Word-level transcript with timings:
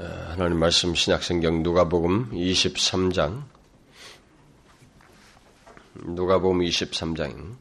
하나님 0.00 0.60
말씀 0.60 0.94
신약성경 0.94 1.64
누가복음 1.64 2.30
23장 2.30 3.42
누가복음 5.94 6.60
23장 6.60 7.56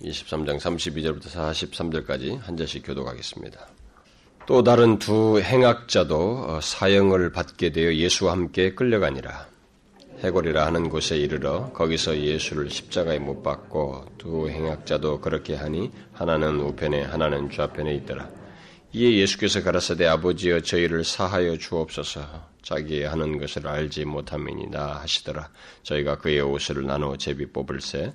23장 0.00 0.56
32절부터 0.58 1.26
43절까지 1.26 2.40
한 2.40 2.56
절씩 2.56 2.86
교독하겠습니다. 2.86 3.68
또 4.46 4.62
다른 4.62 4.98
두 4.98 5.38
행악자도 5.38 6.46
어, 6.48 6.60
사형을 6.62 7.32
받게 7.32 7.70
되어 7.70 7.92
예수와 7.92 8.32
함께 8.32 8.74
끌려가니라. 8.74 9.46
해골이라 10.20 10.64
하는 10.64 10.88
곳에 10.88 11.18
이르러 11.18 11.70
거기서 11.74 12.16
예수를 12.16 12.70
십자가에 12.70 13.18
못 13.18 13.42
박고 13.42 14.06
두 14.16 14.48
행악자도 14.48 15.20
그렇게 15.20 15.54
하니 15.54 15.92
하나는 16.14 16.58
우편에 16.60 17.02
하나는 17.02 17.50
좌편에 17.50 17.92
있더라. 17.96 18.37
이에 18.90 19.18
예수께서 19.18 19.62
가라사대 19.62 20.06
아버지여 20.06 20.60
저희를 20.60 21.04
사하여 21.04 21.58
주옵소서. 21.58 22.22
자기 22.62 23.02
하는 23.02 23.38
것을 23.38 23.68
알지 23.68 24.06
못함이니나 24.06 25.00
하시더라. 25.02 25.50
저희가 25.82 26.16
그의 26.16 26.40
옷을 26.40 26.86
나누어 26.86 27.18
제비 27.18 27.44
뽑을세. 27.44 28.14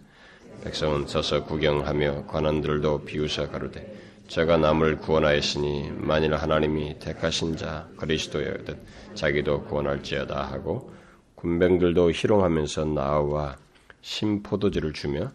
백성은 0.64 1.06
서서 1.06 1.44
구경하며 1.44 2.26
관원들도 2.26 3.06
비웃어 3.06 3.52
가로되 3.52 4.02
저가 4.28 4.58
남을 4.58 4.98
구원하였으니 4.98 5.92
만일 5.92 6.34
하나님이 6.34 6.98
택하신 6.98 7.56
자 7.56 7.88
그리스도여든 7.98 8.76
자기도 9.14 9.66
구원할지어다. 9.66 10.44
하고 10.44 10.92
군병들도 11.36 12.12
희롱하면서 12.12 12.86
나와 12.86 13.58
심포도주를 14.02 14.94
주며 14.94 15.32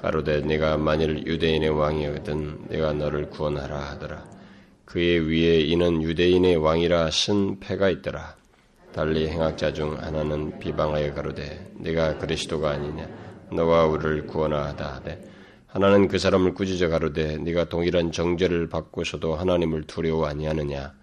가로되 0.00 0.42
네가 0.42 0.76
만일 0.76 1.26
유대인의 1.26 1.70
왕이거든 1.70 2.68
내가 2.68 2.92
너를 2.92 3.30
구원하라 3.30 3.80
하더라 3.90 4.35
그의 4.86 5.28
위에 5.28 5.60
이는 5.60 6.02
유대인의 6.02 6.56
왕이라 6.56 7.10
쓴 7.10 7.60
패가 7.60 7.90
있더라. 7.90 8.36
달리 8.96 9.28
행악자 9.28 9.74
중 9.74 9.94
하나는 9.98 10.58
비방하여 10.58 11.12
가로되 11.12 11.72
네가 11.74 12.16
그리스도가 12.16 12.70
아니냐 12.70 13.06
너와 13.52 13.84
우리를 13.84 14.26
구원하다 14.26 14.94
하되 14.94 15.22
하나는 15.66 16.08
그 16.08 16.18
사람을 16.18 16.54
꾸짖어 16.54 16.88
가로되 16.88 17.36
네가 17.36 17.68
동일한 17.68 18.10
정죄를 18.10 18.70
받고서도 18.70 19.34
하나님을 19.34 19.82
두려워 19.82 20.24
아니하느냐 20.26 20.94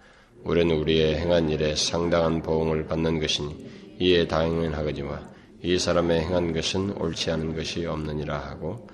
우리는 0.44 0.76
우리의 0.76 1.18
행한 1.20 1.50
일에 1.50 1.76
상당한 1.76 2.42
보응을 2.42 2.88
받는 2.88 3.20
것이니 3.20 3.98
이에 4.00 4.28
당연하거니와 4.28 5.22
이 5.62 5.78
사람의 5.78 6.22
행한 6.22 6.52
것은 6.52 6.94
옳지 6.98 7.30
않은 7.30 7.56
것이 7.56 7.86
없느니라 7.86 8.40
하고 8.40 8.88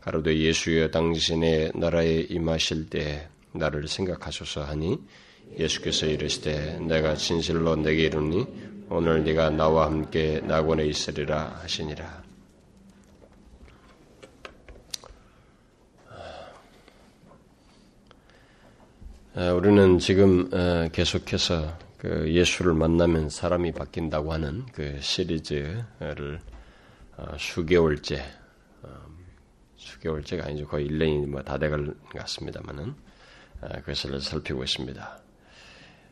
가로되 0.00 0.34
예수여 0.34 0.88
당신의 0.88 1.72
나라에 1.74 2.20
임하실 2.30 2.88
때에 2.88 3.28
나를 3.58 3.88
생각하소서 3.88 4.64
하니 4.64 4.98
예수께서 5.58 6.06
이르시되 6.06 6.80
내가 6.80 7.14
진실로 7.14 7.76
내게 7.76 8.04
이르니 8.04 8.46
오늘 8.88 9.24
네가 9.24 9.50
나와 9.50 9.86
함께 9.86 10.40
낙원에 10.44 10.86
있으리라 10.86 11.58
하시니라. 11.62 12.24
아, 19.38 19.52
우리는 19.52 19.98
지금 19.98 20.48
어, 20.50 20.88
계속해서 20.92 21.78
그 21.98 22.32
예수를 22.32 22.72
만나면 22.72 23.28
사람이 23.28 23.72
바뀐다고 23.72 24.32
하는 24.32 24.64
그 24.72 24.98
시리즈를 25.00 26.40
어, 27.18 27.36
수개월째, 27.38 28.22
어, 28.82 28.88
수개월째가 29.76 30.46
아니죠. 30.46 30.66
거의 30.66 30.88
1년이 30.88 31.26
뭐다 31.26 31.58
돼갈 31.58 31.84
것 31.84 32.08
같습니다만은 32.20 32.88
아, 32.88 32.94
그것을 33.60 34.20
살피고 34.20 34.62
있습니다. 34.64 35.20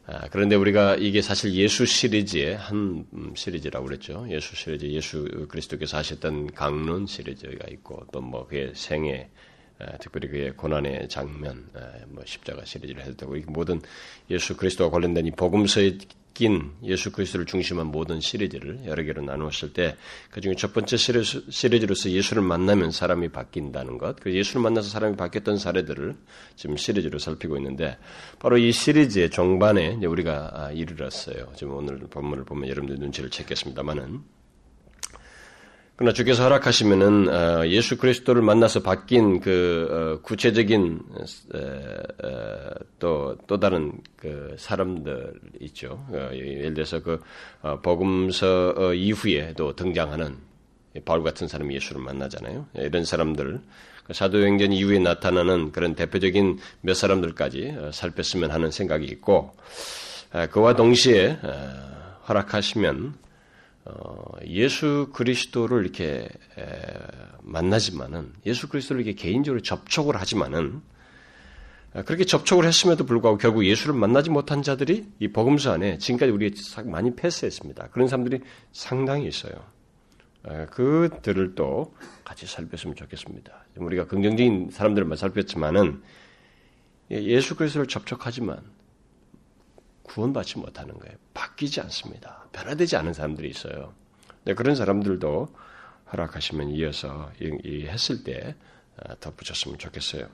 아, 0.06 0.28
그런데 0.30 0.54
우리가 0.54 0.96
이게 0.96 1.22
사실 1.22 1.54
예수 1.54 1.86
시리즈의 1.86 2.56
한 2.56 3.06
음, 3.14 3.32
시리즈라고 3.34 3.86
그랬죠. 3.86 4.26
예수 4.28 4.54
시리즈, 4.54 4.84
예수 4.86 5.46
그리스도께서 5.48 5.96
하셨던 5.96 6.52
강론 6.52 7.06
시리즈가 7.06 7.68
있고 7.70 8.06
또 8.12 8.20
뭐 8.20 8.46
그의 8.46 8.72
생애, 8.74 9.30
아, 9.78 9.96
특별히 9.96 10.28
그의 10.28 10.50
고난의 10.56 11.08
장면, 11.08 11.68
뭐 12.08 12.22
십자가 12.26 12.64
시리즈를 12.66 13.02
해도 13.02 13.16
되고 13.16 13.34
모든 13.50 13.80
예수 14.30 14.56
그리스도와 14.56 14.90
관련된 14.90 15.26
이 15.26 15.30
복음서의 15.30 15.98
바뀐 16.34 16.72
예수 16.82 17.12
그리스도를 17.12 17.46
중심한 17.46 17.86
모든 17.86 18.20
시리즈를 18.20 18.80
여러 18.86 19.04
개로 19.04 19.22
나누었을 19.22 19.72
때 19.72 19.96
그중에 20.32 20.56
첫 20.56 20.74
번째 20.74 20.96
시리즈, 20.96 21.86
로서 21.86 22.10
예수를 22.10 22.42
만나면 22.42 22.90
사람이 22.90 23.28
바뀐다는 23.28 23.98
것, 23.98 24.16
그 24.18 24.34
예수를 24.34 24.60
만나서 24.60 24.88
사람이 24.90 25.16
바뀌었던 25.16 25.58
사례들을 25.58 26.16
지금 26.56 26.76
시리즈로 26.76 27.20
살피고 27.20 27.56
있는데 27.58 27.96
바로 28.40 28.58
이 28.58 28.72
시리즈의 28.72 29.30
종반에 29.30 30.04
우리가 30.04 30.50
아, 30.52 30.72
이르렀어요. 30.72 31.52
지금 31.54 31.74
오늘 31.74 31.98
본문을 31.98 32.44
보면 32.44 32.68
여러분들 32.68 32.98
눈치를 32.98 33.30
챘겠습니다만은 33.30 34.33
그러나 35.96 36.12
주께서 36.12 36.42
허락하시면은 36.42 37.28
어, 37.28 37.66
예수 37.68 37.96
그리스도를 37.96 38.42
만나서 38.42 38.82
바뀐 38.82 39.38
그 39.38 40.18
어, 40.18 40.22
구체적인 40.22 41.00
또또 42.98 43.38
또 43.46 43.60
다른 43.60 43.92
그 44.16 44.56
사람들 44.58 45.34
있죠. 45.60 46.04
어, 46.10 46.30
예를 46.32 46.74
들어서 46.74 47.00
그 47.00 47.20
복음서 47.82 48.92
이후에 48.94 49.54
또 49.56 49.76
등장하는 49.76 50.36
바울 51.04 51.22
같은 51.22 51.46
사람이 51.46 51.74
예수를 51.76 52.02
만나잖아요. 52.02 52.66
이런 52.74 53.04
사람들 53.04 53.60
그 54.04 54.12
사도행전 54.12 54.72
이후에 54.72 54.98
나타나는 54.98 55.70
그런 55.70 55.94
대표적인 55.94 56.58
몇 56.80 56.94
사람들까지 56.94 57.76
살폈으면 57.92 58.50
하는 58.50 58.72
생각이 58.72 59.06
있고 59.06 59.52
그와 60.50 60.74
동시에 60.74 61.38
허락하시면 62.28 63.14
어, 63.14 63.23
예수 64.46 65.10
그리스도를 65.12 65.82
이렇게 65.82 66.28
만나지만은 67.42 68.32
예수 68.46 68.68
그리스도를 68.68 69.04
이렇게 69.04 69.20
개인적으로 69.20 69.60
접촉을 69.60 70.16
하지만은 70.16 70.80
그렇게 72.06 72.24
접촉을 72.24 72.64
했음에도 72.64 73.06
불구하고 73.06 73.38
결국 73.38 73.64
예수를 73.64 73.94
만나지 73.94 74.30
못한 74.30 74.62
자들이 74.62 75.06
이 75.20 75.28
복음서 75.28 75.72
안에 75.72 75.98
지금까지 75.98 76.32
우리 76.32 76.52
많이 76.86 77.14
패스했습니다. 77.14 77.88
그런 77.88 78.08
사람들이 78.08 78.40
상당히 78.72 79.28
있어요. 79.28 79.52
그들을 80.70 81.54
또 81.54 81.94
같이 82.24 82.46
살폈으면 82.46 82.96
좋겠습니다. 82.96 83.66
우리가 83.76 84.06
긍정적인 84.06 84.70
사람들만 84.72 85.16
살폈지만은 85.16 86.02
예수 87.10 87.54
그리스도를 87.54 87.86
접촉하지만 87.86 88.60
구원받지 90.04 90.58
못하는 90.58 90.98
거예요. 90.98 91.16
바뀌지 91.34 91.80
않습니다. 91.80 92.46
변화되지 92.52 92.96
않은 92.96 93.12
사람들이 93.12 93.50
있어요. 93.50 93.92
네, 94.44 94.54
그런 94.54 94.76
사람들도 94.76 95.48
허락하시면 96.12 96.70
이어서 96.70 97.30
이, 97.40 97.86
했을 97.86 98.22
때 98.22 98.54
아, 99.02 99.14
덧붙였으면 99.16 99.78
좋겠어요. 99.78 100.28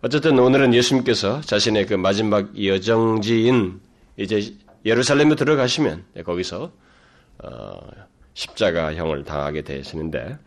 어쨌든 0.00 0.38
오늘은 0.38 0.74
예수님께서 0.74 1.40
자신의 1.42 1.86
그 1.86 1.94
마지막 1.94 2.62
여정지인 2.62 3.80
이제 4.16 4.54
예루살렘에 4.84 5.34
들어가시면 5.34 6.04
네, 6.14 6.22
거기서 6.22 6.72
어, 7.38 7.78
십자가형을 8.34 9.24
당하게 9.24 9.62
되시는데 9.62 10.38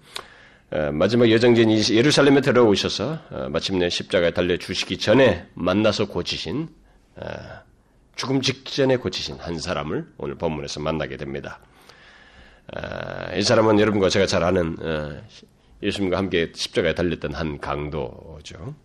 어, 0.72 0.92
마지막 0.92 1.30
여정지인 1.30 1.70
예루살렘에 1.92 2.42
들어오셔서 2.42 3.20
어, 3.30 3.48
마침내 3.50 3.90
십자가에 3.90 4.32
달려 4.32 4.58
주시기 4.58 4.98
전에 4.98 5.48
만나서 5.54 6.08
고치신 6.08 6.70
죽음 8.18 8.42
직전에 8.42 8.98
고치신 8.98 9.38
한 9.40 9.60
사람을 9.60 10.08
오늘 10.18 10.36
본문에서 10.36 10.82
만나게 10.82 11.18
됩니다. 11.18 11.60
아, 12.74 13.34
이 13.36 13.44
사람은 13.44 13.80
여러분과 13.80 14.10
제가 14.10 14.26
잘 14.26 14.44
아는 14.44 14.76
어, 14.82 15.22
예수님과 15.84 16.18
함께 16.18 16.52
십자가에 16.54 16.96
달렸던 16.96 17.34
한 17.34 17.60
강도죠. 17.60 18.76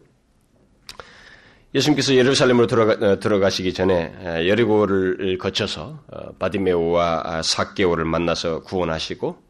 예수님께서 1.75 2.15
예루살렘으로 2.15 2.67
들어가, 2.67 2.93
어, 2.93 3.19
들어가시기 3.19 3.73
전에 3.73 4.13
어, 4.19 4.47
여리고를 4.47 5.39
거쳐서 5.39 6.05
바디메오와 6.39 7.41
사개오를 7.43 8.05
만나서 8.05 8.63
구원하시고 8.63 9.43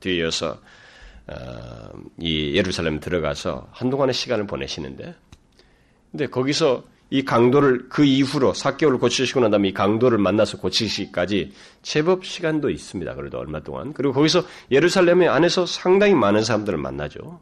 뒤에 0.00 0.16
이어서 0.16 0.58
이 2.18 2.56
예루살렘 2.56 3.00
들어가서 3.00 3.68
한동안의 3.70 4.14
시간을 4.14 4.46
보내시는데 4.46 5.14
근데 6.10 6.26
거기서 6.26 6.84
이 7.14 7.24
강도를 7.24 7.86
그 7.88 8.04
이후로 8.04 8.54
4개월을 8.54 8.98
고치시고 8.98 9.38
난 9.38 9.52
다음에 9.52 9.68
이 9.68 9.72
강도를 9.72 10.18
만나서 10.18 10.58
고치시기까지 10.58 11.52
제법 11.80 12.24
시간도 12.24 12.70
있습니다. 12.70 13.14
그래도 13.14 13.38
얼마 13.38 13.60
동안. 13.60 13.92
그리고 13.92 14.12
거기서 14.12 14.42
예루살렘의 14.72 15.28
안에서 15.28 15.64
상당히 15.64 16.12
많은 16.12 16.42
사람들을 16.42 16.76
만나죠. 16.76 17.38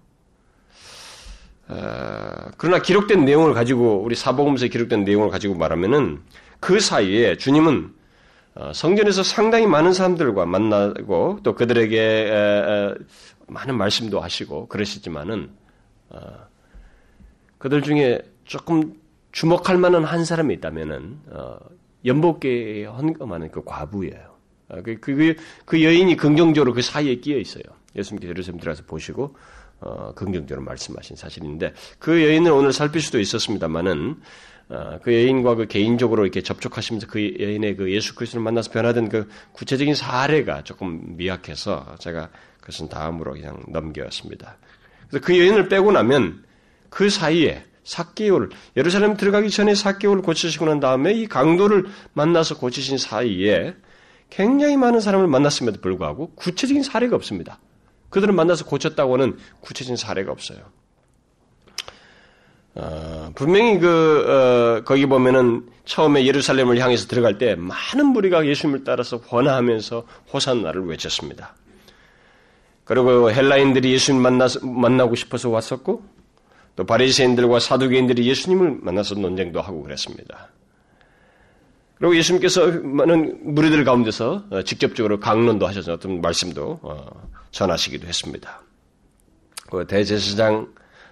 어, 1.68 2.50
그러나 2.58 2.82
기록된 2.82 3.24
내용을 3.24 3.54
가지고 3.54 4.02
우리 4.02 4.14
사복음서에 4.14 4.68
기록된 4.68 5.04
내용을 5.04 5.30
가지고 5.30 5.54
말하면은 5.54 6.20
그 6.60 6.78
사이에 6.78 7.38
주님은 7.38 7.94
어, 8.56 8.72
성전에서 8.74 9.22
상당히 9.22 9.66
많은 9.66 9.94
사람들과 9.94 10.44
만나고 10.44 11.38
또 11.42 11.54
그들에게 11.54 12.94
많은 13.46 13.78
말씀도 13.78 14.20
하시고 14.20 14.68
그러시지만은 14.68 15.48
어, 16.10 16.20
그들 17.56 17.80
중에 17.80 18.20
조금 18.44 19.00
주목할 19.32 19.78
만한 19.78 20.04
한 20.04 20.24
사람이 20.24 20.54
있다면은 20.54 21.18
어, 21.30 21.56
연복계에 22.04 22.84
헌금하는 22.84 23.50
그 23.50 23.64
과부예요. 23.64 24.32
아, 24.68 24.82
그, 24.82 24.98
그, 25.00 25.34
그 25.64 25.82
여인이 25.82 26.16
긍정적으로 26.16 26.72
그 26.72 26.82
사이에 26.82 27.16
끼어 27.16 27.38
있어요. 27.38 27.64
예수님께서 27.96 28.30
예루살렘 28.30 28.60
들어가서 28.60 28.84
보시고 28.84 29.36
어, 29.80 30.12
긍정적으로 30.14 30.64
말씀하신 30.64 31.16
사실인데 31.16 31.74
그 31.98 32.22
여인을 32.22 32.52
오늘 32.52 32.72
살필 32.72 33.00
수도 33.00 33.18
있었습니다만은 33.18 34.20
어, 34.68 34.98
그 35.02 35.12
여인과 35.12 35.56
그 35.56 35.66
개인적으로 35.66 36.24
이렇게 36.24 36.40
접촉하시면서 36.42 37.06
그 37.08 37.36
여인의 37.38 37.76
그 37.76 37.92
예수 37.92 38.14
그리스도를 38.14 38.42
만나서 38.42 38.70
변화된 38.70 39.08
그 39.08 39.28
구체적인 39.52 39.94
사례가 39.94 40.62
조금 40.64 41.16
미약해서 41.16 41.96
제가 41.98 42.30
그것은 42.60 42.88
다음으로 42.88 43.32
그냥 43.32 43.62
넘겨왔습니다. 43.68 44.56
그래서 45.08 45.26
그 45.26 45.38
여인을 45.38 45.68
빼고 45.68 45.92
나면 45.92 46.44
그 46.88 47.10
사이에 47.10 47.64
사개월 47.84 48.50
예루살렘 48.76 49.16
들어가기 49.16 49.50
전에 49.50 49.74
사개월 49.74 50.22
고치시고 50.22 50.66
난 50.66 50.80
다음에 50.80 51.12
이 51.12 51.26
강도를 51.26 51.86
만나서 52.12 52.58
고치신 52.58 52.98
사이에 52.98 53.74
굉장히 54.30 54.76
많은 54.76 55.00
사람을 55.00 55.26
만났음에도 55.26 55.80
불구하고 55.80 56.32
구체적인 56.34 56.82
사례가 56.82 57.16
없습니다. 57.16 57.58
그들을 58.10 58.32
만나서 58.32 58.64
고쳤다고는 58.66 59.36
구체적인 59.60 59.96
사례가 59.96 60.32
없어요. 60.32 60.58
어, 62.74 63.30
분명히 63.34 63.78
그 63.78 64.24
어, 64.26 64.84
거기 64.84 65.04
보면은 65.04 65.68
처음에 65.84 66.24
예루살렘을 66.24 66.78
향해서 66.78 67.06
들어갈 67.06 67.36
때 67.36 67.54
많은 67.54 68.06
무리가 68.06 68.46
예수님을 68.46 68.84
따라서 68.84 69.20
권하하면서 69.20 70.06
호산나를 70.32 70.86
외쳤습니다. 70.86 71.54
그리고 72.84 73.30
헬라인들이 73.30 73.92
예수님 73.92 74.22
만나 74.22 74.46
만나고 74.62 75.14
싶어서 75.14 75.50
왔었고 75.50 76.02
또 76.76 76.84
바리새인들과 76.84 77.60
사두개인들이 77.60 78.26
예수님을 78.28 78.78
만나서 78.80 79.16
논쟁도 79.16 79.60
하고 79.60 79.82
그랬습니다. 79.82 80.48
그리고 81.98 82.16
예수님께서 82.16 82.80
많은 82.82 83.54
무리들 83.54 83.84
가운데서 83.84 84.44
어, 84.50 84.62
직접적으로 84.62 85.20
강론도 85.20 85.66
하셔서 85.66 85.92
어떤 85.92 86.20
말씀도 86.20 86.80
어, 86.82 87.28
전하시기도 87.52 88.06
했습니다. 88.06 88.62
그 89.70 89.86
대제사장 89.86 90.68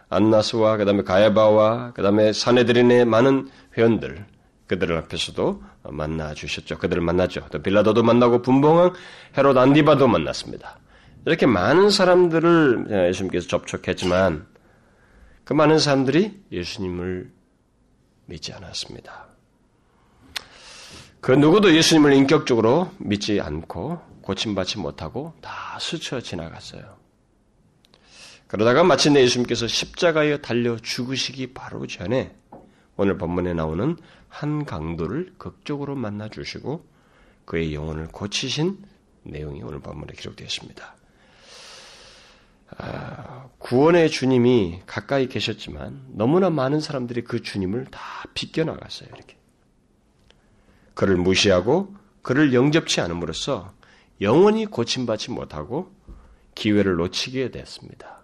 안나스와 0.08 0.76
그다음에 0.76 1.02
가야바와 1.02 1.92
그다음에 1.92 2.32
사내들인의 2.32 3.04
많은 3.04 3.48
회원들 3.78 4.26
그들 4.66 4.96
앞에서도 4.96 5.62
만나 5.90 6.34
주셨죠. 6.34 6.78
그들을 6.78 7.02
만났죠. 7.02 7.46
또 7.50 7.62
빌라도도 7.62 8.02
만나고 8.02 8.42
분봉왕 8.42 8.92
헤롯 9.36 9.56
안디바도 9.56 10.08
만났습니다. 10.08 10.78
이렇게 11.26 11.46
많은 11.46 11.90
사람들을 11.90 13.08
예수님께서 13.08 13.46
접촉했지만 13.46 14.46
그 15.44 15.52
많은 15.52 15.78
사람들이 15.78 16.42
예수님을 16.52 17.32
믿지 18.26 18.52
않았습니다. 18.52 19.26
그 21.20 21.32
누구도 21.32 21.74
예수님을 21.74 22.12
인격적으로 22.14 22.90
믿지 22.98 23.40
않고 23.40 24.00
고침받지 24.22 24.78
못하고 24.78 25.34
다 25.40 25.78
스쳐 25.80 26.20
지나갔어요. 26.20 26.98
그러다가 28.46 28.82
마침내 28.82 29.20
예수님께서 29.22 29.66
십자가에 29.66 30.40
달려 30.40 30.76
죽으시기 30.76 31.52
바로 31.52 31.86
전에 31.86 32.34
오늘 32.96 33.16
본문에 33.16 33.54
나오는 33.54 33.96
한 34.28 34.64
강도를 34.64 35.34
극적으로 35.38 35.94
만나 35.94 36.28
주시고 36.28 36.84
그의 37.44 37.74
영혼을 37.74 38.08
고치신 38.08 38.78
내용이 39.24 39.62
오늘 39.62 39.80
본문에 39.80 40.14
기록되어 40.14 40.46
있습니다. 40.46 40.99
아, 42.78 43.46
구원의 43.58 44.10
주님이 44.10 44.80
가까이 44.86 45.28
계셨지만 45.28 46.02
너무나 46.12 46.50
많은 46.50 46.80
사람들이 46.80 47.22
그 47.24 47.42
주님을 47.42 47.86
다 47.90 48.00
비껴나갔어요. 48.34 49.08
이렇게 49.14 49.36
그를 50.94 51.16
무시하고 51.16 51.94
그를 52.22 52.52
영접치 52.54 53.00
않음으로써 53.00 53.72
영원히 54.20 54.66
고침받지 54.66 55.30
못하고 55.30 55.90
기회를 56.54 56.96
놓치게 56.96 57.50
됐습니다. 57.50 58.20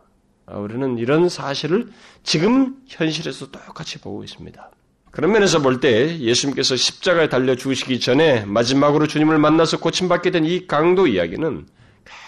아, 0.46 0.58
우리는 0.58 0.98
이런 0.98 1.28
사실을 1.28 1.88
지금 2.22 2.76
현실에서 2.86 3.50
똑같이 3.50 3.98
보고 3.98 4.22
있습니다. 4.22 4.70
그런 5.10 5.32
면에서 5.32 5.60
볼 5.62 5.80
때 5.80 6.18
예수님께서 6.18 6.76
십자가에 6.76 7.28
달려 7.28 7.56
죽으시기 7.56 8.00
전에 8.00 8.44
마지막으로 8.44 9.06
주님을 9.06 9.38
만나서 9.38 9.80
고침받게 9.80 10.30
된 10.30 10.44
이 10.44 10.66
강도 10.66 11.06
이야기는 11.06 11.66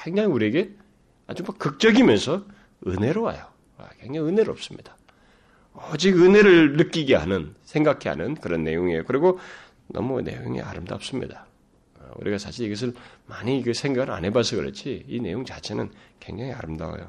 굉장히 0.04 0.28
우리에게 0.28 0.70
아주 1.28 1.44
뭐 1.44 1.54
극적이면서 1.56 2.42
은혜로워요. 2.86 3.38
아, 3.76 3.88
굉장히 4.00 4.28
은혜롭습니다. 4.28 4.96
오직 5.92 6.16
은혜를 6.16 6.76
느끼게 6.76 7.14
하는, 7.14 7.54
생각해 7.62 8.08
하는 8.08 8.34
그런 8.34 8.64
내용이에요. 8.64 9.04
그리고 9.04 9.38
너무 9.86 10.20
내용이 10.22 10.60
아름답습니다. 10.60 11.46
아, 12.00 12.10
우리가 12.16 12.38
사실 12.38 12.66
이것을 12.66 12.94
많이 13.26 13.62
생각을 13.72 14.10
안 14.10 14.24
해봐서 14.24 14.56
그렇지 14.56 15.04
이 15.06 15.20
내용 15.20 15.44
자체는 15.44 15.90
굉장히 16.18 16.52
아름다워요. 16.52 17.08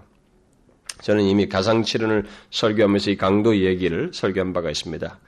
저는 1.02 1.24
이미 1.24 1.48
가상치론을 1.48 2.26
설교하면서 2.52 3.12
이 3.12 3.18
강도 3.18 3.58
얘기를 3.58 4.12
설교한 4.14 4.54
바가 4.54 4.70
있습니다. 4.70 5.20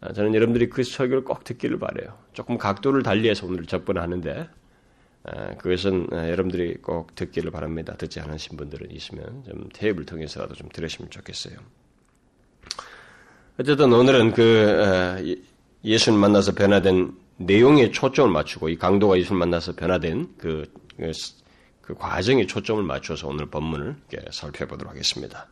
아, 0.00 0.12
저는 0.12 0.34
여러분들이 0.34 0.68
그 0.68 0.84
설교를 0.84 1.24
꼭 1.24 1.44
듣기를 1.44 1.78
바래요. 1.78 2.18
조금 2.34 2.58
각도를 2.58 3.02
달리해서 3.02 3.46
오늘 3.46 3.64
접근하는데 3.64 4.32
아, 4.32 4.48
그것은 5.58 6.08
아, 6.12 6.28
여러분들이 6.28 6.74
꼭 6.82 7.14
듣기를 7.14 7.50
바랍니다. 7.50 7.94
듣지 7.96 8.20
않으신 8.20 8.56
분들은 8.56 8.90
있으면 8.92 9.44
좀 9.44 9.68
테이블 9.72 10.06
통해서라도 10.06 10.54
좀 10.54 10.68
들으시면 10.72 11.10
좋겠어요. 11.10 11.56
어쨌든 13.58 13.92
오늘은 13.92 14.32
그 14.32 15.36
예수를 15.84 16.18
만나서 16.18 16.54
변화된 16.54 17.12
내용에 17.38 17.90
초점을 17.90 18.30
맞추고 18.30 18.68
이 18.68 18.76
강도가 18.76 19.18
예수를 19.18 19.38
만나서 19.38 19.74
변화된 19.74 20.34
그, 20.38 20.70
그 20.96 21.12
그 21.88 21.94
과정에 21.94 22.44
초점을 22.44 22.82
맞춰서 22.82 23.28
오늘 23.28 23.46
본문을 23.46 23.96
살펴보도록 24.30 24.92
하겠습니다. 24.92 25.46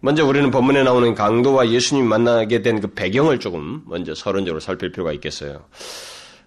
먼저 0.00 0.24
우리는 0.24 0.50
본문에 0.50 0.82
나오는 0.82 1.14
강도와 1.14 1.68
예수님 1.68 2.06
만나게 2.06 2.62
된 2.62 2.80
그 2.80 2.94
배경을 2.94 3.40
조금 3.40 3.82
먼저 3.84 4.14
서론적으로 4.14 4.58
살필 4.58 4.92
필요가 4.92 5.12
있겠어요. 5.12 5.66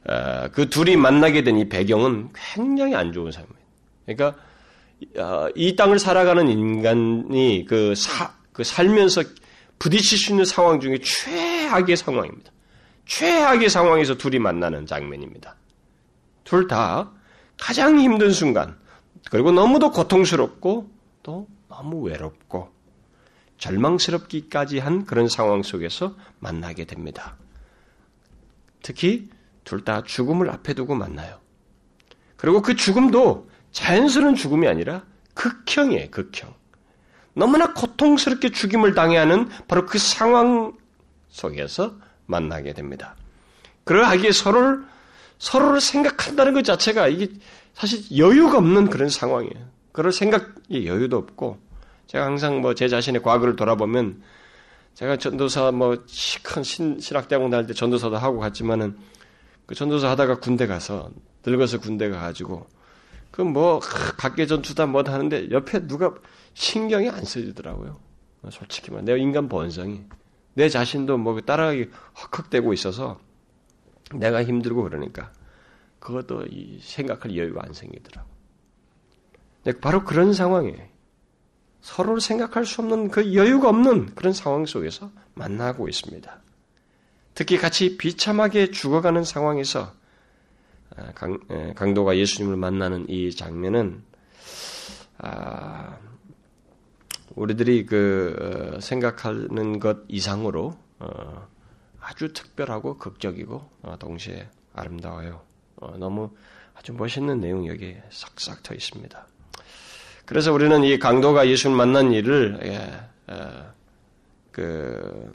아, 0.05 0.47
그 0.49 0.69
둘이 0.69 0.95
만나게 0.95 1.43
된 1.43 1.57
이 1.57 1.67
배경은 1.69 2.29
굉장히 2.33 2.95
안 2.95 3.11
좋은 3.11 3.31
삶입니다. 3.31 3.59
그러니까 4.05 4.39
아, 5.17 5.49
이 5.55 5.75
땅을 5.75 5.99
살아가는 5.99 6.47
인간이 6.47 7.65
그, 7.67 7.93
사, 7.95 8.33
그 8.51 8.63
살면서 8.63 9.23
부딪힐 9.77 10.17
수 10.17 10.31
있는 10.31 10.45
상황 10.45 10.79
중에 10.79 10.99
최악의 11.01 11.95
상황입니다. 11.97 12.51
최악의 13.05 13.69
상황에서 13.69 14.15
둘이 14.17 14.39
만나는 14.39 14.85
장면입니다. 14.85 15.55
둘 16.43 16.67
다 16.67 17.11
가장 17.57 17.99
힘든 17.99 18.31
순간, 18.31 18.77
그리고 19.29 19.51
너무도 19.51 19.91
고통스럽고 19.91 20.89
또 21.23 21.47
너무 21.67 22.01
외롭고 22.01 22.69
절망스럽기까지 23.57 24.79
한 24.79 25.05
그런 25.05 25.27
상황 25.27 25.61
속에서 25.63 26.15
만나게 26.39 26.85
됩니다. 26.85 27.35
특히 28.81 29.29
둘 29.69 29.85
다 29.85 30.01
죽음을 30.03 30.49
앞에 30.49 30.73
두고 30.73 30.95
만나요. 30.95 31.37
그리고 32.37 32.63
그 32.63 32.75
죽음도 32.75 33.47
자연스러운 33.71 34.33
죽음이 34.33 34.67
아니라 34.67 35.03
극형이에요, 35.35 36.09
극형. 36.09 36.51
너무나 37.35 37.71
고통스럽게 37.73 38.49
죽임을 38.49 38.95
당해야 38.95 39.21
하는 39.21 39.47
바로 39.67 39.85
그 39.85 39.99
상황 39.99 40.73
속에서 41.27 41.93
만나게 42.25 42.73
됩니다. 42.73 43.15
그러하기에 43.83 44.31
서로를, 44.31 44.83
서로를 45.37 45.79
생각한다는 45.81 46.53
것 46.53 46.63
자체가 46.63 47.07
이게 47.07 47.27
사실 47.75 48.17
여유가 48.17 48.57
없는 48.57 48.89
그런 48.89 49.07
상황이에요. 49.09 49.69
그럴 49.91 50.11
생각이 50.11 50.87
여유도 50.87 51.15
없고 51.15 51.59
제가 52.07 52.25
항상 52.25 52.61
뭐 52.61 52.73
제 52.73 52.87
자신의 52.87 53.21
과거를 53.21 53.55
돌아보면 53.55 54.23
제가 54.95 55.17
전도사 55.17 55.71
뭐 55.71 55.95
큰 56.41 56.63
신학대학원 56.63 57.51
다닐 57.51 57.67
때 57.67 57.73
전도사도 57.73 58.17
하고 58.17 58.39
갔지만은 58.39 58.97
그 59.69 59.75
전도사 59.75 60.09
하다가 60.09 60.39
군대 60.39 60.65
가서 60.65 61.11
늙어서 61.45 61.79
군대 61.79 62.09
가가지고 62.09 62.65
그 63.29 63.43
뭐 63.43 63.79
각계 64.17 64.47
전투다 64.47 64.87
뭐 64.87 65.03
하는데 65.05 65.51
옆에 65.51 65.85
누가 65.85 66.11
신경이 66.55 67.07
안 67.07 67.23
써지더라고요. 67.23 67.99
솔직히 68.49 68.89
말, 68.89 69.05
내가 69.05 69.19
인간 69.19 69.47
본성이 69.47 70.05
내 70.55 70.69
자신도 70.69 71.19
뭐 71.19 71.39
따라가기 71.39 71.87
헉헉대고 72.15 72.73
있어서 72.73 73.19
내가 74.15 74.43
힘들고 74.43 74.81
그러니까 74.81 75.31
그것도 75.99 76.45
생각할 76.81 77.37
여유가 77.37 77.61
안 77.63 77.71
생기더라고. 77.71 78.27
바로 79.81 80.03
그런 80.03 80.33
상황에 80.33 80.89
서로를 81.81 82.21
생각할 82.21 82.65
수 82.65 82.81
없는 82.81 83.11
그 83.11 83.35
여유가 83.35 83.69
없는 83.69 84.15
그런 84.15 84.33
상황 84.33 84.65
속에서 84.65 85.11
만나고 85.35 85.87
있습니다. 85.87 86.41
특히 87.39 87.57
같이 87.57 87.95
비참하게 87.97 88.69
죽어가는 88.69 89.23
상황에서 89.23 89.93
아, 90.97 91.13
강, 91.15 91.39
강도가 91.73 92.17
예수님을 92.17 92.57
만나는 92.57 93.07
이 93.07 93.33
장면은 93.33 94.03
아, 95.19 95.97
우리들이 97.35 97.85
그 97.85 98.73
어, 98.75 98.81
생각하는 98.81 99.79
것 99.79 99.99
이상으로 100.09 100.77
어, 100.99 101.47
아주 102.01 102.33
특별하고 102.33 102.97
극적이고 102.97 103.69
어, 103.83 103.95
동시에 103.97 104.49
아름다워요. 104.73 105.41
어, 105.77 105.95
너무 105.97 106.31
아주 106.75 106.91
멋있는 106.91 107.39
내용이 107.39 107.69
여기 107.69 107.95
싹싹 108.09 108.63
터 108.63 108.73
있습니다. 108.73 109.27
그래서 110.25 110.51
우리는 110.51 110.83
이 110.83 110.99
강도가 110.99 111.47
예수를 111.47 111.73
만난 111.73 112.11
일을 112.11 112.59
예, 112.63 113.33
어, 113.33 113.73
그 114.51 115.31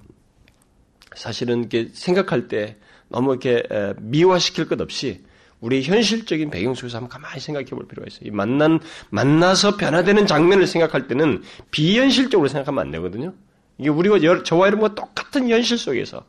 사실은 1.15 1.61
이렇게 1.61 1.89
생각할 1.93 2.49
때 2.49 2.77
너무 3.09 3.33
이렇게 3.33 3.63
미화시킬 4.01 4.69
것 4.69 4.81
없이 4.81 5.23
우리 5.61 5.83
현실적인 5.83 6.51
배경 6.51 6.75
속에서 6.75 6.99
한번 6.99 7.09
가만히 7.09 7.41
생각해 7.41 7.67
볼 7.71 7.89
필요가 7.89 8.07
있어요. 8.07 8.29
이 8.29 8.31
만난 8.31 8.81
만나서 9.11 9.77
변화되는 9.77 10.27
장면을 10.27 10.67
생각할 10.67 11.09
때는 11.09 11.43
비현실적으로 11.71 12.49
생각하면 12.49 12.85
안 12.85 12.91
되거든요. 12.91 13.33
이게 13.79 13.89
우리가 13.89 14.19
저와 14.43 14.67
여러분과 14.67 14.95
똑같은 14.95 15.49
현실 15.49 15.79
속에서 15.79 16.27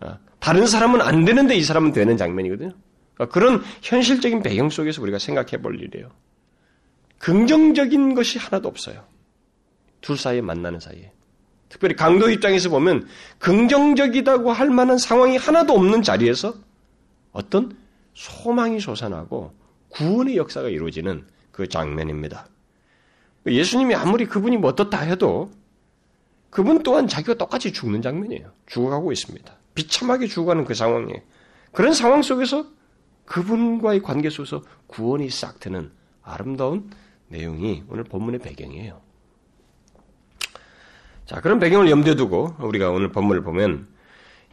어, 0.00 0.18
다른 0.40 0.66
사람은 0.66 1.00
안 1.02 1.24
되는데 1.24 1.54
이 1.56 1.62
사람은 1.62 1.92
되는 1.92 2.16
장면이거든요. 2.16 2.72
그러니까 3.14 3.32
그런 3.32 3.62
현실적인 3.82 4.42
배경 4.42 4.70
속에서 4.70 5.02
우리가 5.02 5.18
생각해 5.18 5.62
볼 5.62 5.80
일이에요. 5.80 6.10
긍정적인 7.18 8.14
것이 8.14 8.38
하나도 8.38 8.68
없어요. 8.68 9.04
둘 10.00 10.16
사이에 10.16 10.40
만나는 10.40 10.80
사이에. 10.80 11.12
특별히 11.74 11.96
강도 11.96 12.30
입장에서 12.30 12.68
보면 12.70 13.08
긍정적이다고 13.40 14.52
할 14.52 14.70
만한 14.70 14.96
상황이 14.96 15.36
하나도 15.36 15.74
없는 15.74 16.02
자리에서 16.02 16.54
어떤 17.32 17.76
소망이 18.14 18.78
솟아나고 18.78 19.52
구원의 19.88 20.36
역사가 20.36 20.68
이루어지는 20.68 21.26
그 21.50 21.68
장면입니다. 21.68 22.46
예수님이 23.46 23.96
아무리 23.96 24.24
그분이 24.26 24.56
뭐 24.56 24.70
어떻다 24.70 25.00
해도 25.00 25.50
그분 26.48 26.84
또한 26.84 27.08
자기가 27.08 27.34
똑같이 27.34 27.72
죽는 27.72 28.02
장면이에요. 28.02 28.52
죽어가고 28.66 29.10
있습니다. 29.10 29.52
비참하게 29.74 30.28
죽어가는 30.28 30.64
그 30.64 30.74
상황에 30.74 31.24
그런 31.72 31.92
상황 31.92 32.22
속에서 32.22 32.66
그분과의 33.24 34.00
관계 34.00 34.30
속에서 34.30 34.62
구원이 34.86 35.28
싹 35.30 35.58
트는 35.58 35.90
아름다운 36.22 36.88
내용이 37.26 37.82
오늘 37.88 38.04
본문의 38.04 38.38
배경이에요. 38.38 39.00
자, 41.26 41.40
그런 41.40 41.58
배경을 41.58 41.90
염두에 41.90 42.16
두고 42.16 42.54
우리가 42.58 42.90
오늘 42.90 43.10
본문을 43.10 43.42
보면 43.42 43.88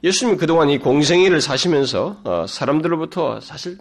예수님이 0.04 0.38
그동안 0.38 0.70
이 0.70 0.80
공생애를 0.80 1.42
사시면서 1.42 2.22
어, 2.24 2.46
사람들로부터 2.48 3.42
사실 3.42 3.78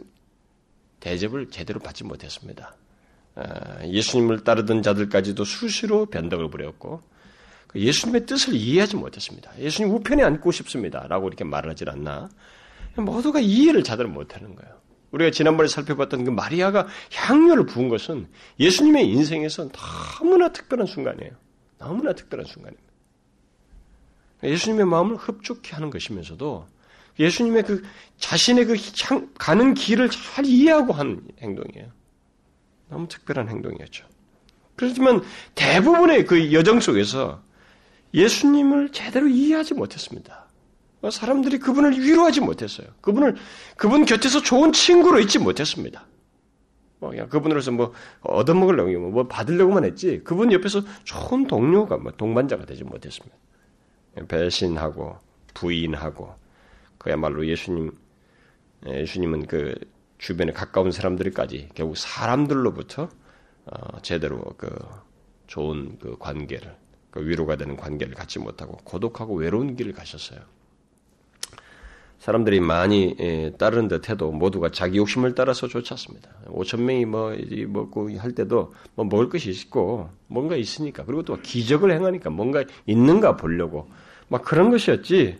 대접을 0.99 1.51
제대로 1.51 1.81
받지 1.81 2.05
못했습니다. 2.05 2.75
어, 3.37 3.43
예수님을 3.85 4.45
따르던 4.45 4.83
자들까지도 4.83 5.45
수시로 5.45 6.07
변덕을 6.07 6.51
부렸고 6.51 7.01
그 7.69 7.81
예수님의 7.81 8.27
뜻을 8.27 8.55
이해하지 8.55 8.97
못했습니다. 8.97 9.53
예수님 9.59 9.95
우편에 9.95 10.25
앉고 10.25 10.51
싶습니다. 10.51 11.07
라고 11.09 11.29
이렇게 11.29 11.45
말하지 11.45 11.85
않나. 11.89 12.29
모두가 12.97 13.39
이해를 13.39 13.85
제대로 13.85 14.09
못하는 14.09 14.57
거예요. 14.57 14.75
우리가 15.13 15.31
지난번에 15.31 15.69
살펴봤던 15.69 16.25
그 16.25 16.31
마리아가 16.31 16.89
향료를 17.13 17.67
부은 17.67 17.89
것은 17.89 18.27
예수님의 18.59 19.09
인생에서 19.09 19.69
너무나 19.71 20.53
특별한 20.53 20.87
순간이에요. 20.87 21.33
너무나 21.81 22.13
특별한 22.13 22.47
순간입니다. 22.47 22.89
예수님의 24.45 24.87
마음을 24.87 25.17
흡족해 25.17 25.75
하는 25.75 25.91
것이면서도 25.91 26.67
예수님의 27.19 27.65
그 27.65 27.83
자신의 28.19 28.67
그 28.67 28.77
향, 29.03 29.29
가는 29.37 29.75
길을 29.75 30.11
잘 30.11 30.47
이해하고 30.47 30.93
하는 30.93 31.23
행동이에요. 31.41 31.91
너무 32.89 33.09
특별한 33.09 33.49
행동이었죠. 33.49 34.07
그렇지만 34.77 35.23
대부분의 35.55 36.27
그 36.27 36.53
여정 36.53 36.81
속에서 36.81 37.43
예수님을 38.15 38.93
제대로 38.93 39.29
이해하지 39.29 39.75
못했습니다. 39.75 40.47
사람들이 41.11 41.59
그분을 41.59 41.99
위로하지 41.99 42.41
못했어요. 42.41 42.89
그분을 43.01 43.37
그분 43.77 44.05
곁에서 44.05 44.43
좋은 44.43 44.73
친구로 44.73 45.21
있지 45.21 45.39
못했습니다. 45.39 46.07
뭐 47.01 47.13
그분으로서 47.29 47.73
뭐 47.73 47.93
얻어먹으려고 48.21 49.11
뭐 49.11 49.27
받으려고만 49.27 49.85
했지 49.85 50.21
그분 50.23 50.53
옆에서 50.53 50.83
좋은 51.05 51.47
동료가 51.47 51.97
뭐 51.97 52.13
동반자가 52.13 52.67
되지 52.67 52.85
못했습니다. 52.85 53.37
배신하고 54.29 55.17
부인하고 55.55 56.35
그야말로 56.99 57.47
예수님 57.47 57.91
예수님은 58.87 59.47
그 59.47 59.75
주변에 60.19 60.53
가까운 60.53 60.93
사람들까지 60.93 61.71
결국 61.75 61.97
사람들로부터 61.97 63.09
어, 63.67 64.01
제대로 64.03 64.43
그 64.57 64.71
좋은 65.47 65.99
그 65.99 66.17
관계를 66.19 66.77
그 67.11 67.27
위로가 67.27 67.57
되는 67.57 67.77
관계를 67.77 68.15
갖지 68.15 68.39
못하고 68.39 68.77
고독하고 68.85 69.35
외로운 69.35 69.75
길을 69.75 69.93
가셨어요. 69.93 70.41
사람들이 72.21 72.61
많이 72.61 73.17
예, 73.19 73.51
따르는 73.57 73.89
듯해도 73.89 74.31
모두가 74.31 74.71
자기 74.71 74.99
욕심을 74.99 75.35
따라서 75.35 75.67
쫓았습니다. 75.67 76.31
5천 76.49 76.83
명이 76.83 77.07
뭐 77.07 77.35
먹고 77.69 78.15
할 78.19 78.35
때도 78.35 78.75
뭐 78.95 79.07
먹을 79.07 79.31
것이 79.31 79.51
있고 79.51 80.11
뭔가 80.27 80.55
있으니까 80.55 81.05
그리고 81.07 81.23
또 81.23 81.41
기적을 81.41 81.91
행하니까 81.91 82.29
뭔가 82.29 82.63
있는가 82.85 83.37
보려고 83.37 83.89
막 84.29 84.45
그런 84.45 84.71
것이었지 84.71 85.39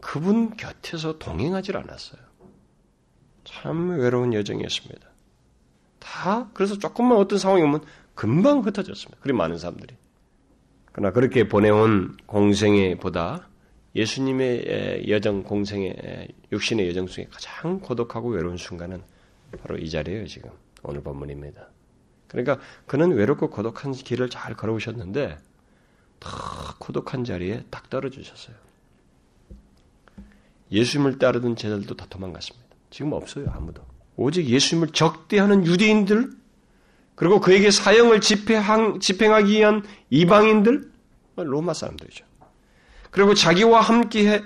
그분 0.00 0.56
곁에서 0.56 1.18
동행하지 1.18 1.72
않았어요. 1.76 2.22
참 3.44 3.90
외로운 3.98 4.32
여정이었습니다. 4.32 5.06
다 5.98 6.48
그래서 6.54 6.78
조금만 6.78 7.18
어떤 7.18 7.38
상황이 7.38 7.62
오면 7.62 7.84
금방 8.14 8.60
흩어졌습니다. 8.60 9.20
그리 9.20 9.34
많은 9.34 9.58
사람들이. 9.58 9.94
그러나 10.90 11.12
그렇게 11.12 11.48
보내온 11.48 12.16
공생애 12.24 12.96
보다 12.96 13.48
예수님의 13.94 15.06
여정 15.08 15.44
공생의 15.44 16.28
육신의 16.52 16.88
여정 16.88 17.06
중에 17.06 17.28
가장 17.30 17.80
고독하고 17.80 18.30
외로운 18.30 18.56
순간은 18.56 19.02
바로 19.62 19.78
이 19.78 19.88
자리예요, 19.88 20.26
지금. 20.26 20.50
오늘 20.82 21.02
본문입니다. 21.02 21.68
그러니까 22.28 22.58
그는 22.86 23.12
외롭고 23.12 23.50
고독한 23.50 23.92
길을 23.92 24.28
잘 24.28 24.54
걸어오셨는데 24.54 25.38
다 26.18 26.30
고독한 26.78 27.24
자리에 27.24 27.64
딱 27.70 27.88
떨어지셨어요. 27.88 28.56
예수님을 30.72 31.18
따르던 31.18 31.54
제자들도 31.56 31.96
다 31.96 32.06
도망갔습니다. 32.10 32.66
지금 32.90 33.12
없어요, 33.12 33.46
아무도. 33.50 33.82
오직 34.16 34.46
예수님을 34.46 34.88
적대하는 34.88 35.66
유대인들, 35.66 36.30
그리고 37.14 37.40
그에게 37.40 37.70
사형을 37.70 38.20
집행, 38.20 38.62
집행하기 39.00 39.52
위한 39.52 39.84
이방인들, 40.10 40.90
로마 41.36 41.74
사람들이죠. 41.74 42.24
그리고 43.14 43.32
자기와 43.32 43.80
함께 43.80 44.42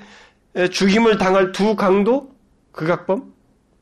죽임을 0.71 1.17
당할 1.17 1.53
두 1.53 1.75
강도, 1.75 2.37
극악범, 2.73 3.33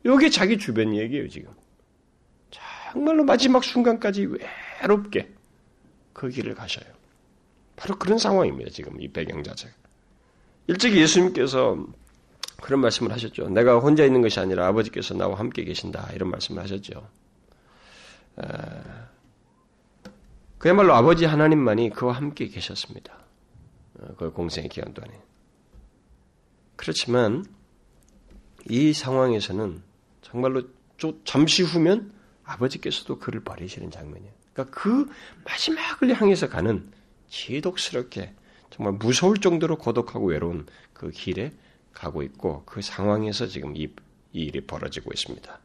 여기 0.05 0.31
자기 0.31 0.59
주변 0.59 0.95
얘기예요, 0.95 1.29
지금. 1.29 1.51
정말로 2.93 3.25
마지막 3.25 3.65
순간까지 3.65 4.29
외롭게 4.81 5.35
그 6.13 6.29
길을 6.29 6.55
가셔요. 6.55 6.85
바로 7.75 7.97
그런 7.99 8.17
상황입니다, 8.17 8.71
지금 8.71 9.03
이 9.03 9.09
배경 9.09 9.43
자체가. 9.43 9.75
일찍이 10.69 11.01
예수님께서 11.01 11.85
그런 12.63 12.81
말씀을 12.81 13.11
하셨죠. 13.11 13.49
내가 13.49 13.81
혼자 13.81 14.05
있는 14.05 14.23
것이 14.23 14.39
아니라 14.39 14.69
아버지께서 14.69 15.15
나와 15.15 15.37
함께 15.37 15.65
계신다. 15.65 16.09
이런 16.15 16.31
말씀을 16.31 16.63
하셨죠. 16.63 17.09
그야말로 20.59 20.95
아버지 20.95 21.25
하나님만이 21.25 21.91
그와 21.91 22.13
함께 22.13 22.47
계셨습니다. 22.47 23.26
어, 23.99 24.15
그 24.17 24.31
공생의 24.33 24.69
기간 24.69 24.95
동안에. 24.95 25.19
그렇지만 26.77 27.45
이 28.69 28.93
상황에서는 28.93 29.83
정말로 30.23 30.63
잠시 31.25 31.63
후면 31.63 32.13
아버지께서도 32.45 33.19
그를 33.19 33.41
버리시는 33.41 33.91
장면이에요. 33.91 34.33
그러니까 34.53 34.79
그 34.79 35.11
마지막을 35.45 36.15
향해서 36.15 36.49
가는 36.49 36.91
지독스럽게 37.29 38.35
정말 38.71 38.95
무서울 38.95 39.39
정도로 39.39 39.79
고독하고 39.79 40.27
외로운 40.27 40.67
그 40.93 41.11
길에 41.11 41.53
가고 41.93 42.23
있고 42.23 42.65
그 42.65 42.83
상황에서 42.83 43.47
지금 43.47 43.77
이, 43.77 43.89
이 44.33 44.45
일이 44.45 44.61
벌어지고 44.61 45.11
있습니다. 45.13 45.61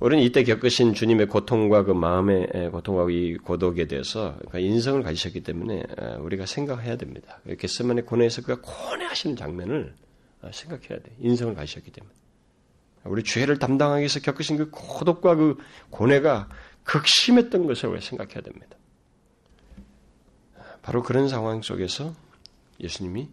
우리는 0.00 0.22
이때 0.22 0.42
겪으신 0.42 0.92
주님의 0.92 1.28
고통과 1.28 1.84
그 1.84 1.92
마음의 1.92 2.70
고통과 2.72 3.06
이 3.10 3.36
고독에 3.36 3.86
대해서 3.86 4.36
그 4.50 4.58
인성을 4.58 5.02
가지셨기 5.02 5.42
때문에 5.42 5.82
우리가 6.18 6.46
생각해야 6.46 6.96
됩니다. 6.96 7.40
게스만의 7.58 8.04
고뇌에서 8.04 8.42
그가 8.42 8.60
고뇌하시는 8.60 9.36
장면을 9.36 9.94
어, 10.42 10.50
생각해야 10.52 11.00
돼. 11.00 11.12
인성을 11.20 11.54
가지셨기 11.54 11.90
때문에. 11.90 12.14
우리 13.04 13.22
죄를 13.22 13.58
담당하기 13.58 14.00
위해서 14.00 14.20
겪으신 14.20 14.56
그 14.56 14.70
고독과 14.70 15.36
그 15.36 15.56
고뇌가 15.90 16.48
극심했던 16.84 17.66
것을 17.66 17.88
우리가 17.88 18.04
생각해야 18.04 18.40
됩니다. 18.42 18.76
바로 20.82 21.02
그런 21.02 21.28
상황 21.28 21.62
속에서 21.62 22.14
예수님이 22.80 23.30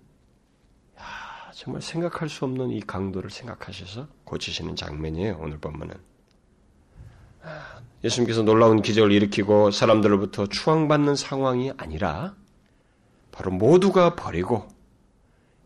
정말 1.53 1.81
생각할 1.81 2.29
수 2.29 2.45
없는 2.45 2.69
이 2.69 2.79
강도를 2.81 3.29
생각하셔서 3.29 4.07
고치시는 4.23 4.75
장면이에요. 4.75 5.37
오늘 5.39 5.57
본문은. 5.57 6.10
예수님께서 8.03 8.41
놀라운 8.41 8.81
기적을 8.81 9.11
일으키고 9.11 9.71
사람들로부터 9.71 10.47
추앙받는 10.47 11.15
상황이 11.15 11.71
아니라 11.77 12.35
바로 13.31 13.51
모두가 13.51 14.15
버리고 14.15 14.67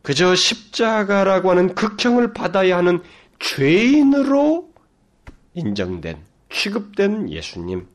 그저 0.01 0.36
십자가라고 0.36 1.50
하는 1.50 1.74
극형을 1.74 2.34
받아야 2.34 2.77
하는 2.77 3.01
죄인으로 3.39 4.72
인정된, 5.55 6.24
취급된 6.50 7.29
예수님. 7.29 7.88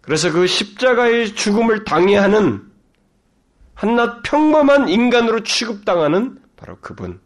그래서 0.00 0.32
그 0.32 0.46
십자가의 0.46 1.34
죽음을 1.34 1.84
당해하는 1.84 2.62
한낱 3.74 4.22
평범한 4.22 4.88
인간으로 4.88 5.42
취급당하는 5.42 6.40
바로 6.56 6.78
그분. 6.80 7.20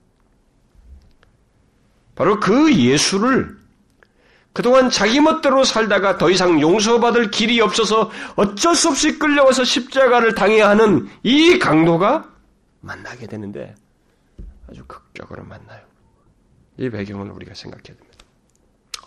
바로 2.14 2.40
그 2.40 2.74
예수를 2.74 3.59
그동안 4.52 4.90
자기 4.90 5.20
멋대로 5.20 5.62
살다가 5.64 6.18
더 6.18 6.28
이상 6.30 6.60
용서받을 6.60 7.30
길이 7.30 7.60
없어서 7.60 8.10
어쩔 8.34 8.74
수 8.74 8.88
없이 8.88 9.18
끌려와서 9.18 9.64
십자가를 9.64 10.34
당해야 10.34 10.70
하는 10.70 11.08
이 11.22 11.58
강도가 11.58 12.28
만나게 12.80 13.26
되는데 13.26 13.74
아주 14.68 14.84
극적으로 14.86 15.44
만나요. 15.44 15.80
이 16.78 16.90
배경을 16.90 17.30
우리가 17.30 17.54
생각해야 17.54 17.82
됩니다. 17.96 18.10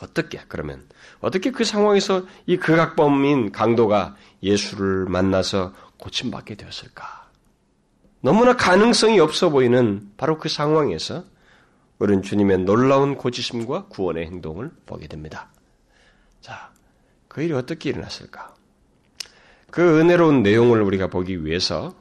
어떻게 0.02 0.40
그러면 0.48 0.88
어떻게 1.20 1.52
그 1.52 1.64
상황에서 1.64 2.26
이 2.46 2.58
극악범인 2.58 3.52
강도가 3.52 4.16
예수를 4.42 5.06
만나서 5.06 5.74
고침받게 5.98 6.56
되었을까? 6.56 7.24
너무나 8.22 8.56
가능성이 8.56 9.20
없어 9.20 9.50
보이는 9.50 10.10
바로 10.18 10.38
그 10.38 10.48
상황에서 10.50 11.26
우리는 12.04 12.22
주님의 12.22 12.60
놀라운 12.66 13.16
고치심과 13.16 13.86
구원의 13.86 14.26
행동을 14.26 14.72
보게 14.86 15.08
됩니다. 15.08 15.48
자, 16.42 16.70
그 17.30 17.42
일이 17.42 17.54
어떻게 17.54 17.92
일어났을까? 17.92 18.54
그 19.72 20.02
은혜로운 20.02 20.44
내용을 20.44 20.82
우리가 20.82 21.08
보기 21.08 21.46
위해서 21.46 21.96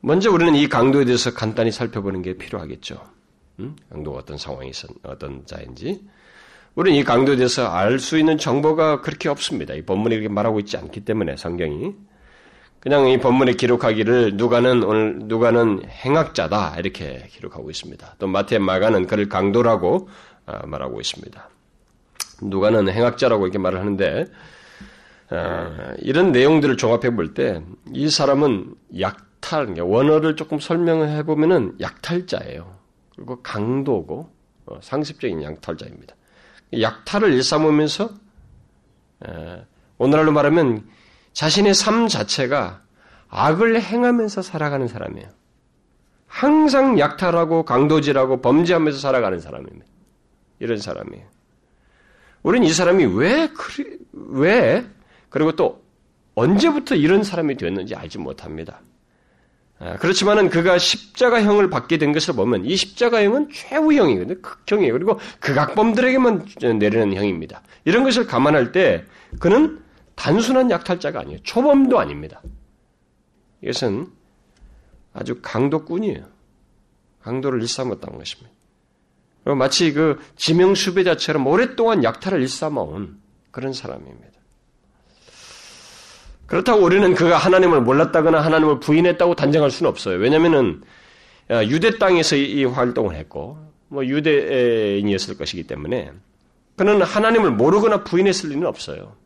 먼저 0.00 0.30
우리는 0.30 0.54
이 0.54 0.68
강도에 0.68 1.04
대해서 1.06 1.34
간단히 1.34 1.72
살펴보는 1.72 2.22
게 2.22 2.34
필요하겠죠. 2.36 3.04
음? 3.58 3.74
강도가 3.90 4.18
어떤 4.18 4.38
상황이 4.38 4.68
있 4.68 4.76
어떤 5.02 5.44
자인지. 5.44 6.06
우리는 6.76 6.96
이 6.96 7.02
강도에 7.02 7.34
대해서 7.34 7.66
알 7.66 7.98
수 7.98 8.16
있는 8.16 8.38
정보가 8.38 9.00
그렇게 9.00 9.28
없습니다. 9.28 9.74
이 9.74 9.82
본문이 9.82 10.14
그렇게 10.14 10.32
말하고 10.32 10.60
있지 10.60 10.76
않기 10.76 11.00
때문에 11.04 11.36
성경이. 11.36 11.96
그냥 12.84 13.08
이 13.08 13.18
본문에 13.18 13.54
기록하기를 13.54 14.36
누가는 14.36 14.82
오늘 14.84 15.18
누가는 15.22 15.88
행악자다 15.88 16.76
이렇게 16.78 17.26
기록하고 17.30 17.70
있습니다. 17.70 18.16
또 18.18 18.26
마태 18.26 18.58
마가는 18.58 19.06
그를 19.06 19.28
강도라고 19.30 20.08
아, 20.44 20.66
말하고 20.66 21.00
있습니다. 21.00 21.48
누가는 22.42 22.86
행악자라고 22.90 23.46
이렇게 23.46 23.58
말을 23.58 23.80
하는데 23.80 24.26
아, 25.30 25.94
이런 26.00 26.30
내용들을 26.32 26.76
종합해 26.76 27.16
볼 27.16 27.32
때 27.32 27.62
이 27.94 28.10
사람은 28.10 28.74
약탈 29.00 29.74
원어를 29.80 30.36
조금 30.36 30.60
설명을 30.60 31.08
해보면은 31.08 31.76
약탈자예요. 31.80 32.70
그리고 33.16 33.40
강도고 33.42 34.30
어, 34.66 34.78
상습적인 34.82 35.42
약탈자입니다. 35.42 36.14
약탈을 36.78 37.32
일삼으면서 37.32 38.10
오늘날로 39.96 40.32
말하면 40.32 40.86
자신의 41.34 41.74
삶 41.74 42.08
자체가 42.08 42.82
악을 43.28 43.80
행하면서 43.80 44.42
살아가는 44.42 44.88
사람이에요. 44.88 45.28
항상 46.26 46.98
약탈하고 46.98 47.64
강도질하고 47.64 48.40
범죄하면서 48.40 48.98
살아가는 48.98 49.38
사람입니다. 49.38 49.86
이런 50.60 50.78
사람이에요. 50.78 51.24
우리는 52.42 52.66
이 52.66 52.72
사람이 52.72 53.04
왜, 53.06 53.48
왜, 54.12 54.84
그리고 55.28 55.52
또 55.52 55.84
언제부터 56.34 56.94
이런 56.94 57.22
사람이 57.22 57.56
되었는지 57.56 57.94
알지 57.94 58.18
못합니다. 58.18 58.80
아, 59.78 59.96
그렇지만은 59.96 60.50
그가 60.50 60.78
십자가형을 60.78 61.68
받게 61.70 61.98
된 61.98 62.12
것을 62.12 62.34
보면 62.34 62.64
이 62.64 62.76
십자가형은 62.76 63.50
최후형이거든요. 63.52 64.40
극형이에요. 64.40 64.92
그리고 64.92 65.18
극악범들에게만 65.40 66.46
내리는 66.78 67.14
형입니다. 67.14 67.62
이런 67.84 68.04
것을 68.04 68.26
감안할 68.26 68.72
때 68.72 69.04
그는 69.40 69.83
단순한 70.14 70.70
약탈자가 70.70 71.20
아니에요. 71.20 71.38
초범도 71.42 71.98
아닙니다. 71.98 72.42
이것은 73.62 74.08
아주 75.12 75.38
강도꾼이에요. 75.42 76.26
강도를 77.22 77.62
일삼았다는 77.62 78.18
것입니다. 78.18 78.52
마치 79.56 79.92
그 79.92 80.18
지명 80.36 80.74
수배자처럼 80.74 81.46
오랫동안 81.46 82.02
약탈을 82.02 82.40
일삼아온 82.40 83.20
그런 83.50 83.72
사람입니다. 83.72 84.34
그렇다고 86.46 86.82
우리는 86.82 87.14
그가 87.14 87.36
하나님을 87.36 87.80
몰랐다거나 87.80 88.40
하나님을 88.40 88.80
부인했다고 88.80 89.34
단정할 89.34 89.70
수는 89.70 89.88
없어요. 89.90 90.18
왜냐하면은 90.18 90.82
어, 91.50 91.62
유대 91.64 91.98
땅에서 91.98 92.36
이 92.36 92.64
활동을 92.64 93.14
했고 93.16 93.58
뭐 93.88 94.04
유대인이었을 94.04 95.36
것이기 95.36 95.66
때문에 95.66 96.12
그는 96.76 97.02
하나님을 97.02 97.52
모르거나 97.52 98.04
부인했을 98.04 98.50
리는 98.50 98.66
없어요. 98.66 99.16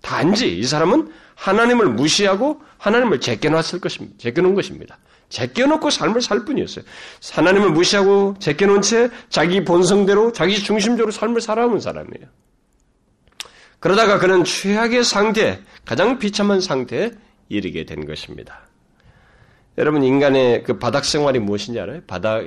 단지 0.00 0.58
이 0.58 0.64
사람은 0.64 1.12
하나님을 1.34 1.86
무시하고 1.90 2.60
하나님을 2.78 3.20
제껴놨을 3.20 3.80
것입니다. 3.80 4.16
제껴놓은 4.18 4.54
것입니다. 4.54 4.98
제껴놓고 5.28 5.90
삶을 5.90 6.22
살 6.22 6.44
뿐이었어요. 6.44 6.84
하나님을 7.32 7.70
무시하고 7.70 8.36
제껴놓은 8.38 8.82
채 8.82 9.10
자기 9.28 9.64
본성대로 9.64 10.32
자기 10.32 10.58
중심적으로 10.58 11.12
삶을 11.12 11.40
살아온 11.40 11.80
사람이에요. 11.80 12.26
그러다가 13.80 14.18
그는 14.18 14.44
최악의 14.44 15.04
상태, 15.04 15.60
가장 15.84 16.18
비참한 16.18 16.60
상태에 16.60 17.12
이르게 17.48 17.84
된 17.84 18.06
것입니다. 18.06 18.62
여러분 19.76 20.02
인간의 20.02 20.64
그 20.64 20.78
바닥 20.78 21.04
생활이 21.04 21.38
무엇인지 21.38 21.78
알아요? 21.78 22.00
바닥 22.06 22.42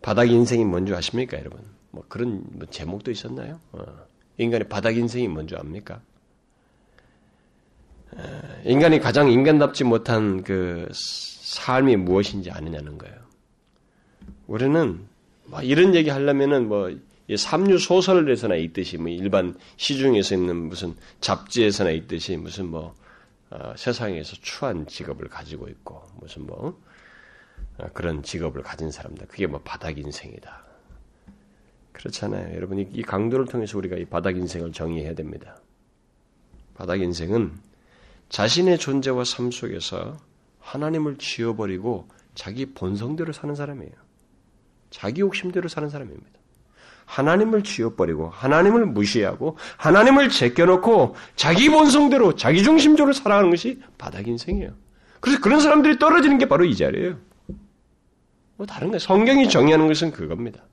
바닥 0.00 0.24
인생이 0.30 0.64
뭔지 0.64 0.94
아십니까, 0.94 1.38
여러분? 1.38 1.60
뭐 1.90 2.02
그런 2.08 2.42
뭐 2.52 2.66
제목도 2.70 3.10
있었나요? 3.10 3.60
어. 3.72 3.84
인간의 4.38 4.68
바닥 4.68 4.96
인생이 4.96 5.28
뭔지 5.28 5.54
압니까? 5.56 6.00
인간이 8.64 8.98
가장 9.00 9.30
인간답지 9.30 9.84
못한 9.84 10.42
그 10.42 10.88
삶이 10.92 11.96
무엇인지 11.96 12.50
아느냐는 12.50 12.98
거예요. 12.98 13.16
우리는 14.46 15.06
뭐 15.44 15.62
이런 15.62 15.94
얘기 15.94 16.10
하려면은 16.10 16.68
뭐 16.68 16.94
삼류 17.34 17.78
소설에서나 17.78 18.56
있듯이 18.56 18.98
뭐 18.98 19.08
일반 19.08 19.54
시중에서 19.76 20.34
있는 20.34 20.56
무슨 20.56 20.94
잡지에서나 21.20 21.90
있듯이 21.90 22.36
무슨 22.36 22.68
뭐 22.68 22.94
어, 23.50 23.74
세상에서 23.76 24.36
추한 24.40 24.86
직업을 24.86 25.28
가지고 25.28 25.68
있고 25.68 26.02
무슨 26.20 26.46
뭐 26.46 26.80
어, 27.78 27.86
그런 27.92 28.22
직업을 28.22 28.62
가진 28.62 28.90
사람들 28.90 29.26
그게 29.28 29.46
뭐 29.46 29.60
바닥 29.62 29.98
인생이다. 29.98 30.64
그렇잖아요. 32.02 32.56
여러분 32.56 32.80
이 32.80 33.02
강도를 33.02 33.46
통해서 33.46 33.78
우리가 33.78 33.96
이 33.96 34.04
바닥 34.04 34.36
인생을 34.36 34.72
정의해야 34.72 35.14
됩니다. 35.14 35.56
바닥 36.74 37.00
인생은 37.00 37.52
자신의 38.28 38.78
존재와 38.78 39.24
삶 39.24 39.52
속에서 39.52 40.16
하나님을 40.58 41.18
지워버리고 41.18 42.08
자기 42.34 42.66
본성대로 42.66 43.32
사는 43.32 43.54
사람이에요. 43.54 43.92
자기 44.90 45.20
욕심대로 45.20 45.68
사는 45.68 45.88
사람입니다. 45.88 46.40
하나님을 47.04 47.62
지워버리고 47.62 48.30
하나님을 48.30 48.86
무시하고 48.86 49.56
하나님을 49.76 50.28
제껴놓고 50.28 51.14
자기 51.36 51.68
본성대로 51.68 52.34
자기 52.34 52.62
중심적으로 52.64 53.12
살아가는 53.12 53.50
것이 53.50 53.80
바닥 53.96 54.26
인생이에요. 54.26 54.72
그래서 55.20 55.40
그런 55.40 55.60
사람들이 55.60 55.98
떨어지는 55.98 56.38
게 56.38 56.48
바로 56.48 56.64
이 56.64 56.74
자리예요. 56.76 57.16
뭐 58.56 58.66
다른 58.66 58.90
거 58.90 58.98
성경이 58.98 59.48
정의하는 59.48 59.86
것은 59.86 60.10
그겁니다. 60.10 60.64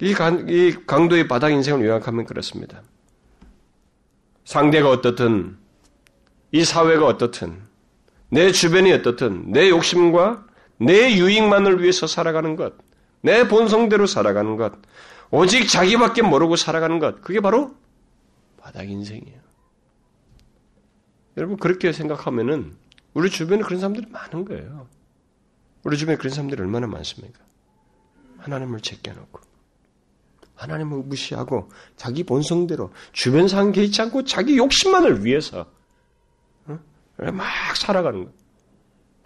이, 0.00 0.12
강, 0.14 0.46
이 0.48 0.76
강도의 0.86 1.26
바닥 1.28 1.50
인생을 1.50 1.84
요약하면 1.86 2.26
그렇습니다. 2.26 2.82
상대가 4.44 4.90
어떻든 4.90 5.56
이 6.52 6.64
사회가 6.64 7.06
어떻든 7.06 7.62
내 8.28 8.52
주변이 8.52 8.92
어떻든 8.92 9.52
내 9.52 9.68
욕심과 9.70 10.46
내 10.78 11.16
유익만을 11.16 11.82
위해서 11.82 12.06
살아가는 12.06 12.56
것, 12.56 12.74
내 13.22 13.48
본성대로 13.48 14.06
살아가는 14.06 14.56
것, 14.56 14.74
오직 15.30 15.68
자기밖에 15.68 16.22
모르고 16.22 16.56
살아가는 16.56 16.98
것, 16.98 17.22
그게 17.22 17.40
바로 17.40 17.74
바닥 18.58 18.88
인생이에요. 18.88 19.40
여러분, 21.36 21.56
그렇게 21.56 21.92
생각하면은 21.92 22.76
우리 23.14 23.30
주변에 23.30 23.62
그런 23.62 23.80
사람들이 23.80 24.06
많은 24.10 24.44
거예요. 24.44 24.88
우리 25.84 25.96
주변에 25.96 26.16
그런 26.16 26.32
사람들이 26.32 26.60
얼마나 26.60 26.86
많습니까? 26.86 27.40
하나님을 28.38 28.80
제껴놓고, 28.80 29.40
하나님을 30.56 31.04
무시하고, 31.04 31.70
자기 31.96 32.24
본성대로, 32.24 32.92
주변 33.12 33.46
상황 33.48 33.72
개의치 33.72 34.02
않고, 34.02 34.24
자기 34.24 34.56
욕심만을 34.56 35.24
위해서, 35.24 35.66
어? 36.66 36.78
막 37.18 37.46
살아가는 37.76 38.24
거예요. 38.24 38.46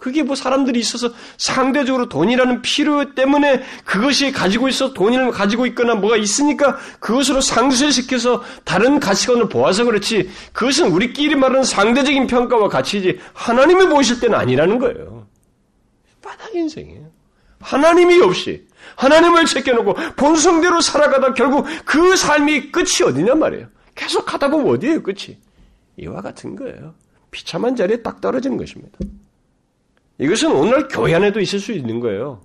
그게 0.00 0.22
뭐 0.22 0.34
사람들이 0.34 0.80
있어서 0.80 1.12
상대적으로 1.36 2.08
돈이라는 2.08 2.62
필요 2.62 3.14
때문에 3.14 3.62
그것이 3.84 4.32
가지고 4.32 4.68
있어 4.68 4.94
돈을 4.94 5.30
가지고 5.30 5.66
있거나 5.66 5.94
뭐가 5.94 6.16
있으니까 6.16 6.78
그것으로 7.00 7.42
상쇄시켜서 7.42 8.42
다른 8.64 8.98
가치관을 8.98 9.50
보아서 9.50 9.84
그렇지 9.84 10.30
그것은 10.54 10.90
우리끼리 10.90 11.34
말하는 11.34 11.64
상대적인 11.64 12.28
평가와 12.28 12.70
가치지 12.70 13.20
하나님이 13.34 13.88
보실 13.88 14.20
때는 14.20 14.38
아니라는 14.38 14.78
거예요. 14.78 15.26
바닥 16.22 16.54
인생이에요. 16.54 17.10
하나님이 17.60 18.22
없이 18.22 18.66
하나님을 18.96 19.46
제껴놓고 19.46 19.94
본성대로 20.16 20.80
살아가다 20.80 21.34
결국 21.34 21.66
그 21.84 22.16
삶이 22.16 22.70
끝이 22.72 23.02
어디냔 23.06 23.38
말이에요. 23.38 23.68
계속 23.94 24.24
가다 24.24 24.50
보면 24.50 24.74
어디에요, 24.74 25.02
끝이? 25.02 25.38
이와 25.96 26.20
같은 26.20 26.56
거예요. 26.56 26.94
비참한 27.30 27.76
자리에 27.76 28.02
딱 28.02 28.20
떨어지는 28.20 28.56
것입니다. 28.56 28.98
이것은 30.18 30.52
오늘 30.52 30.88
교회 30.88 31.14
안에도 31.14 31.40
있을 31.40 31.58
수 31.58 31.72
있는 31.72 32.00
거예요. 32.00 32.42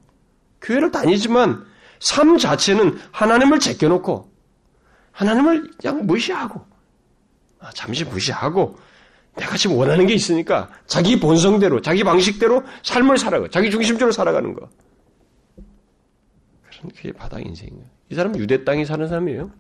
교회를 0.62 0.92
다니지만 0.92 1.66
삶 2.00 2.38
자체는 2.38 2.98
하나님을 3.12 3.60
제껴놓고 3.60 4.32
하나님을 5.12 5.72
그냥 5.80 6.06
무시하고 6.06 6.66
아, 7.60 7.70
잠시 7.74 8.04
무시하고 8.04 8.78
내가 9.36 9.58
지금 9.58 9.78
원하는 9.78 10.08
게 10.08 10.14
있으니까 10.14 10.70
자기 10.88 11.20
본성대로 11.20 11.82
자기 11.82 12.04
방식대로 12.04 12.64
삶을 12.84 13.18
살아가 13.18 13.48
자기 13.50 13.70
중심적으로 13.70 14.12
살아가는 14.12 14.54
거. 14.54 14.70
그게 16.82 17.12
바닥 17.12 17.46
인생이에요. 17.46 17.86
이 18.10 18.16
사람은 18.16 18.40
유대 18.40 18.64
땅에 18.64 18.86
사는 18.86 19.08
사람이에요. 19.08 19.52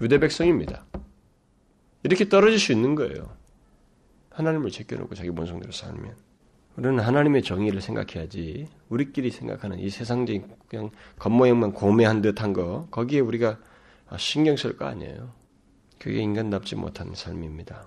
유대 0.00 0.18
백성입니다. 0.18 0.84
이렇게 2.02 2.28
떨어질 2.28 2.58
수 2.58 2.72
있는 2.72 2.94
거예요. 2.94 3.36
하나님을 4.30 4.70
제껴놓고 4.70 5.14
자기 5.14 5.30
본성대로 5.30 5.72
살면. 5.72 6.14
우리는 6.76 6.98
하나님의 7.00 7.42
정의를 7.42 7.80
생각해야지 7.80 8.68
우리끼리 8.88 9.30
생각하는 9.30 9.78
이 9.80 9.90
세상적인 9.90 10.44
그냥 10.68 10.90
겉모양만 11.18 11.72
고매한 11.72 12.22
듯한 12.22 12.52
거 12.52 12.86
거기에 12.90 13.20
우리가 13.20 13.58
신경 14.16 14.56
쓸 14.56 14.76
거 14.76 14.86
아니에요. 14.86 15.32
그게 15.98 16.20
인간답지 16.20 16.76
못한 16.76 17.14
삶입니다. 17.14 17.86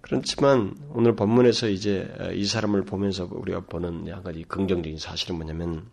그렇지만 0.00 0.76
오늘 0.90 1.16
본문에서 1.16 1.68
이제 1.68 2.12
이 2.34 2.44
사람을 2.44 2.82
보면서 2.84 3.28
우리가 3.30 3.60
보는 3.60 4.12
한 4.12 4.22
가지 4.22 4.42
긍정적인 4.42 4.98
사실은 4.98 5.36
뭐냐면 5.36 5.86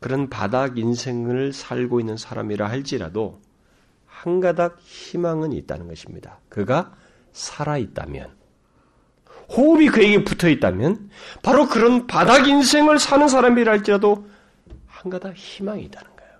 그런 0.00 0.28
바닥 0.28 0.78
인생을 0.78 1.52
살고 1.52 2.00
있는 2.00 2.16
사람이라 2.16 2.68
할지라도 2.68 3.40
한 4.06 4.40
가닥 4.40 4.78
희망은 4.80 5.52
있다는 5.52 5.88
것입니다. 5.88 6.40
그가 6.48 6.94
살아 7.32 7.78
있다면 7.78 8.36
호흡이 9.50 9.88
그에게 9.88 10.24
붙어 10.24 10.48
있다면 10.48 11.10
바로 11.42 11.68
그런 11.68 12.06
바닥 12.06 12.48
인생을 12.48 12.98
사는 12.98 13.28
사람이라 13.28 13.72
할지라도 13.72 14.28
한 14.86 15.10
가닥 15.10 15.34
희망이 15.36 15.84
있다는 15.84 16.16
거예요. 16.16 16.32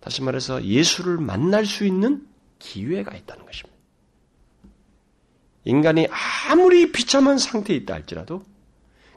다시 0.00 0.22
말해서 0.22 0.64
예수를 0.64 1.18
만날 1.18 1.66
수 1.66 1.84
있는 1.84 2.26
기회가 2.58 3.16
있다는 3.16 3.44
것입니다. 3.44 3.80
인간이 5.64 6.08
아무리 6.48 6.90
비참한 6.92 7.38
상태에 7.38 7.76
있다 7.76 7.94
할지라도 7.94 8.44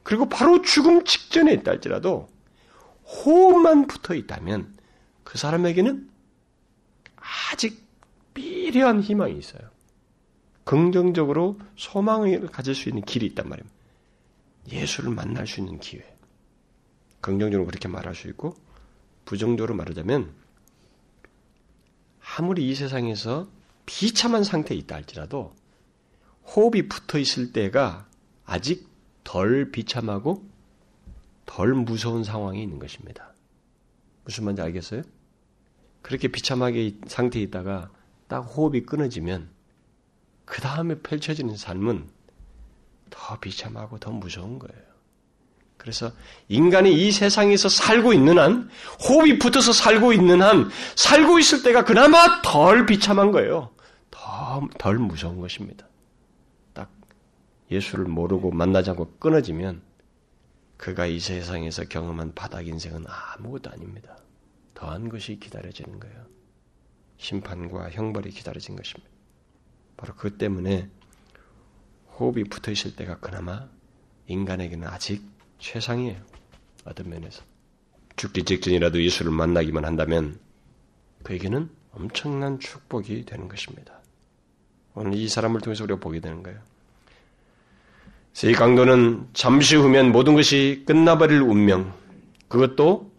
그리고 0.04 0.28
바로 0.28 0.62
죽음 0.62 1.04
직전에 1.06 1.54
있다 1.54 1.72
할지라도 1.72 2.28
호흡만 3.14 3.88
붙어 3.88 4.16
있다면 4.16 4.76
그 5.24 5.38
사람에게는 5.38 6.10
아직 7.52 7.84
미려한 8.34 9.02
희망이 9.02 9.38
있어요. 9.38 9.62
긍정적으로 10.64 11.60
소망을 11.76 12.48
가질 12.48 12.74
수 12.74 12.90
있는 12.90 13.04
길이 13.04 13.26
있단 13.28 13.48
말입니다. 13.48 13.76
예수를 14.72 15.12
만날 15.12 15.46
수 15.46 15.60
있는 15.60 15.80
기회. 15.80 16.04
긍정적으로 17.22 17.66
그렇게 17.66 17.88
말할 17.88 18.16
수 18.16 18.28
있고 18.30 18.56
부정적으로 19.26 19.76
말하자면 19.76 20.34
아무리 22.36 22.70
이 22.70 22.76
세상에서 22.76 23.48
비참한 23.86 24.44
상태에 24.44 24.78
있다 24.78 24.96
할지라도 24.96 25.54
호흡이 26.46 26.88
붙어 26.88 27.20
있을 27.20 27.54
때가 27.54 28.08
아직 28.46 28.88
덜 29.24 29.72
비참하고 29.72 30.46
덜 31.54 31.76
무서운 31.76 32.24
상황이 32.24 32.64
있는 32.64 32.80
것입니다. 32.80 33.32
무슨 34.26 34.46
말인지 34.46 34.64
알겠어요? 34.64 35.04
그렇게 36.02 36.28
비참하게 36.28 36.96
상태에 37.06 37.44
있다가 37.44 37.92
딱 38.28 38.40
호흡이 38.40 38.82
끊어지면 38.82 39.50
그 40.46 40.62
다음에 40.62 40.96
펼쳐지는 40.96 41.56
삶은 41.56 42.10
더 43.12 43.40
비참하고 43.40 44.00
더 44.00 44.10
무서운 44.10 44.58
거예요. 44.58 44.82
그래서 45.78 46.12
인간이 46.48 46.92
이 46.92 47.12
세상에서 47.12 47.70
살고 47.70 48.14
있는 48.14 48.40
한, 48.40 48.70
호흡이 49.08 49.38
붙어서 49.38 49.74
살고 49.74 50.12
있는 50.12 50.42
한, 50.42 50.72
살고 50.96 51.38
있을 51.38 51.62
때가 51.62 51.84
그나마 51.84 52.42
덜 52.42 52.88
비참한 52.88 53.32
거예요. 53.32 53.70
더, 54.10 54.68
덜 54.80 54.98
무서운 54.98 55.40
것입니다. 55.40 55.86
딱 56.74 56.90
예수를 57.70 58.06
모르고 58.06 58.50
만나지 58.52 58.90
않고 58.90 59.18
끊어지면 59.20 59.93
그가 60.84 61.06
이 61.06 61.18
세상에서 61.18 61.86
경험한 61.86 62.34
바닥 62.36 62.68
인생은 62.68 63.06
아무것도 63.08 63.72
아닙니다. 63.72 64.18
더한 64.74 65.08
것이 65.08 65.40
기다려지는 65.40 65.98
거예요. 65.98 66.26
심판과 67.16 67.92
형벌이 67.92 68.32
기다려진 68.32 68.76
것입니다. 68.76 69.10
바로 69.96 70.14
그 70.16 70.38
때문에 70.38 70.90
호흡이 72.20 72.44
붙어 72.44 72.70
있을 72.70 72.98
때가 72.98 73.20
그나마 73.20 73.70
인간에게는 74.28 74.86
아직 74.86 75.24
최상이에요. 75.58 76.22
어떤 76.84 77.10
면에서. 77.10 77.44
죽기 78.18 78.44
직전이라도 78.44 79.02
예수를 79.02 79.32
만나기만 79.32 79.86
한다면 79.86 80.38
그에게는 81.24 81.70
엄청난 81.94 82.60
축복이 82.60 83.24
되는 83.24 83.48
것입니다. 83.48 84.02
오늘 84.96 85.14
이 85.14 85.30
사람을 85.30 85.62
통해서 85.62 85.86
우리가 85.86 86.02
보게 86.02 86.20
되는 86.20 86.44
거예요. 86.44 86.62
이 88.44 88.52
강도는 88.54 89.28
잠시 89.34 89.76
후면 89.76 90.12
모든 90.12 90.34
것이 90.34 90.84
끝나버릴 90.86 91.42
운명, 91.42 91.94
그것도 92.48 93.12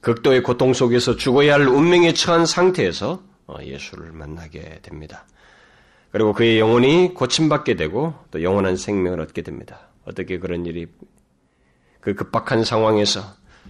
극도의 0.00 0.42
고통 0.42 0.72
속에서 0.72 1.16
죽어야 1.16 1.54
할 1.54 1.68
운명에 1.68 2.12
처한 2.14 2.46
상태에서 2.46 3.22
어, 3.46 3.56
예수를 3.62 4.12
만나게 4.12 4.80
됩니다. 4.82 5.26
그리고 6.12 6.32
그의 6.32 6.58
영혼이 6.58 7.12
고침받게 7.14 7.74
되고 7.74 8.14
또 8.30 8.42
영원한 8.42 8.76
생명을 8.76 9.20
얻게 9.20 9.42
됩니다. 9.42 9.88
어떻게 10.04 10.38
그런 10.38 10.64
일이 10.64 10.86
그 12.00 12.14
급박한 12.14 12.64
상황에서 12.64 13.22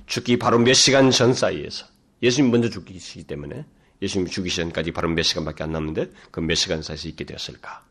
죽기 0.07 0.39
바로 0.39 0.59
몇 0.59 0.75
시간 0.75 1.11
전 1.11 1.33
사이에서 1.35 1.87
예수님 2.23 2.51
먼저 2.51 2.69
죽기시기 2.69 3.25
때문에 3.25 3.65
예수님 4.03 4.29
죽기 4.29 4.51
전까지 4.51 4.93
바로 4.93 5.09
몇 5.09 5.23
시간밖에 5.23 5.65
안 5.65 5.73
남는데 5.73 6.11
그 6.31 6.41
몇 6.41 6.55
시간 6.57 6.83
사이에서 6.83 7.09
있게 7.09 7.25
되었을까? 7.25 7.85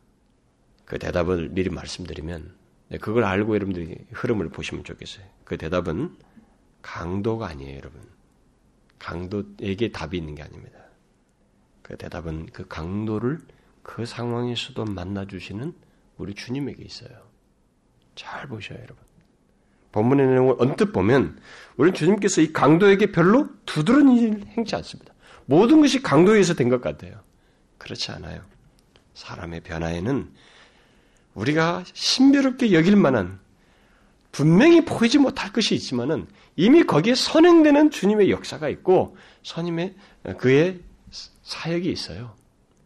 그 0.86 1.00
대답을 1.00 1.50
미리 1.50 1.70
말씀드리면 1.70 2.42
네, 2.44 2.63
그걸 3.00 3.24
알고 3.24 3.56
여러분들이 3.56 3.98
흐름을 4.12 4.50
보시면 4.50 4.84
좋겠어요. 4.84 5.26
그 5.44 5.58
대답은 5.58 6.16
강도가 6.82 7.48
아니에요, 7.48 7.78
여러분. 7.78 8.02
강도에게 9.00 9.92
답이 9.92 10.18
있는 10.18 10.36
게 10.36 10.44
아닙니다. 10.44 10.80
그 11.82 11.98
대답은 11.98 12.48
그 12.48 12.68
강도를 12.68 13.40
그 13.82 14.06
상황에서도 14.06 14.86
만나주시는 14.86 15.74
우리 16.18 16.34
주님에게 16.34 16.84
있어요. 16.84 17.10
잘 18.16 18.48
보셔요, 18.48 18.78
여러분. 18.78 18.98
본문의 19.92 20.28
내용을 20.28 20.56
언뜻 20.60 20.92
보면 20.92 21.40
우리 21.78 21.94
주님께서 21.94 22.42
이 22.42 22.52
강도에게 22.54 23.12
별로 23.12 23.48
두드러진 23.66 24.18
일 24.18 24.46
행치 24.48 24.76
않습니다. 24.76 25.14
모든 25.46 25.82
것이 25.82 26.02
강도에 26.02 26.34
의해서 26.36 26.54
된 26.54 26.70
것 26.70 26.82
같아요. 26.82 27.22
그렇지 27.78 28.12
않아요. 28.12 28.42
사람의 29.14 29.62
변화에는 29.62 30.34
우리가 31.34 31.84
신비롭게 31.94 32.74
여길 32.74 32.96
만한 32.96 33.40
분명히 34.32 34.84
보이지 34.84 35.20
못할 35.20 35.52
것이 35.52 35.76
있지만은 35.76 36.28
이미 36.56 36.84
거기에 36.84 37.16
선행되는 37.16 37.92
주님의 37.92 38.32
역사가 38.32 38.70
있고 38.70 39.18
선임의 39.44 39.96
그의 40.38 40.80
사역이 41.44 41.92
있어요. 41.92 42.34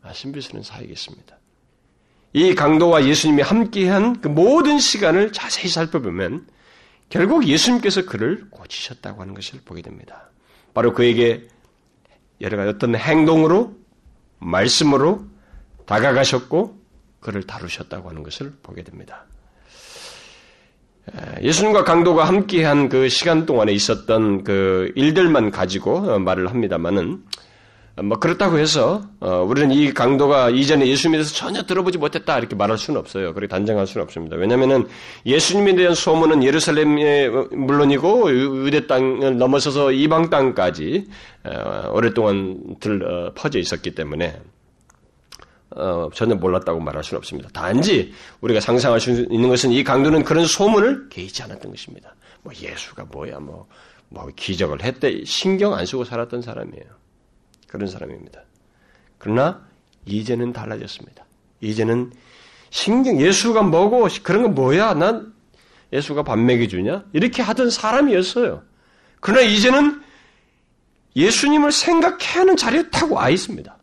아, 0.01 0.13
신비스러운 0.13 0.63
사역이 0.63 0.91
있습니다. 0.91 1.37
이 2.33 2.55
강도와 2.55 3.05
예수님이 3.05 3.41
함께한 3.41 4.21
그 4.21 4.27
모든 4.27 4.79
시간을 4.79 5.31
자세히 5.31 5.69
살펴보면 5.69 6.47
결국 7.09 7.47
예수님께서 7.47 8.05
그를 8.05 8.49
고치셨다고 8.49 9.21
하는 9.21 9.33
것을 9.33 9.61
보게 9.63 9.81
됩니다. 9.81 10.29
바로 10.73 10.93
그에게 10.93 11.47
여러 12.41 12.57
가지 12.57 12.69
어떤 12.69 12.95
행동으로, 12.95 13.75
말씀으로 14.39 15.25
다가가셨고, 15.85 16.76
그를 17.27 17.43
다루셨다고 17.43 18.09
하는 18.09 18.23
것을 18.23 18.53
보게 18.63 18.83
됩니다. 18.83 19.25
예수님과 21.41 21.83
강도가 21.83 22.23
함께한 22.23 22.87
그 22.87 23.09
시간 23.09 23.45
동안에 23.45 23.73
있었던 23.73 24.45
그 24.45 24.93
일들만 24.95 25.51
가지고 25.51 26.19
말을 26.19 26.49
합니다만은 26.49 27.21
뭐 28.03 28.17
그렇다고 28.19 28.59
해서 28.59 29.01
어, 29.19 29.41
우리는 29.41 29.71
이 29.71 29.93
강도가 29.93 30.49
이전에 30.49 30.87
예수님에 30.87 31.17
대해서 31.17 31.33
전혀 31.33 31.63
들어보지 31.63 31.97
못했다 31.97 32.37
이렇게 32.37 32.55
말할 32.55 32.77
수는 32.77 32.97
없어요. 32.97 33.33
그렇게 33.33 33.49
단정할 33.49 33.87
수는 33.87 34.03
없습니다. 34.03 34.37
왜냐하면은 34.37 34.87
예수님에 35.25 35.75
대한 35.75 35.95
소문은 35.95 36.43
예루살렘에 36.43 37.27
물론이고 37.27 38.65
유대 38.65 38.87
땅을 38.87 39.37
넘어서서 39.37 39.91
이방 39.91 40.29
땅까지 40.29 41.07
어, 41.43 41.89
오랫동안 41.91 42.77
들 42.79 43.03
어, 43.03 43.33
퍼져 43.33 43.59
있었기 43.59 43.95
때문에 43.95 44.39
어, 45.77 46.09
전혀 46.13 46.35
몰랐다고 46.35 46.79
말할 46.79 47.03
수는 47.03 47.19
없습니다. 47.19 47.49
단지 47.49 48.13
우리가 48.41 48.59
상상할 48.59 48.99
수 48.99 49.11
있는 49.11 49.49
것은 49.49 49.71
이 49.71 49.83
강도는 49.83 50.23
그런 50.23 50.45
소문을 50.45 51.09
개의치 51.09 51.43
않았던 51.43 51.71
것입니다. 51.71 52.15
뭐 52.43 52.53
예수가 52.53 53.05
뭐야 53.11 53.39
뭐 53.39 53.67
뭐 54.09 54.29
기적을 54.35 54.83
했대 54.83 55.23
신경 55.25 55.73
안 55.73 55.85
쓰고 55.85 56.03
살았던 56.05 56.41
사람이에요. 56.41 56.85
그런 57.67 57.87
사람입니다. 57.87 58.41
그러나 59.17 59.65
이제는 60.05 60.53
달라졌습니다. 60.53 61.25
이제는 61.61 62.11
신경 62.69 63.19
예수가 63.19 63.63
뭐고 63.63 64.07
그런 64.23 64.43
건 64.43 64.55
뭐야? 64.55 64.93
난 64.93 65.33
예수가 65.91 66.23
밥 66.23 66.37
먹여주냐? 66.39 67.05
이렇게 67.13 67.41
하던 67.41 67.69
사람이었어요. 67.69 68.63
그러나 69.19 69.41
이제는 69.41 70.01
예수님을 71.15 71.71
생각해야 71.71 72.41
하는 72.41 72.55
자리에 72.55 72.89
타고 72.89 73.15
와 73.15 73.29
있습니다. 73.29 73.76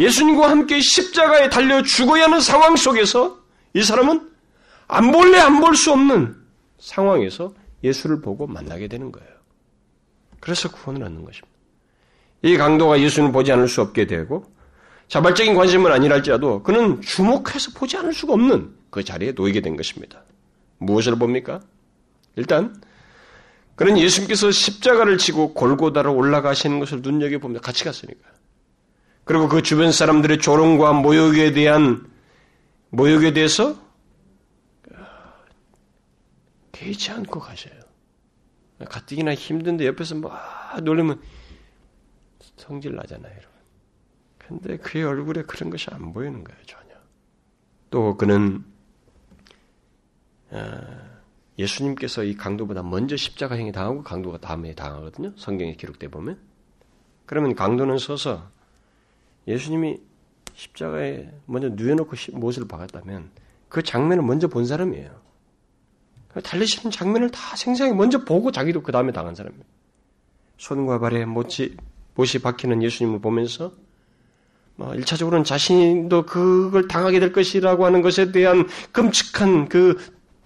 예수님과 0.00 0.50
함께 0.50 0.80
십자가에 0.80 1.50
달려 1.50 1.82
죽어야 1.82 2.24
하는 2.24 2.40
상황 2.40 2.74
속에서 2.76 3.38
이 3.74 3.82
사람은 3.82 4.28
안 4.88 5.12
볼래 5.12 5.38
안 5.38 5.60
볼 5.60 5.76
수 5.76 5.92
없는 5.92 6.34
상황에서 6.78 7.52
예수를 7.84 8.20
보고 8.20 8.46
만나게 8.46 8.88
되는 8.88 9.12
거예요. 9.12 9.28
그래서 10.40 10.70
구원을 10.70 11.02
얻는 11.04 11.24
것입니다. 11.24 11.48
이 12.42 12.56
강도가 12.56 12.98
예수를 12.98 13.30
보지 13.30 13.52
않을 13.52 13.68
수 13.68 13.82
없게 13.82 14.06
되고 14.06 14.50
자발적인 15.08 15.54
관심은 15.54 15.92
아니랄지라도 15.92 16.62
그는 16.62 17.00
주목해서 17.02 17.72
보지 17.74 17.96
않을 17.98 18.14
수가 18.14 18.32
없는 18.32 18.74
그 18.90 19.04
자리에 19.04 19.32
놓이게 19.32 19.60
된 19.60 19.76
것입니다. 19.76 20.22
무엇을 20.78 21.16
봅니까? 21.16 21.60
일단 22.36 22.80
그는 23.76 23.98
예수님께서 23.98 24.50
십자가를 24.50 25.18
지고 25.18 25.52
골고다로 25.52 26.14
올라가시는 26.14 26.78
것을 26.80 27.02
눈여겨봅니다. 27.02 27.60
같이 27.60 27.84
갔으니까. 27.84 28.28
그리고 29.30 29.46
그 29.48 29.62
주변 29.62 29.92
사람들의 29.92 30.38
조롱과 30.38 30.92
모욕에 30.92 31.52
대한 31.52 32.10
모욕에 32.88 33.32
대해서 33.32 33.80
개의치 36.72 37.12
않고 37.12 37.38
가셔요. 37.38 37.74
가뜩이나 38.88 39.32
힘든데 39.36 39.86
옆에서 39.86 40.16
막 40.16 40.80
놀리면 40.82 41.22
성질 42.56 42.96
나잖아요, 42.96 43.30
여러분. 43.30 43.50
근데 44.36 44.76
그의 44.78 45.04
얼굴에 45.04 45.42
그런 45.42 45.70
것이 45.70 45.86
안 45.92 46.12
보이는 46.12 46.42
거예요, 46.42 46.60
전혀. 46.66 46.92
또 47.88 48.16
그는 48.16 48.64
어, 50.50 50.80
예수님께서 51.56 52.24
이 52.24 52.34
강도보다 52.34 52.82
먼저 52.82 53.16
십자가행위 53.16 53.70
당하고 53.70 54.02
강도가 54.02 54.38
다음에 54.38 54.74
당하거든요. 54.74 55.34
성경에 55.36 55.76
기록돼 55.76 56.08
보면. 56.08 56.36
그러면 57.26 57.54
강도는 57.54 57.98
서서 57.98 58.58
예수님이 59.46 59.98
십자가에 60.54 61.30
먼저 61.46 61.68
누워놓고 61.70 62.16
못을 62.32 62.66
박았다면 62.68 63.30
그 63.68 63.82
장면을 63.82 64.22
먼저 64.22 64.48
본 64.48 64.66
사람이에요. 64.66 65.10
달리시는 66.42 66.90
장면을 66.90 67.30
다 67.30 67.56
생생하게 67.56 67.96
먼저 67.96 68.24
보고 68.24 68.52
자기도 68.52 68.82
그 68.82 68.92
다음에 68.92 69.12
당한 69.12 69.34
사람이에요. 69.34 69.64
손과 70.58 70.98
발에 70.98 71.24
못이, 71.24 71.76
못이 72.14 72.38
박히는 72.40 72.82
예수님을 72.82 73.20
보면서 73.20 73.72
뭐 74.76 74.92
1차적으로는 74.92 75.44
자신도 75.44 76.26
그걸 76.26 76.88
당하게 76.88 77.20
될 77.20 77.32
것이라고 77.32 77.84
하는 77.84 78.02
것에 78.02 78.32
대한 78.32 78.66
끔찍한 78.92 79.68
그 79.68 79.98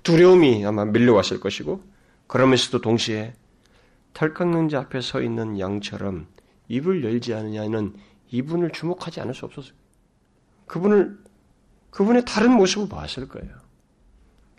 두려움이 0.02 0.64
아마 0.64 0.84
밀려왔을 0.84 1.40
것이고 1.40 1.82
그러면서도 2.26 2.80
동시에 2.80 3.34
털 4.12 4.32
깎는 4.32 4.68
자 4.68 4.80
앞에 4.80 5.00
서 5.00 5.20
있는 5.20 5.58
양처럼 5.58 6.26
입을 6.68 7.04
열지 7.04 7.34
않느냐는 7.34 7.94
이분을 8.34 8.70
주목하지 8.70 9.20
않을 9.20 9.34
수 9.34 9.44
없었어요. 9.46 9.74
그분을 10.66 11.22
그분의 11.90 12.24
다른 12.24 12.52
모습을 12.52 12.88
봤을 12.88 13.28
거예요. 13.28 13.54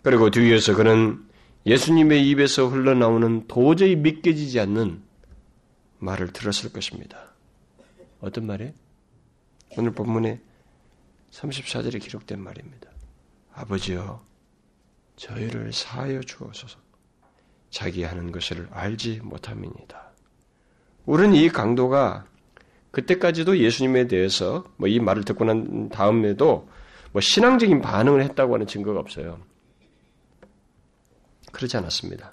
그리고 0.02 0.30
뒤에서 0.30 0.74
그는 0.74 1.26
예수님의 1.66 2.28
입에서 2.30 2.68
흘러나오는 2.68 3.46
도저히 3.48 3.96
믿겨지지 3.96 4.60
않는 4.60 5.02
말을 5.98 6.32
들었을 6.32 6.72
것입니다. 6.72 7.32
어떤 8.20 8.46
말이에요? 8.46 8.72
오늘 9.76 9.92
본문에 9.92 10.40
34절에 11.32 12.00
기록된 12.00 12.40
말입니다. 12.40 12.88
아버지여, 13.52 14.24
저희를 15.16 15.72
사하여 15.72 16.20
주옵소서. 16.20 16.78
자기 17.68 18.04
하는 18.04 18.32
것을 18.32 18.68
알지 18.70 19.20
못함이니다. 19.22 20.12
우리는 21.04 21.34
이 21.34 21.48
강도가 21.48 22.26
그때까지도 22.96 23.58
예수님에 23.58 24.06
대해서 24.08 24.64
뭐 24.78 24.88
이 24.88 24.98
말을 24.98 25.24
듣고 25.24 25.44
난 25.44 25.90
다음에도 25.90 26.66
뭐 27.12 27.20
신앙적인 27.20 27.82
반응을 27.82 28.22
했다고 28.22 28.54
하는 28.54 28.66
증거가 28.66 28.98
없어요. 29.00 29.38
그렇지 31.52 31.76
않았습니다. 31.76 32.32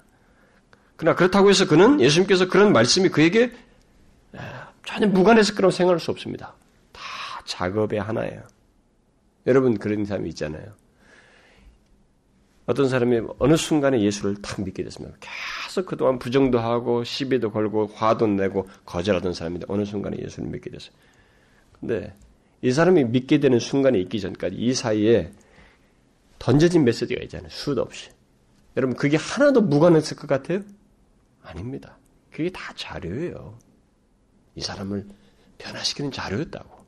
그러나 0.96 1.16
그렇다고 1.16 1.50
해서 1.50 1.66
그는 1.66 2.00
예수님께서 2.00 2.48
그런 2.48 2.72
말씀이 2.72 3.10
그에게 3.10 3.52
전혀 4.86 5.06
무관해서 5.06 5.54
그런 5.54 5.70
생각할 5.70 6.00
수 6.00 6.10
없습니다. 6.10 6.54
다 6.92 7.02
작업의 7.44 8.00
하나예요. 8.00 8.42
여러분 9.46 9.76
그런 9.76 10.06
사람이 10.06 10.30
있잖아요. 10.30 10.74
어떤 12.64 12.88
사람이 12.88 13.20
어느 13.38 13.56
순간에 13.56 14.00
예수를 14.00 14.40
탁 14.40 14.62
믿게 14.62 14.82
됐습니다. 14.84 15.16
계속 15.74 15.86
그동안 15.86 16.20
부정도 16.20 16.60
하고 16.60 17.02
시비도 17.02 17.50
걸고 17.50 17.86
화도 17.94 18.28
내고 18.28 18.68
거절하던 18.86 19.32
사람인데 19.32 19.66
어느 19.68 19.84
순간에 19.84 20.16
예수를 20.22 20.48
믿게 20.48 20.70
됐어요. 20.70 20.92
근데 21.80 22.14
이 22.62 22.70
사람이 22.70 23.04
믿게 23.06 23.40
되는 23.40 23.58
순간이 23.58 24.00
있기 24.02 24.20
전까지 24.20 24.54
이 24.54 24.72
사이에 24.72 25.32
던져진 26.38 26.84
메시지가 26.84 27.20
있잖아요. 27.24 27.48
수도 27.50 27.82
없이. 27.82 28.10
여러분 28.76 28.96
그게 28.96 29.16
하나도 29.16 29.62
무관했을 29.62 30.16
것 30.16 30.28
같아요? 30.28 30.60
아닙니다. 31.42 31.98
그게 32.30 32.50
다 32.50 32.72
자료예요. 32.76 33.58
이 34.54 34.60
사람을 34.60 35.08
변화시키는 35.58 36.12
자료였다고. 36.12 36.84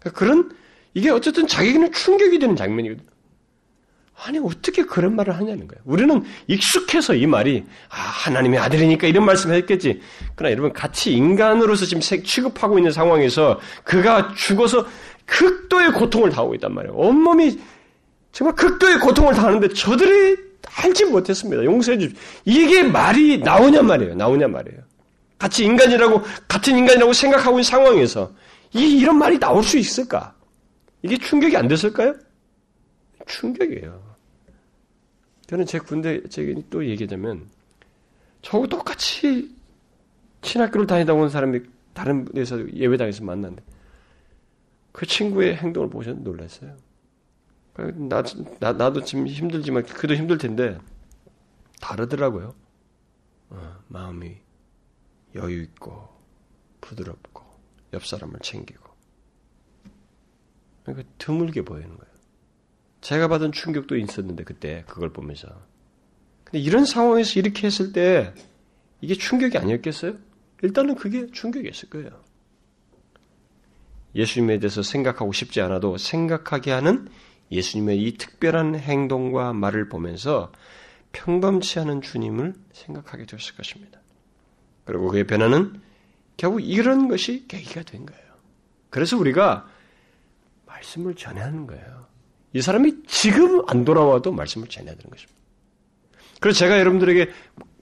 그러니까 0.00 0.18
그런 0.18 0.56
이게 0.94 1.08
어쨌든 1.10 1.46
자기에게는 1.46 1.92
충격이 1.92 2.40
되는 2.40 2.56
장면이거든요. 2.56 3.11
아니 4.24 4.38
어떻게 4.38 4.84
그런 4.84 5.16
말을 5.16 5.36
하냐는 5.36 5.66
거예요. 5.66 5.82
우리는 5.84 6.22
익숙해서 6.46 7.14
이 7.14 7.26
말이 7.26 7.64
아 7.88 7.96
하나님의 7.96 8.60
아들이니까 8.60 9.06
이런 9.06 9.24
말씀을 9.24 9.56
했겠지. 9.56 10.00
그러나 10.34 10.52
여러분 10.52 10.72
같이 10.72 11.12
인간으로서 11.12 11.86
지금 11.86 12.00
취급하고 12.00 12.78
있는 12.78 12.92
상황에서 12.92 13.58
그가 13.84 14.32
죽어서 14.34 14.86
극도의 15.26 15.92
고통을 15.92 16.30
당하고 16.30 16.54
있단 16.54 16.72
말이에요. 16.72 16.94
온몸이 16.94 17.58
정말 18.30 18.54
극도의 18.54 19.00
고통을 19.00 19.34
당하는데 19.34 19.68
저들이 19.68 20.36
알지 20.76 21.06
못했습니다. 21.06 21.64
용서해 21.64 21.98
주십시오. 21.98 22.22
이게 22.44 22.82
말이 22.82 23.38
나오냐 23.38 23.82
말이에요. 23.82 24.14
나오냐 24.14 24.48
말이에요. 24.48 24.80
같이 25.38 25.64
인간이라고 25.64 26.22
같은 26.46 26.78
인간이라고 26.78 27.12
생각하고 27.12 27.58
있는 27.58 27.64
상황에서 27.64 28.32
이 28.72 28.98
이런 28.98 29.18
말이 29.18 29.38
나올 29.40 29.64
수 29.64 29.76
있을까? 29.76 30.34
이게 31.02 31.18
충격이 31.18 31.56
안 31.56 31.66
됐을까요? 31.66 32.14
충격이에요. 33.26 34.11
저는 35.52 35.66
제 35.66 35.78
군대 35.78 36.26
제가 36.30 36.58
또 36.70 36.82
얘기하자면 36.88 37.46
저하고 38.40 38.66
똑같이 38.68 39.54
신학교를 40.40 40.86
다니다 40.86 41.12
온 41.12 41.28
사람이 41.28 41.60
다른 41.92 42.24
데서 42.24 42.72
예배당에서 42.72 43.22
만났는데 43.22 43.62
그 44.92 45.04
친구의 45.04 45.56
행동을 45.56 45.90
보셔 45.90 46.14
놀랐어요. 46.14 46.74
나, 47.74 48.22
나, 48.60 48.72
나도 48.72 49.04
지금 49.04 49.26
힘들지만 49.26 49.82
그도 49.82 50.14
힘들 50.14 50.38
텐데 50.38 50.78
다르더라고요. 51.82 52.54
어, 53.50 53.76
마음이 53.88 54.38
여유 55.34 55.60
있고 55.64 56.08
부드럽고 56.80 57.44
옆 57.92 58.06
사람을 58.06 58.40
챙기고 58.40 58.88
그러니까 60.84 61.06
드물게 61.18 61.60
보이는 61.60 61.94
거예요. 61.94 62.11
제가 63.02 63.28
받은 63.28 63.52
충격도 63.52 63.96
있었는데 63.96 64.44
그때 64.44 64.84
그걸 64.86 65.12
보면서 65.12 65.48
근데 66.44 66.60
이런 66.60 66.86
상황에서 66.86 67.38
이렇게 67.38 67.66
했을 67.66 67.92
때 67.92 68.32
이게 69.00 69.14
충격이 69.14 69.58
아니었겠어요? 69.58 70.14
일단은 70.62 70.94
그게 70.94 71.26
충격이었을 71.30 71.90
거예요. 71.90 72.10
예수님에 74.14 74.58
대해서 74.60 74.82
생각하고 74.82 75.32
싶지 75.32 75.60
않아도 75.60 75.96
생각하게 75.98 76.70
하는 76.70 77.08
예수님의 77.50 78.02
이 78.02 78.16
특별한 78.16 78.76
행동과 78.76 79.52
말을 79.52 79.88
보면서 79.88 80.52
평범치 81.10 81.80
않은 81.80 82.02
주님을 82.02 82.54
생각하게 82.72 83.26
되었을 83.26 83.56
것입니다. 83.56 84.00
그리고 84.84 85.08
그의 85.08 85.26
변화는 85.26 85.80
결국 86.36 86.60
이런 86.60 87.08
것이 87.08 87.46
계기가 87.48 87.82
된 87.82 88.06
거예요. 88.06 88.22
그래서 88.90 89.16
우리가 89.18 89.68
말씀을 90.66 91.14
전해야 91.14 91.46
하는 91.46 91.66
거예요. 91.66 92.01
이 92.54 92.60
사람이 92.60 93.04
지금 93.06 93.62
안 93.68 93.84
돌아와도 93.84 94.32
말씀을 94.32 94.68
전해야 94.68 94.94
되는 94.94 95.10
것입니다. 95.10 95.40
그래서 96.40 96.58
제가 96.58 96.78
여러분들에게 96.78 97.30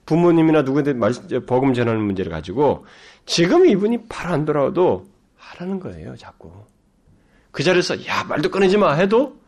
부모님이나 0.05 0.61
누구한테 0.61 1.39
복음 1.45 1.73
전하는 1.73 2.01
문제를 2.01 2.31
가지고 2.31 2.85
지금 3.25 3.65
이분이 3.65 4.07
바로 4.07 4.33
안 4.33 4.45
돌아와도 4.45 5.05
하라는 5.35 5.79
거예요, 5.79 6.15
자꾸. 6.15 6.51
그 7.51 7.63
자리에서 7.63 8.05
야 8.05 8.23
말도 8.23 8.49
꺼내지 8.49 8.77
마 8.77 8.93
해도 8.93 9.39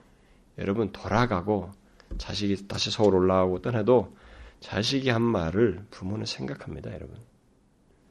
여러분 0.57 0.91
돌아가고 0.91 1.71
자식이 2.17 2.67
다시 2.67 2.91
서울 2.91 3.15
올라가고 3.15 3.61
떠나도 3.61 4.15
자식이 4.59 5.09
한 5.09 5.21
말을 5.21 5.83
부모는 5.91 6.25
생각합니다, 6.25 6.93
여러분. 6.93 7.15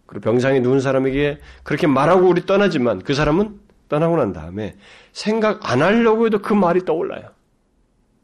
그리고 0.06 0.24
병상에 0.24 0.60
누운 0.60 0.80
사람에게 0.80 1.38
그렇게 1.62 1.86
말하고 1.86 2.28
우리 2.28 2.44
떠나지만 2.44 3.02
그 3.02 3.14
사람은 3.14 3.60
떠나고 3.92 4.16
난 4.16 4.32
다음에 4.32 4.74
생각 5.12 5.70
안 5.70 5.82
하려고 5.82 6.24
해도 6.24 6.40
그 6.40 6.54
말이 6.54 6.82
떠올라요. 6.86 7.28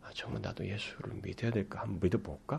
아, 0.02 0.09
정말 0.14 0.40
나도 0.40 0.66
예수를 0.66 1.12
믿어야 1.22 1.50
될까? 1.50 1.81
한번 1.83 2.00
믿어볼까? 2.00 2.59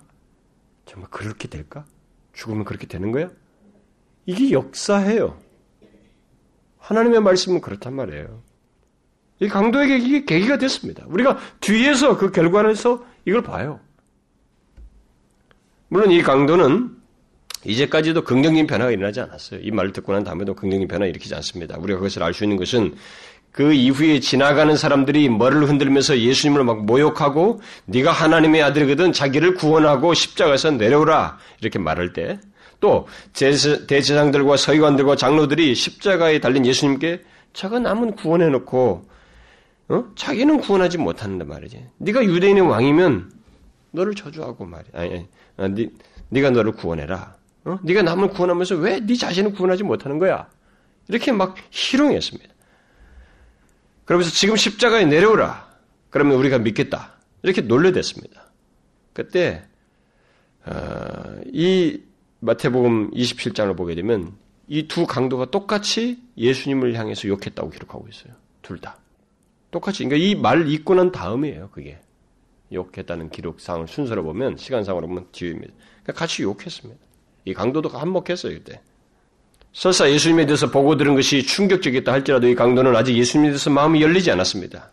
정말 0.86 1.10
그렇게 1.10 1.48
될까? 1.48 1.86
죽으면 2.34 2.66
그렇게 2.66 2.86
되는 2.86 3.12
거야? 3.12 3.32
이게 4.28 4.52
역사해요. 4.52 5.40
하나님의 6.78 7.22
말씀은 7.22 7.62
그렇단 7.62 7.96
말이에요. 7.96 8.44
이 9.40 9.48
강도에게 9.48 9.98
이게 9.98 10.24
계기가 10.24 10.60
됐습니다. 10.60 11.04
우리가 11.08 11.40
뒤에서 11.62 12.16
그 12.16 12.30
결과에서 12.32 13.04
이걸 13.26 13.42
봐요. 13.42 13.80
물론 15.88 16.12
이 16.12 16.22
강도는 16.22 16.96
이제까지도 17.66 18.24
긍정적인 18.24 18.68
변화가 18.68 18.92
일어나지 18.92 19.20
않았어요. 19.20 19.60
이 19.62 19.72
말을 19.72 19.92
듣고 19.92 20.14
난 20.14 20.24
다음에도 20.24 20.54
긍정적인 20.54 20.88
변화 20.88 21.04
를 21.06 21.10
일으키지 21.10 21.36
않습니다. 21.36 21.78
우리가 21.78 22.00
그것을 22.00 22.24
알 22.24 22.34
수 22.34 22.44
있는 22.44 22.58
것은 22.58 22.96
그 23.52 23.74
이후에 23.74 24.20
지나가는 24.20 24.76
사람들이 24.78 25.28
머리를 25.28 25.68
흔들면서 25.68 26.20
예수님을 26.20 26.64
막 26.64 26.86
모욕하고 26.86 27.62
네가 27.86 28.12
하나님의 28.12 28.62
아들이거든 28.62 29.12
자기를 29.12 29.56
구원하고 29.56 30.14
십자가에서 30.14 30.72
내려오라 30.72 31.38
이렇게 31.62 31.80
말할 31.80 32.14
때 32.14 32.40
또 32.80 33.08
대제사장들과 33.34 34.58
서기관들과 34.58 35.16
장로들이 35.16 35.76
십자가에 35.76 36.40
달린 36.40 36.66
예수님께 36.66 37.24
저가 37.54 37.80
남은 37.80 38.16
구원해 38.16 38.48
놓고 38.48 39.06
어? 39.90 40.06
자기는 40.16 40.60
구원하지 40.60 41.00
못하는데 41.00 41.44
말이지. 41.46 41.84
네가 41.98 42.24
유대인의 42.24 42.62
왕이면 42.62 43.32
너를 43.92 44.14
저주하고 44.14 44.66
말이야. 44.66 44.92
아니, 44.94 45.10
아니, 45.14 45.28
아, 45.58 45.68
네, 45.68 45.90
네가 46.30 46.52
너를 46.52 46.74
구원해라. 46.74 47.36
어? 47.70 47.80
네가 47.84 48.02
남을 48.04 48.30
구원하면서 48.30 48.76
왜 48.76 49.00
네 49.00 49.16
자신을 49.16 49.54
구원하지 49.54 49.84
못하는 49.84 50.20
거야? 50.20 50.50
이렇게 51.08 51.32
막 51.32 51.56
희롱했습니다. 51.72 52.50
그러면서 54.06 54.32
지금 54.32 54.56
십자가에 54.56 55.06
내려오라. 55.06 55.70
그러면 56.10 56.38
우리가 56.38 56.58
믿겠다. 56.60 57.14
이렇게 57.44 57.62
논례됐습니다. 57.62 58.52
그때 59.14 59.64
어, 60.66 61.40
이 61.54 62.02
마태복음 62.40 63.12
27장을 63.12 63.76
보게 63.76 63.96
되면 63.96 64.34
이 64.68 64.88
두 64.88 65.06
강도가 65.08 65.50
똑같이 65.50 66.22
예수님을 66.38 66.94
향해서 66.96 67.28
욕했다고 67.28 67.70
기록하고 67.72 68.08
있어요. 68.08 68.34
둘 68.62 68.80
다. 68.80 68.98
똑같이 69.72 70.04
그러니까 70.04 70.26
이 70.28 70.36
말 70.36 70.68
읽고 70.70 70.96
난 70.96 71.12
다음이에요. 71.12 71.70
그게 71.72 72.00
욕했다는 72.72 73.30
기록상을 73.30 73.88
순서로 73.88 74.24
보면 74.24 74.58
시간상으로 74.58 75.08
보면 75.08 75.28
뒤입니다. 75.32 75.74
그러니까 76.04 76.14
같이 76.14 76.44
욕했습니다. 76.44 77.00
이 77.50 77.54
강도도 77.54 77.90
한몫했어요 77.90 78.54
그때. 78.54 78.82
설사 79.74 80.10
예수님에 80.10 80.46
대해서 80.46 80.72
보고 80.72 80.98
들은 80.98 81.16
것이 81.16 81.44
충격적이었다 81.44 82.12
할지라도 82.12 82.48
이 82.48 82.56
강도는 82.56 82.96
아직 82.96 83.16
예수님에 83.16 83.50
대해서 83.50 83.70
마음이 83.70 84.02
열리지 84.02 84.32
않았습니다. 84.32 84.92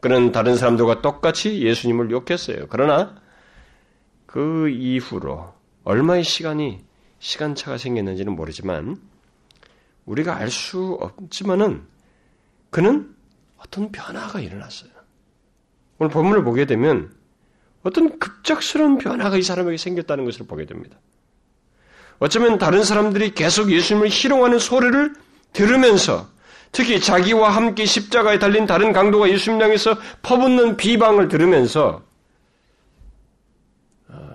그는 0.00 0.32
다른 0.32 0.56
사람들과 0.56 1.02
똑같이 1.02 1.60
예수님을 1.62 2.10
욕했어요. 2.10 2.66
그러나 2.68 3.20
그 4.26 4.68
이후로 4.68 5.52
얼마의 5.84 6.24
시간이 6.24 6.80
시간차가 7.18 7.78
생겼는지는 7.78 8.34
모르지만 8.34 8.96
우리가 10.06 10.36
알 10.36 10.50
수 10.50 10.98
없지만은 11.00 11.82
그는 12.70 13.14
어떤 13.56 13.90
변화가 13.90 14.40
일어났어요. 14.40 14.90
오늘 15.98 16.12
본문을 16.12 16.44
보게 16.44 16.64
되면 16.64 17.12
어떤 17.82 18.18
급작스러운 18.18 18.98
변화가 18.98 19.36
이 19.36 19.42
사람에게 19.42 19.76
생겼다는 19.76 20.24
것을 20.24 20.46
보게 20.46 20.64
됩니다. 20.64 20.98
어쩌면 22.18 22.58
다른 22.58 22.82
사람들이 22.82 23.34
계속 23.34 23.70
예수님을 23.70 24.08
희롱하는 24.08 24.58
소리를 24.58 25.14
들으면서 25.52 26.28
특히 26.72 27.00
자기와 27.00 27.50
함께 27.50 27.84
십자가에 27.84 28.38
달린 28.38 28.66
다른 28.66 28.92
강도가 28.92 29.28
예수님 29.28 29.60
향해서 29.62 29.96
퍼붓는 30.22 30.76
비방을 30.76 31.28
들으면서 31.28 32.02
어, 34.08 34.34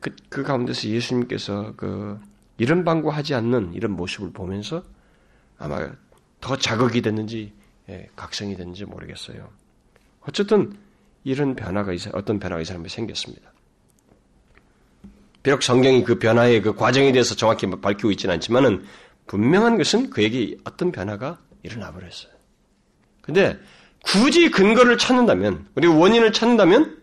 그, 0.00 0.14
그, 0.28 0.42
가운데서 0.42 0.88
예수님께서 0.88 1.74
그 1.76 2.18
이런 2.58 2.84
방구하지 2.84 3.34
않는 3.34 3.74
이런 3.74 3.92
모습을 3.92 4.32
보면서 4.32 4.82
아마 5.58 5.88
더 6.40 6.56
자극이 6.56 7.02
됐는지 7.02 7.52
예, 7.88 8.08
각성이 8.16 8.56
됐는지 8.56 8.84
모르겠어요. 8.84 9.48
어쨌든 10.20 10.76
이런 11.22 11.54
변화가 11.54 11.92
어떤 12.12 12.38
변화가 12.38 12.62
이 12.62 12.64
사람에 12.64 12.88
생겼습니다. 12.88 13.53
비록 15.44 15.62
성경이 15.62 16.02
그 16.04 16.18
변화의 16.18 16.62
그 16.62 16.74
과정에 16.74 17.12
대해서 17.12 17.36
정확히 17.36 17.70
밝히고 17.70 18.10
있지는 18.10 18.34
않지만은 18.34 18.84
분명한 19.26 19.76
것은 19.78 20.10
그에게 20.10 20.56
어떤 20.64 20.90
변화가 20.90 21.38
일어나 21.62 21.92
버렸어요. 21.92 22.32
근데 23.20 23.58
굳이 24.02 24.50
근거를 24.50 24.98
찾는다면, 24.98 25.66
우리 25.76 25.86
원인을 25.86 26.32
찾는다면, 26.32 26.96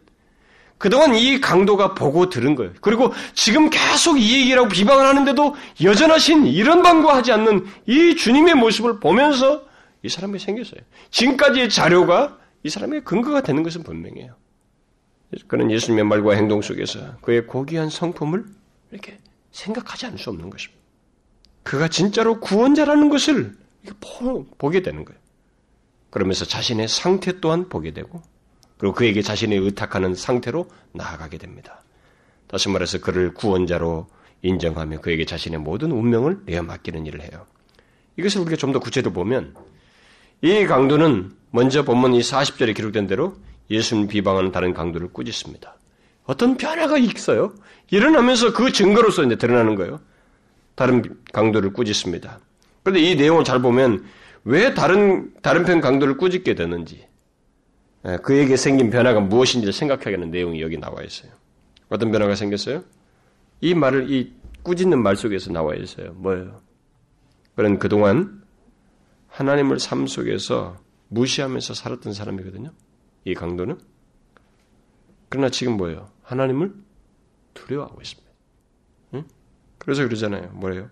그동안 0.80 1.13
이 1.13 1.39
강도가 1.39 1.93
보고 1.93 2.30
들은 2.30 2.56
거예요. 2.56 2.73
그리고 2.82 3.13
지금 3.36 3.69
계속 3.69 4.19
이 4.19 4.41
얘기라고 4.41 4.67
비방을 4.67 5.06
하는데도 5.06 5.56
여전하신 5.84 6.47
이런 6.47 6.82
방구하지 6.82 7.32
않는 7.34 7.67
이 7.86 8.15
주님의 8.15 8.56
모습을 8.56 8.99
보면서 8.99 9.63
이 10.01 10.10
사람이 10.10 10.39
생겼어요. 10.39 10.82
지금까지의 11.12 11.69
자료가 11.69 12.39
이 12.63 12.69
사람의 12.69 13.04
근거가 13.04 13.41
되는 13.41 13.62
것은 13.62 13.84
분명해요. 13.84 14.36
그는 15.48 15.72
예수님의 15.72 16.06
말과 16.06 16.34
행동 16.34 16.62
속에서 16.62 17.17
그의 17.22 17.48
고귀한 17.48 17.89
성품을 17.89 18.46
이렇게 18.91 19.17
생각하지 19.52 20.08
않을 20.08 20.17
수 20.17 20.30
없는 20.30 20.50
것입니다. 20.50 20.82
그가 21.63 21.88
진짜로 21.88 22.39
구원자라는 22.39 23.10
것을 23.10 23.56
보게 24.58 24.82
되는 24.82 25.06
거예요. 25.06 25.20
그러면서 26.10 26.44
자신의 26.46 26.88
상태 26.88 27.39
또한 27.39 27.70
보게 27.70 27.91
되고, 27.91 28.22
그리고 28.78 28.94
그에게 28.96 29.22
자신의 29.22 29.60
의탁하는 29.60 30.15
상태로 30.15 30.70
나아가게 30.94 31.38
됩니다. 31.38 31.84
다시 32.48 32.67
말해서 32.67 33.00
그를 33.00 33.34
구원자로 33.34 34.08
인정하며 34.41 35.00
그에게 35.00 35.24
자신의 35.24 35.60
모든 35.60 35.91
운명을 35.91 36.41
내어 36.46 36.63
맡기는 36.63 37.06
일을 37.06 37.22
해요. 37.22 37.46
이것을 38.17 38.41
우리가 38.41 38.58
좀 38.58 38.74
더 38.74 38.80
구체적으로 38.80 39.24
보면, 39.24 39.56
이 40.41 40.65
강도는 40.65 41.32
먼저 41.52 41.84
본문 41.84 42.15
이 42.15 42.20
40절에 42.22 42.76
기록된 42.76 43.08
대로 43.08 43.38
예수님 43.69 44.08
비방하는 44.08 44.52
다른 44.52 44.74
강도를 44.74 45.10
꾸짖습니다. 45.10 45.78
어떤 46.26 46.58
변화가 46.58 46.97
있어요? 46.97 47.54
일어나면서 47.89 48.54
그 48.54 48.71
증거로서 48.71 49.24
이제 49.24 49.36
드러나는 49.36 49.76
거예요. 49.76 50.00
다른 50.76 51.04
강도를 51.34 51.74
꾸짖습니다. 51.74 52.39
그런데 52.84 53.02
이 53.02 53.15
내용을 53.15 53.43
잘 53.43 53.62
보면 53.62 54.06
왜 54.43 54.74
다른 54.74 55.32
다른 55.41 55.63
편 55.65 55.82
강도를 55.82 56.17
꾸짖게 56.17 56.56
되는지 56.56 57.06
예, 58.06 58.17
그에게 58.24 58.58
생긴 58.58 58.89
변화가 58.89 59.19
무엇인지를 59.19 59.74
생각하게 59.74 60.15
하는 60.15 60.32
내용이 60.32 60.62
여기 60.62 60.78
나와 60.78 61.04
있어요. 61.04 61.32
어떤 61.89 62.12
변화가 62.12 62.36
생겼어요? 62.36 62.84
이 63.60 63.76
말을 63.76 64.12
이 64.12 64.34
꾸짖는 64.63 65.02
말 65.02 65.15
속에서 65.15 65.52
나와 65.52 65.76
있어요. 65.76 66.13
뭐예요? 66.13 66.62
그는 67.56 67.78
그동안 67.78 68.41
하나님을 69.28 69.80
삶 69.80 70.08
속에서 70.08 70.78
무시하면서 71.10 71.74
살았던 71.74 72.13
사람이거든요. 72.13 72.71
이 73.25 73.34
강도는. 73.34 73.79
그러나 75.29 75.49
지금 75.49 75.77
뭐예요? 75.77 76.10
하나님을 76.23 76.73
두려워하고 77.53 78.01
있습니다. 78.01 78.31
응? 79.15 79.23
그래서 79.77 80.03
그러잖아요. 80.03 80.49
뭐예요? 80.53 80.89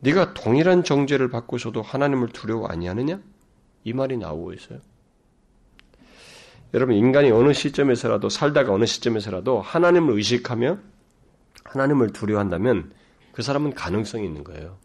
네가 0.00 0.34
동일한 0.34 0.84
정죄를 0.84 1.30
받고서도 1.30 1.80
하나님을 1.82 2.28
두려워 2.28 2.66
아니하느냐? 2.66 3.20
이 3.84 3.92
말이 3.92 4.16
나오고 4.16 4.52
있어요. 4.52 4.80
여러분 6.74 6.96
인간이 6.96 7.30
어느 7.30 7.52
시점에서라도 7.52 8.28
살다가 8.28 8.72
어느 8.72 8.86
시점에서라도 8.86 9.60
하나님을 9.60 10.14
의식하며 10.14 10.78
하나님을 11.64 12.12
두려워한다면 12.12 12.92
그 13.32 13.42
사람은 13.42 13.74
가능성이 13.74 14.26
있는 14.26 14.42
거예요. 14.42 14.78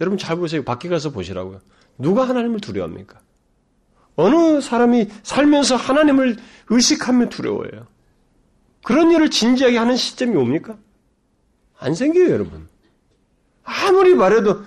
여러분 0.00 0.18
잘 0.18 0.36
보세요. 0.36 0.62
밖에 0.64 0.88
가서 0.88 1.10
보시라고요. 1.10 1.60
누가 1.98 2.28
하나님을 2.28 2.60
두려워합니까? 2.60 3.20
어느 4.16 4.60
사람이 4.60 5.08
살면서 5.22 5.76
하나님을 5.76 6.36
의식하며 6.68 7.28
두려워해요. 7.28 7.86
그런 8.82 9.10
일을 9.10 9.30
진지하게 9.30 9.76
하는 9.78 9.96
시점이 9.96 10.36
옵니까? 10.36 10.78
안 11.78 11.94
생겨요, 11.94 12.30
여러분. 12.30 12.68
아무리 13.64 14.14
말해도 14.14 14.62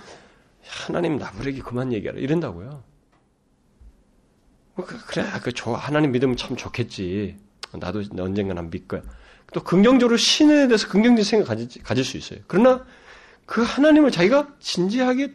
하나님 0.68 1.18
나부르기 1.18 1.62
그만 1.62 1.91
얘기하라 1.93 2.20
이런다고요. 2.20 2.84
뭐 4.76 4.86
그, 4.86 4.97
그래, 5.08 5.26
그 5.43 5.52
저 5.52 5.72
하나님 5.74 6.12
믿으면 6.12 6.38
참 6.38 6.56
좋겠지. 6.56 7.38
나도 7.74 8.04
언젠가는 8.18 8.70
믿을 8.70 8.88
거야. 8.88 9.02
또 9.54 9.64
긍정적으로 9.64 10.16
신에 10.18 10.68
대해서 10.68 10.88
긍정적인 10.88 11.24
생각 11.24 11.47
가질, 11.47 11.82
가질 11.82 12.04
수 12.04 12.18
있어요. 12.18 12.39
그러나 12.47 12.86
그 13.45 13.64
하나님을 13.64 14.12
자기가 14.12 14.56
진지하게 14.60 15.34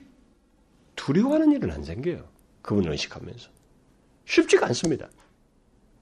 두려워하는 0.95 1.51
일은 1.53 1.73
안 1.73 1.83
생겨요. 1.83 2.29
그분을 2.63 2.93
의식하면서. 2.93 3.54
쉽지가 4.27 4.67
않습니다. 4.67 5.09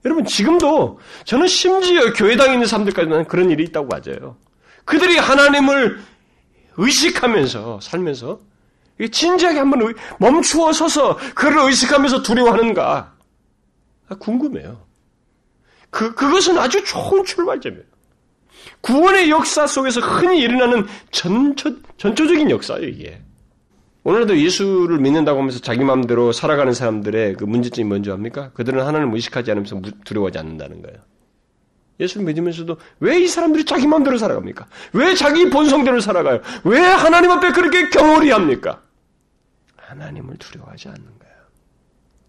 여러분, 0.05 0.25
지금도 0.25 0.99
저는 1.25 1.47
심지어 1.47 2.11
교회 2.13 2.35
다니는 2.35 2.65
사람들까지는 2.65 3.25
그런 3.25 3.49
일이 3.49 3.63
있다고 3.63 3.87
맞아요. 3.87 4.37
그들이 4.85 5.17
하나님을 5.17 5.99
의식하면서 6.75 7.79
살면서 7.81 8.39
진지하게 9.11 9.59
한번 9.59 9.93
멈추어 10.19 10.71
서서 10.73 11.17
그를 11.35 11.59
의식하면서 11.59 12.21
두려워하는가? 12.21 13.13
아, 14.09 14.15
궁금해요. 14.15 14.85
그, 15.89 16.13
그것은 16.15 16.57
아주 16.57 16.83
좋은 16.83 17.23
출발점이에요. 17.23 17.83
구원의 18.81 19.29
역사 19.29 19.65
속에서 19.67 20.01
흔히 20.01 20.39
일어나는 20.39 20.87
전초, 21.11 21.75
전초적인 21.97 22.49
역사예요, 22.49 22.87
이게. 22.87 23.21
오늘도 24.05 24.37
예수를 24.37 24.99
믿는다고 24.99 25.39
하면서 25.39 25.59
자기 25.59 25.83
마음대로 25.83 26.31
살아가는 26.33 26.73
사람들의 26.73 27.35
그 27.35 27.45
문제점이 27.45 27.87
뭔지 27.87 28.11
압니까? 28.11 28.51
그들은 28.51 28.85
하나님을 28.85 29.15
의식하지 29.15 29.51
않으면서 29.51 29.79
두려워하지 30.03 30.39
않는다는 30.39 30.81
거예요. 30.81 30.99
예수를 31.99 32.25
믿으면서도 32.25 32.77
왜 32.99 33.19
이 33.21 33.27
사람들이 33.27 33.65
자기 33.65 33.87
마음대로 33.87 34.17
살아갑니까? 34.17 34.67
왜 34.93 35.15
자기 35.15 35.49
본성대로 35.49 36.01
살아가요? 36.01 36.41
왜 36.65 36.79
하나님 36.79 37.31
앞에 37.31 37.51
그렇게 37.53 37.89
경홀히 37.89 38.31
합니까? 38.31 38.81
하나님을 39.77 40.35
두려워하지 40.37 40.89
않는 40.89 41.03
거예요. 41.19 41.33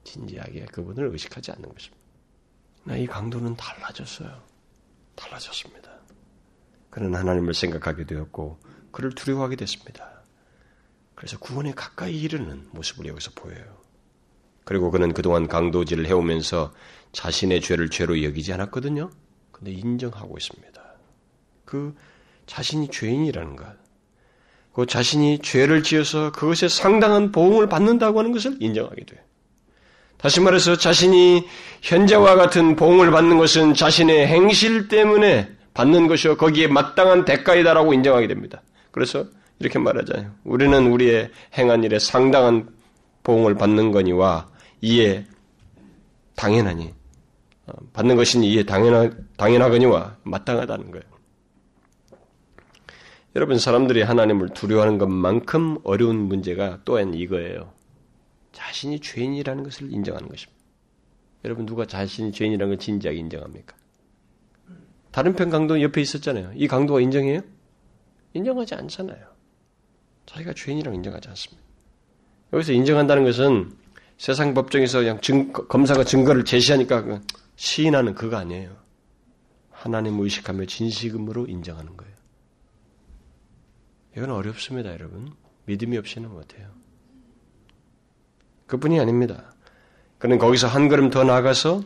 진지하게 0.04 0.66
그분을 0.66 1.08
의식하지 1.10 1.50
않는 1.52 1.68
것입니다. 1.70 2.96
이 2.96 3.06
강도는 3.06 3.56
달라졌어요. 3.56 4.30
달라졌습니다. 5.16 5.90
그는 6.90 7.14
하나님을 7.16 7.54
생각하게 7.54 8.04
되었고 8.04 8.58
그를 8.92 9.10
두려워하게 9.14 9.56
됐습니다. 9.56 10.13
그래서 11.24 11.38
구원에 11.38 11.72
가까이 11.74 12.20
이르는 12.20 12.66
모습을 12.72 13.06
여기서 13.06 13.30
보여요. 13.34 13.64
그리고 14.64 14.90
그는 14.90 15.14
그동안 15.14 15.48
강도질을 15.48 16.04
해오면서 16.04 16.74
자신의 17.12 17.62
죄를 17.62 17.88
죄로 17.88 18.22
여기지 18.22 18.52
않았거든요. 18.52 19.10
근데 19.50 19.72
인정하고 19.72 20.36
있습니다. 20.36 20.82
그 21.64 21.94
자신이 22.44 22.88
죄인이라는 22.90 23.56
것, 23.56 23.64
그 24.74 24.84
자신이 24.84 25.38
죄를 25.38 25.82
지어서 25.82 26.30
그것에 26.30 26.68
상당한 26.68 27.32
보응을 27.32 27.70
받는다고 27.70 28.18
하는 28.18 28.30
것을 28.30 28.58
인정하게 28.60 29.06
돼요. 29.06 29.20
다시 30.18 30.42
말해서 30.42 30.76
자신이 30.76 31.48
현재와 31.80 32.34
같은 32.34 32.76
보응을 32.76 33.10
받는 33.10 33.38
것은 33.38 33.72
자신의 33.72 34.26
행실 34.26 34.88
때문에 34.88 35.48
받는 35.72 36.06
것이요 36.06 36.36
거기에 36.36 36.66
마땅한 36.66 37.24
대가이다라고 37.24 37.94
인정하게 37.94 38.26
됩니다. 38.26 38.60
그래서 38.90 39.24
이렇게 39.58 39.78
말하잖아요. 39.78 40.34
우리는 40.44 40.92
우리의 40.92 41.30
행한 41.56 41.84
일에 41.84 41.98
상당한 41.98 42.68
보응을 43.22 43.54
받는 43.54 43.92
거니와 43.92 44.50
이에 44.82 45.24
당연하니 46.36 46.92
어, 47.66 47.72
받는 47.92 48.16
것이니 48.16 48.52
이에 48.52 48.64
당연하, 48.64 49.10
당연하거니와 49.36 50.18
마땅하다는 50.24 50.90
거예요. 50.90 51.04
여러분 53.36 53.58
사람들이 53.58 54.02
하나님을 54.02 54.50
두려워하는 54.50 54.98
것만큼 54.98 55.78
어려운 55.82 56.16
문제가 56.16 56.80
또한 56.84 57.14
이거예요. 57.14 57.72
자신이 58.52 59.00
죄인이라는 59.00 59.64
것을 59.64 59.92
인정하는 59.92 60.28
것입니다. 60.28 60.62
여러분 61.44 61.66
누가 61.66 61.84
자신이 61.84 62.32
죄인이라는 62.32 62.70
걸 62.70 62.78
진지하게 62.78 63.18
인정합니까? 63.18 63.76
다른 65.10 65.34
편 65.34 65.50
강도 65.50 65.80
옆에 65.80 66.00
있었잖아요. 66.00 66.52
이 66.54 66.68
강도가 66.68 67.00
인정해요? 67.00 67.40
인정하지 68.34 68.74
않잖아요. 68.74 69.33
자기가 70.26 70.54
죄인이라고 70.54 70.94
인정하지 70.96 71.28
않습니다. 71.28 71.62
여기서 72.52 72.72
인정한다는 72.72 73.24
것은 73.24 73.72
세상 74.16 74.54
법정에서 74.54 75.00
그냥 75.00 75.20
증, 75.20 75.52
검사가 75.52 76.04
증거를 76.04 76.44
제시하니까 76.44 77.02
그 77.02 77.20
시인하는 77.56 78.14
그거 78.14 78.36
아니에요. 78.36 78.76
하나님 79.70 80.18
의식하며 80.20 80.66
진실금으로 80.66 81.46
인정하는 81.46 81.96
거예요. 81.96 82.14
이건 84.16 84.30
어렵습니다, 84.30 84.92
여러분. 84.92 85.32
믿음이 85.66 85.96
없이는 85.98 86.30
못해요. 86.30 86.68
그뿐이 88.66 89.00
아닙니다. 89.00 89.52
그는 90.18 90.38
거기서 90.38 90.68
한 90.68 90.88
걸음 90.88 91.10
더 91.10 91.24
나아가서 91.24 91.82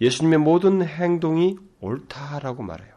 예수님의 0.00 0.38
모든 0.38 0.86
행동이 0.86 1.56
옳다라고 1.80 2.62
말해요. 2.62 2.94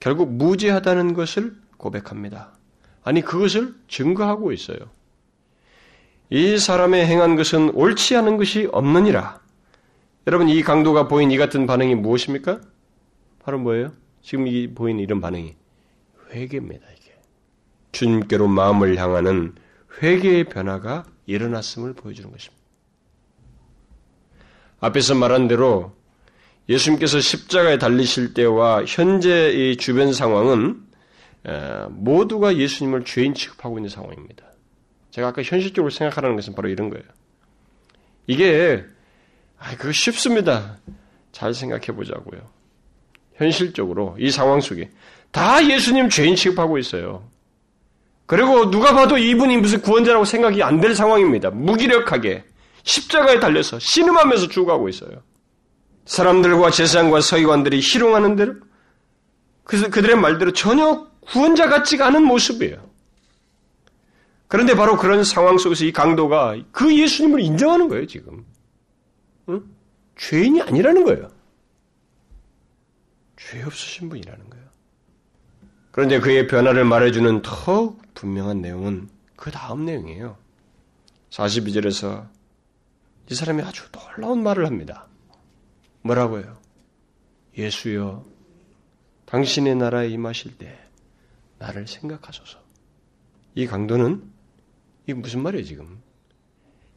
결국 0.00 0.32
무죄하다는 0.32 1.14
것을 1.14 1.56
고백합니다. 1.76 2.55
아니, 3.06 3.20
그것을 3.20 3.72
증거하고 3.86 4.50
있어요. 4.50 4.78
이 6.28 6.58
사람의 6.58 7.06
행한 7.06 7.36
것은 7.36 7.70
옳지 7.70 8.16
않은 8.16 8.36
것이 8.36 8.68
없느니라. 8.72 9.40
여러분, 10.26 10.48
이 10.48 10.60
강도가 10.62 11.06
보인 11.06 11.30
이 11.30 11.36
같은 11.36 11.68
반응이 11.68 11.94
무엇입니까? 11.94 12.60
바로 13.44 13.60
뭐예요? 13.60 13.92
지금 14.22 14.48
이 14.48 14.66
보이는 14.74 15.00
이런 15.00 15.20
반응이 15.20 15.54
회개입니다, 16.32 16.84
이게. 16.98 17.14
주님께로 17.92 18.48
마음을 18.48 18.96
향하는 18.96 19.54
회개의 20.02 20.48
변화가 20.48 21.04
일어났음을 21.26 21.92
보여주는 21.92 22.28
것입니다. 22.28 22.60
앞에서 24.80 25.14
말한 25.14 25.46
대로 25.46 25.92
예수님께서 26.68 27.20
십자가에 27.20 27.78
달리실 27.78 28.34
때와 28.34 28.84
현재 28.84 29.52
이 29.52 29.76
주변 29.76 30.12
상황은 30.12 30.85
모두가 31.90 32.56
예수님을 32.56 33.04
죄인 33.04 33.34
취급하고 33.34 33.78
있는 33.78 33.88
상황입니다. 33.88 34.44
제가 35.10 35.28
아까 35.28 35.42
현실적으로 35.42 35.90
생각하라는 35.90 36.36
것은 36.36 36.54
바로 36.54 36.68
이런 36.68 36.90
거예요. 36.90 37.04
이게 38.26 38.84
아, 39.58 39.76
그거 39.76 39.92
쉽습니다. 39.92 40.78
잘 41.32 41.54
생각해 41.54 41.86
보자고요. 41.86 42.40
현실적으로 43.34 44.16
이 44.18 44.30
상황 44.30 44.60
속에 44.60 44.90
다 45.30 45.64
예수님 45.66 46.08
죄인 46.08 46.34
취급하고 46.36 46.78
있어요. 46.78 47.28
그리고 48.26 48.70
누가 48.70 48.92
봐도 48.92 49.16
이분이 49.18 49.58
무슨 49.58 49.80
구원자라고 49.82 50.24
생각이 50.24 50.62
안 50.62 50.80
될 50.80 50.94
상황입니다. 50.94 51.50
무기력하게 51.50 52.44
십자가에 52.82 53.38
달려서 53.38 53.78
신음하면서 53.78 54.48
죽어가고 54.48 54.88
있어요. 54.88 55.22
사람들과 56.06 56.70
재상과 56.70 57.20
서기관들이 57.20 57.80
희롱하는 57.80 58.36
대로 58.36 58.54
그래서 59.64 59.88
그들의 59.90 60.16
말대로 60.16 60.52
전혀 60.52 61.06
구원자 61.26 61.68
같지가 61.68 62.06
않은 62.06 62.24
모습이에요. 62.24 62.86
그런데 64.48 64.74
바로 64.74 64.96
그런 64.96 65.24
상황 65.24 65.58
속에서 65.58 65.84
이 65.84 65.92
강도가 65.92 66.56
그 66.70 66.96
예수님을 66.96 67.40
인정하는 67.40 67.88
거예요, 67.88 68.06
지금. 68.06 68.44
응? 69.48 69.64
죄인이 70.16 70.62
아니라는 70.62 71.04
거예요. 71.04 71.28
죄 73.36 73.62
없으신 73.62 74.08
분이라는 74.08 74.50
거예요. 74.50 74.66
그런데 75.90 76.20
그의 76.20 76.46
변화를 76.46 76.84
말해주는 76.84 77.42
더 77.42 77.96
분명한 78.14 78.60
내용은 78.60 79.08
그 79.34 79.50
다음 79.50 79.84
내용이에요. 79.84 80.36
42절에서 81.30 82.28
이 83.30 83.34
사람이 83.34 83.62
아주 83.62 83.90
놀라운 83.90 84.42
말을 84.42 84.66
합니다. 84.66 85.06
뭐라고요? 86.02 86.56
예수여, 87.58 88.24
당신의 89.26 89.74
나라에 89.76 90.08
임하실 90.08 90.58
때 90.58 90.85
나를 91.58 91.86
생각하소서. 91.86 92.58
이 93.54 93.66
강도는 93.66 94.22
이게 95.04 95.14
무슨 95.14 95.42
말이에요, 95.42 95.64
지금? 95.64 96.02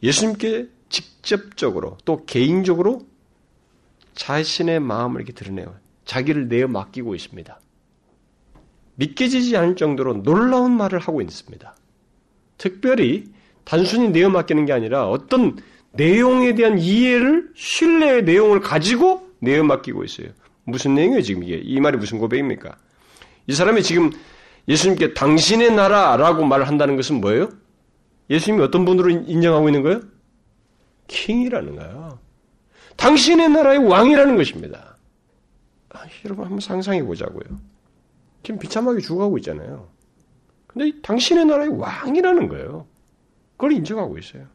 예수님께 0.04 0.68
직접적으로 0.90 1.98
또 2.06 2.26
개인적으로 2.26 3.08
자신의 4.16 4.80
마음을 4.80 5.22
이렇게 5.22 5.34
드러내요. 5.34 5.76
자기를 6.06 6.48
내어 6.48 6.68
맡기고 6.68 7.16
있습니다. 7.16 7.60
믿겨지지 8.96 9.56
않을 9.56 9.76
정도로 9.76 10.24
놀라운 10.24 10.76
말을 10.76 11.00
하고 11.00 11.22
있습니다. 11.22 11.76
특별히 12.58 13.26
단순히 13.64 14.10
내어 14.10 14.30
맡기는 14.30 14.66
게 14.66 14.74
아니라 14.74 15.08
어떤 15.08 15.58
내용에 15.92 16.56
대한 16.56 16.78
이해를 16.80 17.52
신뢰의 17.56 18.24
내용을 18.24 18.60
가지고 18.60 19.30
내어 19.40 19.64
맡기고 19.64 20.04
있어요. 20.04 20.30
무슨 20.66 20.96
내용이에요, 20.96 21.22
지금 21.22 21.44
이게? 21.44 21.62
이 21.64 21.80
말이 21.80 21.98
무슨 21.98 22.20
고백입니까? 22.20 22.78
이 23.48 23.54
사람이 23.54 23.84
지금 23.84 24.12
예수님께 24.70 25.16
당신의 25.16 25.74
나라라고 25.74 26.46
말을 26.46 26.68
한다는 26.68 26.96
것은 26.96 27.20
뭐예요? 27.20 27.50
예수님이 28.30 28.64
어떤 28.64 28.86
분으로 28.86 29.10
인정하고 29.10 29.68
있는 29.68 29.82
거예요? 29.82 30.02
킹이라는 31.08 31.76
거예요. 31.76 32.20
당신의 32.96 33.50
나라의 33.50 33.80
왕이라는 33.80 34.36
것입니다. 34.38 34.96
아, 35.90 36.02
여러분 36.24 36.46
한번 36.46 36.60
상상해 36.60 37.04
보자고요. 37.04 37.60
지금 38.44 38.60
비참하게 38.60 39.00
죽어가고 39.00 39.40
있잖아요. 39.40 39.90
근데 40.68 41.02
당신의 41.02 41.46
나라의 41.46 41.70
왕이라는 41.70 42.48
거예요. 42.50 42.86
그걸 43.58 43.72
인정하고 43.72 44.20
있어요. 44.20 44.46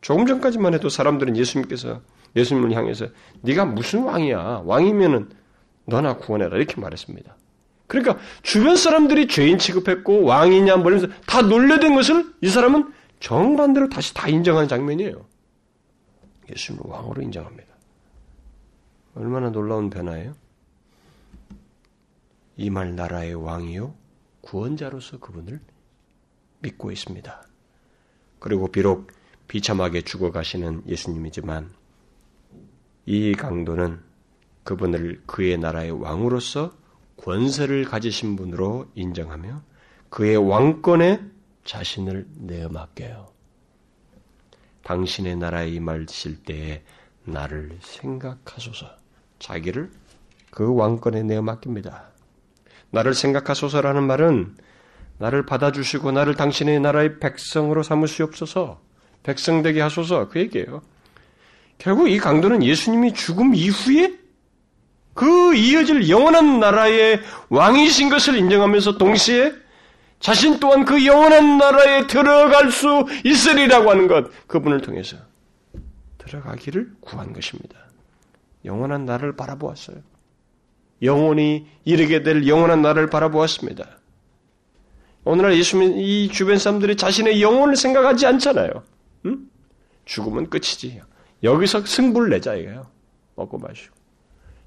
조금 0.00 0.26
전까지만 0.26 0.74
해도 0.74 0.88
사람들은 0.88 1.36
예수님께서 1.36 2.00
예수님을 2.34 2.72
향해서 2.72 3.06
네가 3.42 3.66
무슨 3.66 4.02
왕이야? 4.02 4.62
왕이면은 4.64 5.30
너나 5.84 6.16
구원해라 6.16 6.56
이렇게 6.56 6.80
말했습니다. 6.80 7.36
그러니까 7.92 8.18
주변 8.42 8.74
사람들이 8.74 9.28
죄인 9.28 9.58
취급했고 9.58 10.22
왕이냐 10.24 10.78
뭐면서 10.78 11.08
다 11.26 11.42
놀려댄 11.42 11.94
것을 11.94 12.24
이 12.40 12.48
사람은 12.48 12.90
정반대로 13.20 13.90
다시 13.90 14.14
다 14.14 14.28
인정하는 14.28 14.66
장면이에요. 14.66 15.26
예수님을 16.50 16.86
왕으로 16.88 17.20
인정합니다. 17.20 17.68
얼마나 19.14 19.50
놀라운 19.50 19.90
변화예요? 19.90 20.34
이 22.56 22.70
말 22.70 22.96
나라의 22.96 23.34
왕이요 23.34 23.94
구원자로서 24.40 25.18
그분을 25.18 25.60
믿고 26.60 26.92
있습니다. 26.92 27.46
그리고 28.38 28.68
비록 28.68 29.12
비참하게 29.48 30.00
죽어가시는 30.00 30.84
예수님이지만 30.86 31.70
이 33.04 33.34
강도는 33.34 34.00
그분을 34.64 35.20
그의 35.26 35.58
나라의 35.58 35.90
왕으로서 35.90 36.72
권세를 37.22 37.84
가지신 37.84 38.36
분으로 38.36 38.86
인정하며 38.94 39.62
그의 40.08 40.36
왕권에 40.36 41.20
자신을 41.64 42.26
내어 42.36 42.68
맡겨요. 42.68 43.28
당신의 44.82 45.36
나라에 45.36 45.68
임하실 45.70 46.42
때에 46.42 46.82
나를 47.24 47.78
생각하소서. 47.80 48.90
자기를 49.38 49.90
그 50.50 50.74
왕권에 50.74 51.22
내어 51.22 51.42
맡깁니다. 51.42 52.10
나를 52.90 53.14
생각하소서라는 53.14 54.02
말은 54.02 54.56
나를 55.18 55.46
받아주시고 55.46 56.10
나를 56.10 56.34
당신의 56.34 56.80
나라의 56.80 57.20
백성으로 57.20 57.84
삼으시옵소서. 57.84 58.80
백성 59.22 59.62
되게 59.62 59.80
하소서. 59.80 60.28
그 60.28 60.40
얘기예요. 60.40 60.82
결국 61.78 62.08
이 62.08 62.18
강도는 62.18 62.62
예수님이 62.62 63.14
죽음 63.14 63.54
이후에 63.54 64.21
그 65.14 65.54
이어질 65.54 66.08
영원한 66.08 66.60
나라의 66.60 67.20
왕이신 67.50 68.08
것을 68.08 68.36
인정하면서 68.36 68.98
동시에 68.98 69.52
자신 70.20 70.60
또한 70.60 70.84
그 70.84 71.04
영원한 71.04 71.58
나라에 71.58 72.06
들어갈 72.06 72.70
수 72.70 73.06
있으리라고 73.24 73.90
하는 73.90 74.06
것, 74.06 74.30
그분을 74.46 74.80
통해서 74.80 75.16
들어가기를 76.18 76.92
구한 77.00 77.32
것입니다. 77.32 77.76
영원한 78.64 79.04
나라를 79.04 79.34
바라보았어요. 79.36 79.96
영원히 81.02 81.66
이르게 81.84 82.22
될 82.22 82.46
영원한 82.46 82.80
나라를 82.80 83.10
바라보았습니다. 83.10 83.98
오늘날 85.24 85.56
예수님, 85.56 85.98
이 85.98 86.28
주변 86.28 86.58
사람들이 86.58 86.96
자신의 86.96 87.42
영혼을 87.42 87.76
생각하지 87.76 88.26
않잖아요. 88.26 88.70
응? 89.26 89.48
죽으면 90.04 90.50
끝이지. 90.50 91.00
여기서 91.42 91.84
승부를 91.84 92.30
내자 92.30 92.54
이거예요. 92.54 92.86
먹고 93.34 93.58
마시고. 93.58 94.01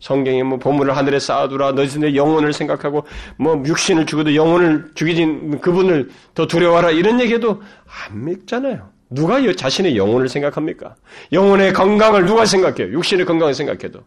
성경에 0.06 0.44
뭐 0.44 0.60
보물을 0.60 0.96
하늘에 0.96 1.18
쌓아두라 1.18 1.72
너희들의 1.72 2.16
영혼을 2.16 2.54
생각하고 2.54 3.08
뭐 3.38 3.64
육신을 3.66 4.06
죽어도 4.06 4.36
영혼을 4.36 4.92
죽이진 4.94 5.60
그분을 5.60 6.12
더 6.36 6.46
두려워하라 6.46 6.92
이런 6.92 7.20
얘기도 7.20 7.64
안 7.86 8.24
믿잖아요. 8.24 8.92
누가 9.10 9.42
자신의 9.52 9.98
영혼을 9.98 10.30
생각합니까? 10.30 10.96
영혼의 11.32 11.74
건강을 11.74 12.28
누가 12.28 12.46
생각해요? 12.46 12.94
육신의 12.94 13.26
건강을 13.26 13.56
생각해도 13.56 14.04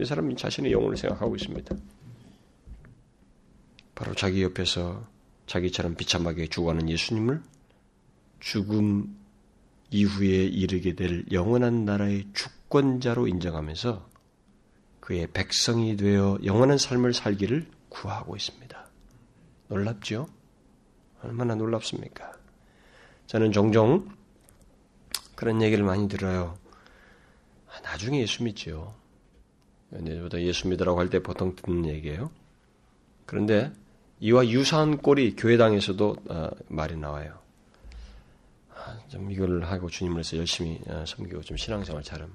이 0.00 0.04
사람이 0.04 0.36
자신의 0.36 0.70
영혼을 0.70 0.96
생각하고 0.96 1.34
있습니다. 1.34 1.74
바로 3.96 4.14
자기 4.14 4.44
옆에서 4.44 5.02
자기처럼 5.48 5.96
비참하게 5.96 6.46
죽어가는 6.46 6.88
예수님을 6.88 7.42
죽음 8.38 9.16
이후에 9.90 10.44
이르게 10.44 10.94
될 10.94 11.24
영원한 11.32 11.84
나라의 11.84 12.26
주권자로 12.32 13.26
인정하면서 13.26 14.11
그의 15.02 15.26
백성이 15.26 15.96
되어 15.96 16.38
영원한 16.44 16.78
삶을 16.78 17.12
살기를 17.12 17.66
구하고 17.88 18.36
있습니다. 18.36 18.86
놀랍죠? 19.66 20.28
얼마나 21.22 21.56
놀랍습니까? 21.56 22.32
저는 23.26 23.50
종종 23.50 24.08
그런 25.34 25.60
얘기를 25.60 25.84
많이 25.84 26.06
들어요. 26.08 26.56
아, 27.68 27.80
나중에 27.80 28.20
예수 28.20 28.44
믿지요. 28.44 28.94
내보다 29.90 30.40
예수 30.40 30.68
믿으라고 30.68 31.00
할 31.00 31.10
때 31.10 31.20
보통 31.20 31.56
듣는 31.56 31.86
얘기예요. 31.86 32.30
그런데 33.26 33.72
이와 34.20 34.46
유사한 34.46 34.98
꼴이 34.98 35.34
교회당에서도 35.34 36.16
어, 36.28 36.48
말이 36.68 36.96
나와요. 36.96 37.40
아, 38.70 39.00
좀 39.08 39.32
이걸 39.32 39.64
하고 39.64 39.90
주님을 39.90 40.20
해서 40.20 40.36
열심히 40.36 40.80
어, 40.86 41.04
섬기고 41.04 41.42
좀 41.42 41.56
신앙생활 41.56 42.04
잘하면 42.04 42.32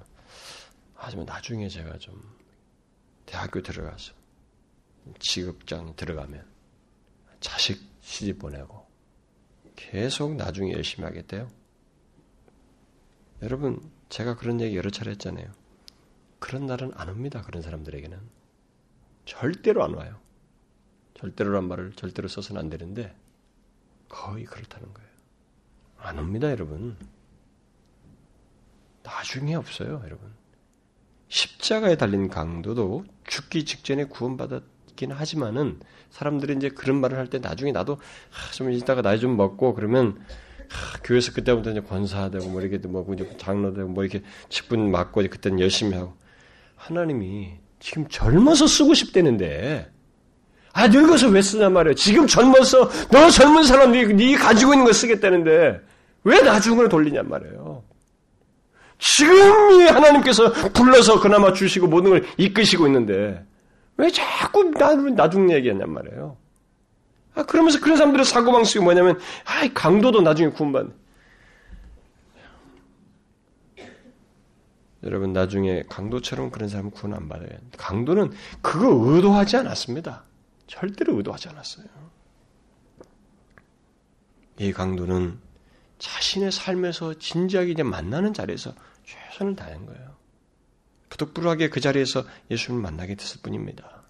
하지만 0.94 1.24
나중에 1.24 1.66
제가 1.68 1.96
좀 1.96 2.37
대학교 3.28 3.60
들어가서 3.62 4.14
직업장 5.18 5.94
들어가면 5.96 6.46
자식 7.40 7.78
시집 8.00 8.38
보내고 8.38 8.86
계속 9.76 10.34
나중에 10.34 10.72
열심히 10.72 11.04
하겠대요. 11.04 11.50
여러분, 13.42 13.92
제가 14.08 14.36
그런 14.36 14.62
얘기 14.62 14.76
여러 14.76 14.88
차례 14.90 15.10
했잖아요. 15.10 15.52
그런 16.38 16.64
날은 16.66 16.92
안 16.94 17.10
옵니다. 17.10 17.42
그런 17.42 17.62
사람들에게는. 17.62 18.18
절대로 19.26 19.84
안 19.84 19.92
와요. 19.92 20.18
절대로란 21.14 21.68
말을 21.68 21.92
절대로 21.92 22.28
써서는 22.28 22.62
안 22.62 22.70
되는데 22.70 23.14
거의 24.08 24.44
그렇다는 24.44 24.92
거예요. 24.94 25.10
안 25.98 26.18
옵니다, 26.18 26.50
여러분. 26.50 26.96
나중에 29.02 29.54
없어요, 29.54 30.00
여러분. 30.02 30.37
십자가에 31.28 31.96
달린 31.96 32.28
강도도 32.28 33.04
죽기 33.26 33.64
직전에 33.64 34.04
구원받았긴 34.04 35.12
하지만은 35.12 35.78
사람들이 36.10 36.54
이제 36.56 36.68
그런 36.70 37.00
말을 37.00 37.18
할 37.18 37.28
때 37.28 37.38
나중에 37.38 37.72
나도 37.72 37.98
하, 38.30 38.52
좀 38.52 38.72
이따가 38.72 39.02
나이 39.02 39.20
좀 39.20 39.36
먹고 39.36 39.74
그러면 39.74 40.18
하, 40.70 40.98
교회에서 41.04 41.32
그때부터 41.32 41.70
이제 41.72 41.80
권사되고 41.80 42.48
뭐 42.48 42.60
이렇게 42.62 42.78
뭐 42.88 43.06
이제 43.14 43.30
장로되고 43.38 43.88
뭐 43.88 44.04
이렇게 44.04 44.22
직분 44.48 44.90
맡고 44.90 45.22
그때는 45.28 45.60
열심히 45.60 45.96
하고 45.96 46.14
하나님이 46.76 47.52
지금 47.80 48.08
젊어서 48.08 48.66
쓰고 48.66 48.94
싶대는데 48.94 49.90
아 50.72 50.88
늙어서 50.88 51.28
왜 51.28 51.42
쓰냐 51.42 51.68
말이야. 51.70 51.94
지금 51.94 52.26
젊어서 52.26 52.88
너 53.10 53.30
젊은 53.30 53.64
사람이 53.64 54.14
네 54.14 54.36
가지고 54.36 54.74
있는 54.74 54.86
거 54.86 54.92
쓰겠다는데 54.92 55.80
왜 56.24 56.40
나중으로 56.40 56.88
돌리냔 56.88 57.28
말이에요. 57.28 57.82
지금 58.98 59.70
이 59.72 59.84
하나님께서 59.84 60.52
불러서 60.72 61.20
그나마 61.20 61.52
주시고 61.52 61.86
모든 61.86 62.10
걸 62.10 62.26
이끄시고 62.36 62.86
있는데 62.86 63.44
왜 63.96 64.10
자꾸 64.10 64.72
나중 65.16 65.50
얘기했냔 65.50 65.92
말이에요. 65.92 66.36
아, 67.34 67.44
그러면서 67.44 67.78
그런 67.80 67.96
사람들의 67.96 68.24
사고방식이 68.24 68.80
뭐냐면, 68.80 69.18
아, 69.44 69.68
강도도 69.72 70.20
나중에 70.20 70.50
구원받네. 70.50 70.90
여러분, 75.04 75.32
나중에 75.32 75.84
강도처럼 75.88 76.50
그런 76.50 76.68
사람은 76.68 76.90
구원 76.90 77.14
안 77.14 77.28
받아요. 77.28 77.50
강도는 77.76 78.32
그거 78.60 78.88
의도하지 78.90 79.56
않았습니다. 79.58 80.24
절대로 80.66 81.16
의도하지 81.16 81.48
않았어요. 81.50 81.86
이 84.58 84.72
강도는 84.72 85.38
자신의 85.98 86.50
삶에서 86.50 87.14
진지하게 87.14 87.70
이제 87.70 87.82
만나는 87.84 88.34
자리에서 88.34 88.74
최선을 89.38 89.56
다한 89.56 89.86
거예요. 89.86 90.16
부득불하게 91.08 91.70
그 91.70 91.80
자리에서 91.80 92.24
예수님을 92.50 92.82
만나게 92.82 93.14
됐을 93.14 93.40
뿐입니다. 93.42 94.02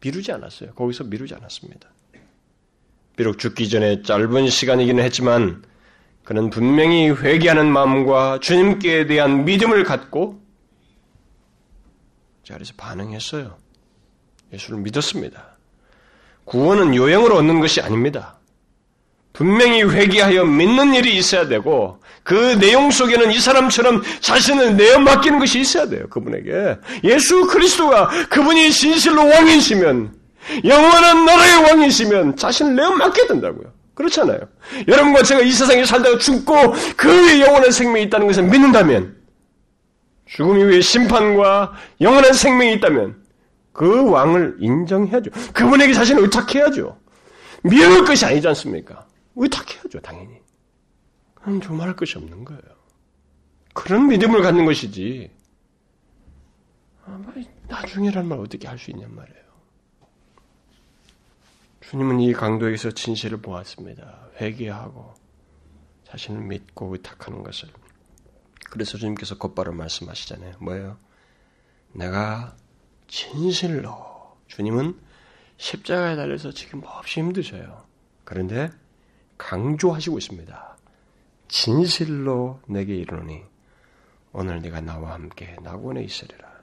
미루지 0.00 0.32
않았어요. 0.32 0.72
거기서 0.74 1.04
미루지 1.04 1.34
않았습니다. 1.34 1.88
비록 3.16 3.38
죽기 3.38 3.68
전에 3.68 4.02
짧은 4.02 4.48
시간이기는 4.48 5.02
했지만 5.02 5.64
그는 6.24 6.50
분명히 6.50 7.10
회개하는 7.10 7.70
마음과 7.70 8.40
주님께 8.40 9.06
대한 9.06 9.44
믿음을 9.44 9.84
갖고 9.84 10.40
자리에서 12.44 12.74
반응했어요. 12.76 13.56
예수를 14.52 14.80
믿었습니다. 14.80 15.56
구원은 16.44 16.94
요행으로 16.94 17.36
얻는 17.36 17.60
것이 17.60 17.80
아닙니다. 17.80 18.35
분명히 19.36 19.82
회개하여 19.82 20.46
믿는 20.46 20.94
일이 20.94 21.14
있어야 21.18 21.46
되고 21.46 22.00
그 22.22 22.58
내용 22.58 22.90
속에는 22.90 23.30
이 23.30 23.38
사람처럼 23.38 24.02
자신을 24.20 24.76
내어 24.76 24.98
맡기는 24.98 25.38
것이 25.38 25.60
있어야 25.60 25.86
돼요. 25.86 26.06
그분에게 26.08 26.78
예수 27.04 27.46
그리스도가 27.46 28.08
그분이 28.30 28.72
진실로 28.72 29.28
왕이시면 29.28 30.14
영원한 30.64 31.26
나라의 31.26 31.64
왕이시면 31.64 32.36
자신을 32.36 32.76
내어 32.76 32.92
맡게 32.92 33.26
된다고요. 33.26 33.70
그렇잖아요. 33.94 34.38
여러분과 34.88 35.22
제가 35.22 35.42
이 35.42 35.52
세상에 35.52 35.84
살다가 35.84 36.16
죽고 36.16 36.54
그 36.96 37.40
영원한 37.40 37.70
생명이 37.70 38.04
있다는 38.04 38.26
것을 38.26 38.44
믿는다면 38.44 39.16
죽음 40.24 40.58
이후에 40.58 40.80
심판과 40.80 41.74
영원한 42.00 42.32
생명이 42.32 42.72
있다면 42.74 43.16
그 43.74 44.08
왕을 44.08 44.56
인정해야죠. 44.60 45.30
그분에게 45.52 45.92
자신을 45.92 46.22
의탁해야죠. 46.22 46.96
미룰 47.62 48.04
것이 48.06 48.24
아니지 48.24 48.48
않습니까? 48.48 49.05
의탁해야죠, 49.36 50.00
당연히. 50.00 50.40
그럼 51.34 51.60
두말할 51.60 51.94
것이 51.94 52.18
없는 52.18 52.44
거예요. 52.44 52.62
그런 53.74 54.08
믿음을 54.08 54.42
갖는 54.42 54.64
것이지. 54.64 55.30
아, 57.04 57.22
나중에란 57.68 58.26
말 58.26 58.38
어떻게 58.40 58.66
할 58.66 58.78
수 58.78 58.90
있냔 58.90 59.14
말이에요. 59.14 59.46
주님은 61.82 62.20
이 62.20 62.32
강도에게서 62.32 62.90
진실을 62.90 63.38
보았습니다. 63.42 64.30
회개하고 64.40 65.14
자신을 66.04 66.40
믿고 66.42 66.92
의탁하는 66.94 67.44
것을. 67.44 67.68
그래서 68.70 68.98
주님께서 68.98 69.38
곧바로 69.38 69.72
말씀하시잖아요. 69.72 70.54
뭐예요? 70.60 70.96
내가 71.92 72.56
진실로 73.06 74.36
주님은 74.48 74.98
십자가에 75.58 76.16
달려서 76.16 76.50
지금 76.52 76.80
몹시 76.80 77.20
힘드셔요. 77.20 77.86
그런데 78.24 78.70
강조하시고 79.38 80.18
있습니다. 80.18 80.76
진실로 81.48 82.60
내게 82.66 82.94
이르노니 82.96 83.42
오늘 84.32 84.60
네가 84.60 84.80
나와 84.80 85.14
함께 85.14 85.56
낙원에 85.62 86.02
있으리라. 86.02 86.56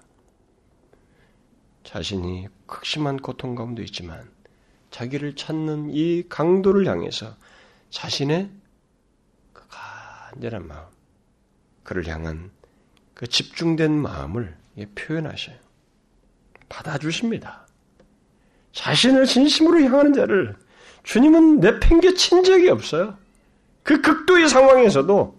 자신이 1.84 2.48
극심한 2.66 3.18
고통 3.18 3.56
가운데 3.56 3.84
있지만 3.84 4.30
자기를 4.92 5.36
찾는 5.36 5.90
이 5.92 6.24
강도를 6.30 6.88
향해서 6.88 7.36
자신의 7.90 8.50
그 9.54 9.64
간절한 9.68 10.68
마음, 10.68 10.86
그를 11.84 12.08
향한 12.08 12.52
그 13.14 13.28
집중된 13.28 13.92
마음을 13.92 14.56
표현하셔요. 14.96 15.58
받아주십니다. 16.70 17.68
자신을 18.72 19.26
진심으로 19.26 19.82
향하는 19.82 20.14
자를 20.14 20.58
주님은 21.04 21.60
내팽개친 21.60 22.44
적이 22.44 22.70
없어요. 22.70 23.18
그 23.84 24.02
극도의 24.02 24.48
상황에서도 24.50 25.38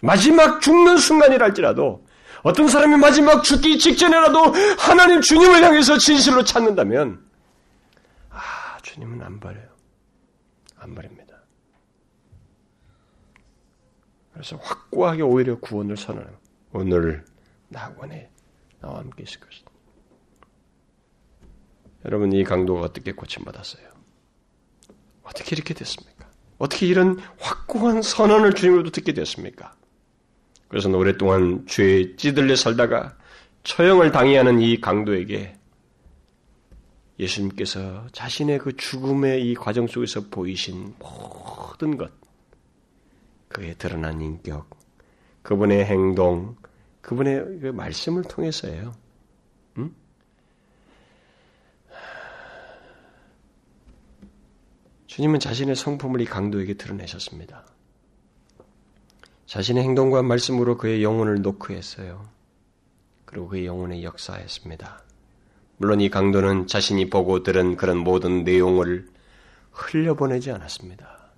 마지막 0.00 0.60
죽는 0.60 0.98
순간이랄지라도 0.98 2.04
어떤 2.42 2.68
사람이 2.68 2.96
마지막 2.96 3.42
죽기 3.42 3.78
직전에라도 3.78 4.52
하나님 4.78 5.20
주님을 5.20 5.64
향해서 5.64 5.98
진실로 5.98 6.44
찾는다면 6.44 7.24
아 8.30 8.78
주님은 8.82 9.22
안 9.22 9.40
버려요. 9.40 9.66
안 10.76 10.94
버립니다. 10.94 11.36
그래서 14.32 14.56
확고하게 14.56 15.22
오히려 15.22 15.58
구원을 15.58 15.96
선언해요. 15.96 16.36
오늘 16.72 17.24
낙원에 17.68 18.30
나와 18.80 18.98
함께 18.98 19.22
있을 19.22 19.40
것이다. 19.40 19.70
여러분 22.04 22.30
이 22.32 22.44
강도가 22.44 22.82
어떻게 22.82 23.12
고침받았어요? 23.12 23.95
어떻게 25.26 25.56
이렇게 25.56 25.74
됐습니까? 25.74 26.26
어떻게 26.58 26.86
이런 26.86 27.18
확고한 27.38 28.00
선언을 28.02 28.54
주님으로부터 28.54 28.94
듣게 28.94 29.12
되었습니까? 29.12 29.74
그래서 30.68 30.88
오랫동안 30.88 31.66
죄에 31.66 32.16
찌들려 32.16 32.56
살다가 32.56 33.16
처형을 33.64 34.12
당해하는 34.12 34.60
이 34.60 34.80
강도에게 34.80 35.56
예수님께서 37.18 38.06
자신의 38.12 38.58
그 38.58 38.76
죽음의 38.76 39.48
이 39.48 39.54
과정 39.54 39.86
속에서 39.86 40.22
보이신 40.30 40.94
모든 40.98 41.96
것, 41.96 42.10
그의 43.48 43.74
드러난 43.78 44.20
인격, 44.20 44.68
그분의 45.42 45.84
행동, 45.86 46.56
그분의 47.00 47.60
그 47.60 47.66
말씀을 47.68 48.24
통해서예요. 48.24 48.94
음? 49.78 49.94
주님은 55.16 55.40
자신의 55.40 55.76
성품을 55.76 56.20
이 56.20 56.26
강도에게 56.26 56.74
드러내셨습니다. 56.74 57.64
자신의 59.46 59.82
행동과 59.82 60.20
말씀으로 60.20 60.76
그의 60.76 61.02
영혼을 61.02 61.40
노크했어요. 61.40 62.28
그리고 63.24 63.48
그의 63.48 63.64
영혼에 63.64 64.02
역사했습니다. 64.02 65.02
물론 65.78 66.02
이 66.02 66.10
강도는 66.10 66.66
자신이 66.66 67.08
보고 67.08 67.42
들은 67.42 67.76
그런 67.76 67.96
모든 67.96 68.44
내용을 68.44 69.08
흘려보내지 69.70 70.50
않았습니다. 70.50 71.30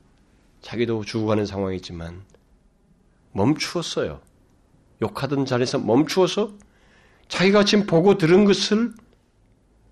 자기도 0.60 1.04
죽어가는 1.04 1.46
상황이지만 1.46 2.24
멈추었어요. 3.30 4.20
욕하던 5.02 5.46
자리에서 5.46 5.78
멈추어서 5.78 6.52
자기가 7.28 7.64
지금 7.64 7.86
보고 7.86 8.18
들은 8.18 8.44
것을 8.44 8.92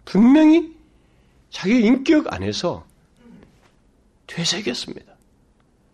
분명히 0.04 0.74
자기 1.50 1.84
인격 1.84 2.32
안에서 2.32 2.84
되새겼습니다. 4.26 5.14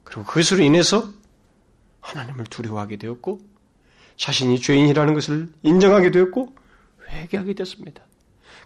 그리고 0.04 0.24
그것으로 0.24 0.62
인해서 0.62 1.12
하나님을 2.00 2.44
두려워하게 2.46 2.96
되었고 2.96 3.40
자신이 4.16 4.60
죄인이라는 4.60 5.14
것을 5.14 5.52
인정하게 5.62 6.10
되었고 6.10 6.54
회개하게 7.08 7.54
됐습니다. 7.54 8.04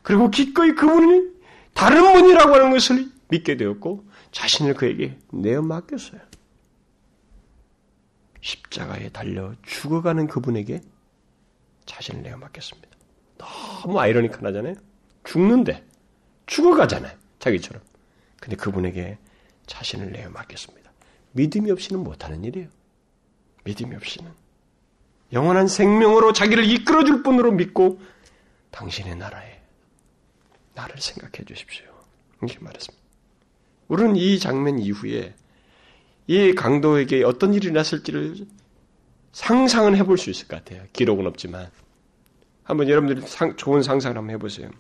그리고 0.02 0.30
기꺼이 0.30 0.74
그분이 0.74 1.36
다른 1.74 2.12
분이라고 2.12 2.54
하는 2.54 2.70
것을 2.70 3.10
믿게 3.28 3.56
되었고 3.56 4.06
자신을 4.32 4.74
그에게 4.74 5.18
내어 5.32 5.62
맡겼어요. 5.62 6.20
십자가에 8.40 9.08
달려 9.08 9.54
죽어가는 9.62 10.28
그분에게 10.28 10.80
자신을 11.86 12.22
내어 12.22 12.36
맡겼습니다. 12.36 12.88
너무 13.38 13.98
아이러니컬하잖아요. 13.98 14.74
죽는데 15.24 15.84
죽어가잖아요. 16.46 17.16
자기처럼. 17.38 17.82
근데 18.40 18.56
그분에게 18.56 19.18
자신을 19.66 20.12
내어 20.12 20.30
맡겼습니다. 20.30 20.92
믿음이 21.32 21.70
없이는 21.70 22.02
못하는 22.02 22.44
일이에요. 22.44 22.68
믿음이 23.64 23.94
없이는. 23.96 24.30
영원한 25.32 25.66
생명으로 25.66 26.32
자기를 26.32 26.64
이끌어줄 26.64 27.22
분으로 27.22 27.52
믿고 27.52 28.00
당신의 28.70 29.16
나라에 29.16 29.60
나를 30.74 31.00
생각해 31.00 31.44
주십시오. 31.44 31.86
이렇게 32.42 32.58
말했습니다. 32.60 33.04
우리는 33.88 34.16
이 34.16 34.38
장면 34.38 34.78
이후에 34.78 35.34
이 36.26 36.54
강도에게 36.54 37.24
어떤 37.24 37.54
일이 37.54 37.70
났을지를 37.70 38.46
상상은 39.32 39.96
해볼 39.96 40.18
수 40.18 40.30
있을 40.30 40.48
것 40.48 40.64
같아요. 40.64 40.84
기록은 40.92 41.26
없지만. 41.26 41.70
한번 42.64 42.88
여러분들이 42.88 43.26
상, 43.26 43.56
좋은 43.56 43.82
상상을 43.82 44.16
한번 44.16 44.34
해보세요. 44.34 44.70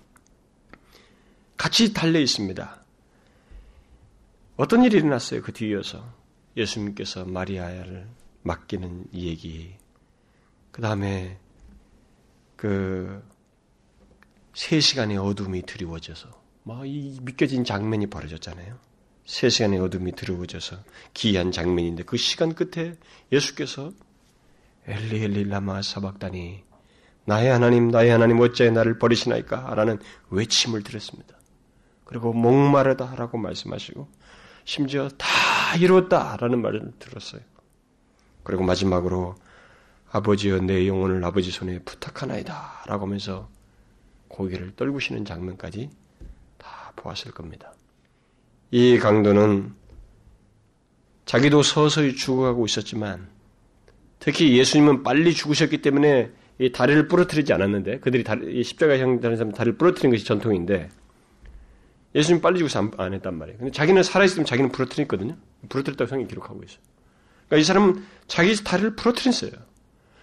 같이 1.56 1.92
달려 1.92 2.18
있습니다. 2.18 2.85
어떤 4.56 4.84
일이 4.84 4.98
일어났어요? 4.98 5.42
그 5.42 5.52
뒤이어서 5.52 6.04
예수님께서 6.56 7.24
마리아를 7.24 8.08
맡기는 8.42 9.06
얘기. 9.14 9.74
그 10.70 10.80
다음에 10.82 11.38
그 12.56 13.22
세 14.56 14.80
시간의 14.80 15.18
어둠이 15.18 15.62
드리워져서 15.62 16.30
막 16.64 16.86
이 16.86 17.18
믿겨진 17.22 17.62
장면이 17.62 18.06
벌어졌잖아요. 18.06 18.78
세 19.26 19.50
시간의 19.50 19.78
어둠이 19.80 20.12
드리워져서 20.12 20.78
기이한 21.12 21.52
장면인데 21.52 22.04
그 22.04 22.16
시간 22.16 22.54
끝에 22.54 22.94
예수께서 23.30 23.92
엘리 24.86 25.22
엘리 25.22 25.44
라마 25.44 25.82
사박다니 25.82 26.64
나의 27.26 27.50
하나님 27.50 27.88
나의 27.90 28.10
하나님 28.10 28.40
어찌 28.40 28.70
나를 28.70 28.98
버리시나이까 28.98 29.74
라는 29.74 29.98
외침을 30.30 30.82
들었습니다. 30.82 31.36
그리고 32.04 32.32
목마르다라고 32.32 33.36
말씀하시고 33.36 34.08
심지어 34.66 35.08
다 35.16 35.26
이루었다라는 35.78 36.60
말을 36.60 36.92
들었어요. 36.98 37.40
그리고 38.42 38.64
마지막으로 38.64 39.36
아버지여 40.10 40.60
내 40.60 40.86
영혼을 40.86 41.24
아버지 41.24 41.50
손에 41.50 41.78
부탁하나이다 41.84 42.82
라고 42.86 43.06
하면서 43.06 43.48
고개를 44.28 44.74
떨구시는 44.76 45.24
장면까지 45.24 45.88
다 46.58 46.92
보았을 46.96 47.30
겁니다. 47.30 47.72
이 48.72 48.98
강도는 48.98 49.72
자기도 51.24 51.62
서서히 51.62 52.16
죽어가고 52.16 52.66
있었지만 52.66 53.28
특히 54.18 54.58
예수님은 54.58 55.04
빨리 55.04 55.32
죽으셨기 55.32 55.80
때문에 55.80 56.30
이 56.58 56.72
다리를 56.72 57.06
부러뜨리지 57.06 57.52
않았는데 57.52 58.00
그들이 58.00 58.24
다리, 58.24 58.64
십자가형 58.64 59.20
다른 59.20 59.36
사람 59.36 59.52
다리를 59.52 59.78
부러뜨리는 59.78 60.14
것이 60.14 60.24
전통인데 60.24 60.88
예수님 62.16 62.40
빨리 62.40 62.58
죽어서 62.58 62.78
안, 62.80 62.90
안, 62.96 63.14
했단 63.14 63.36
말이에요. 63.36 63.58
근데 63.58 63.72
자기는 63.72 64.02
살아있으면 64.02 64.46
자기는 64.46 64.72
부러뜨렸거든요. 64.72 65.36
부러뜨렸다고 65.68 66.08
성이 66.08 66.26
기록하고 66.26 66.62
있어요. 66.64 66.78
그러니까 67.46 67.60
이 67.60 67.64
사람은 67.64 68.04
자기 68.26 68.64
다리를 68.64 68.96
부러뜨렸어요. 68.96 69.52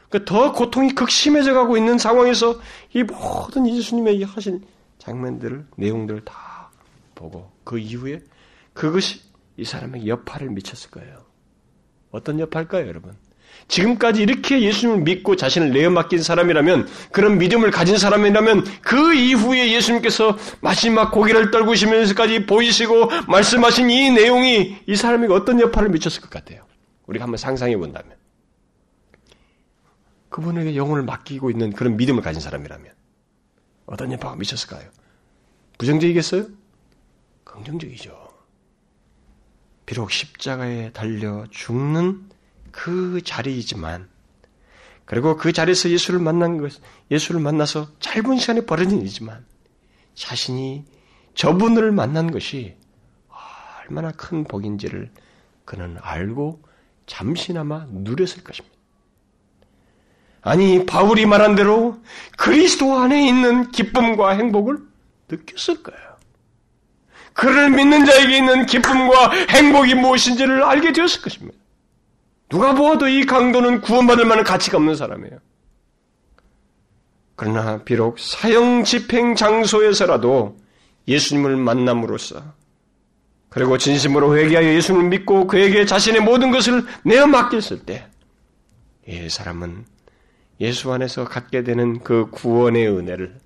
그러니까 0.10 0.32
더 0.32 0.52
고통이 0.54 0.96
극심해져 0.96 1.54
가고 1.54 1.78
있는 1.78 2.00
상황에서 2.00 2.60
이 2.94 3.04
모든 3.04 3.68
예수님의 3.68 4.24
하신 4.24 4.64
장면들을 4.98 5.68
내용들을 5.78 6.26
다 6.26 6.72
보고 7.14 7.52
그 7.64 7.78
이후에 7.78 8.22
그것이 8.74 9.22
이 9.58 9.64
사람에게 9.64 10.08
여파를 10.08 10.50
미쳤을 10.50 10.89
거예요. 10.89 11.24
어떤 12.10 12.39
여파일까요, 12.39 12.88
여러분? 12.88 13.16
지금까지 13.68 14.22
이렇게 14.22 14.61
예수님을 14.61 15.01
믿고 15.01 15.36
자신을 15.36 15.72
내어 15.72 15.89
맡긴 15.89 16.22
사람이라면, 16.22 16.88
그런 17.11 17.38
믿음을 17.38 17.72
가진 17.72 17.97
사람이라면, 17.97 18.66
그 18.82 19.14
이후에 19.14 19.72
예수님께서 19.72 20.38
마지막 20.61 21.11
고개를 21.11 21.51
떨구시면서까지 21.51 22.45
보이시고 22.45 23.09
말씀하신 23.28 23.89
이 23.89 24.11
내용이 24.11 24.78
이 24.86 24.95
사람에게 24.95 25.34
어떤 25.34 25.59
여파를 25.59 25.89
미쳤을 25.89 26.22
것 26.22 26.30
같아요. 26.30 26.66
우리가 27.07 27.24
한번 27.24 27.38
상상해 27.38 27.76
본다면. 27.78 28.16
그분에게 30.30 30.76
영혼을 30.76 31.03
맡기고 31.03 31.51
있는 31.51 31.74
그런 31.74 31.97
믿음을 31.97 32.22
가진 32.22 32.41
사람이라면, 32.41 32.91
어떤 33.86 34.11
여파가 34.11 34.36
미쳤을까요? 34.36 34.89
부정적이겠어요? 35.78 36.45
긍정적이죠. 37.43 38.24
비록 39.86 40.11
십자가에 40.11 40.91
달려 40.91 41.45
죽는 41.51 42.30
그 42.74 43.21
자리이지만, 43.24 44.09
그리고 45.05 45.38
그 45.38 45.53
자리에서 45.53 45.89
예수를 45.89 46.19
만난 46.19 46.57
것, 46.57 46.74
예수를 47.11 47.39
만나서 47.39 47.88
짧은 47.99 48.38
시간에 48.38 48.65
벌어진 48.65 48.99
일이지만, 48.99 49.45
자신이 50.15 50.84
저분을 51.36 51.91
만난 51.91 52.32
것이 52.32 52.76
얼마나 53.86 54.11
큰 54.11 54.43
복인지를 54.43 55.11
그는 55.65 55.97
알고 56.01 56.61
잠시나마 57.05 57.86
누렸을 57.89 58.43
것입니다. 58.43 58.76
아니, 60.41 60.86
바울이 60.86 61.26
말한 61.26 61.55
대로 61.55 62.01
그리스도 62.38 62.97
안에 62.99 63.26
있는 63.28 63.71
기쁨과 63.71 64.32
행복을 64.32 64.78
느꼈을 65.30 65.84
거예요. 65.84 66.13
그를 67.34 67.69
믿는 67.69 68.05
자에게 68.05 68.38
있는 68.38 68.65
기쁨과 68.65 69.32
행복이 69.49 69.95
무엇인지를 69.95 70.63
알게 70.63 70.91
되었을 70.91 71.21
것입니다. 71.21 71.62
누가 72.50 72.76
보아도 72.76 73.08
이 73.08 73.26
강도는 73.26 73.82
구원받을 73.82 74.26
만한 74.26 74.44
가치가 74.44 74.78
없는 74.78 74.96
사람이에요. 74.96 75.39
그러나 77.36 77.84
비록 77.84 78.20
사형 78.20 78.84
집행 78.84 79.36
장소에서라도 79.36 80.58
예수님을 81.08 81.58
만남으로써 81.58 82.54
그리고 83.50 83.78
진심으로 83.78 84.36
회개하여 84.36 84.74
예수님을 84.74 85.10
믿고 85.10 85.46
그에게 85.46 85.86
자신의 85.86 86.22
모든 86.22 86.50
것을 86.50 86.86
내어 87.04 87.28
맡겼을 87.28 87.86
때, 87.86 88.08
이 89.08 89.30
사람은 89.30 89.86
예수 90.60 90.91
안에서 90.91 91.26
갖게 91.26 91.64
되는 91.64 92.00
그 92.00 92.30
구원의 92.32 92.88
은혜를 92.88 93.39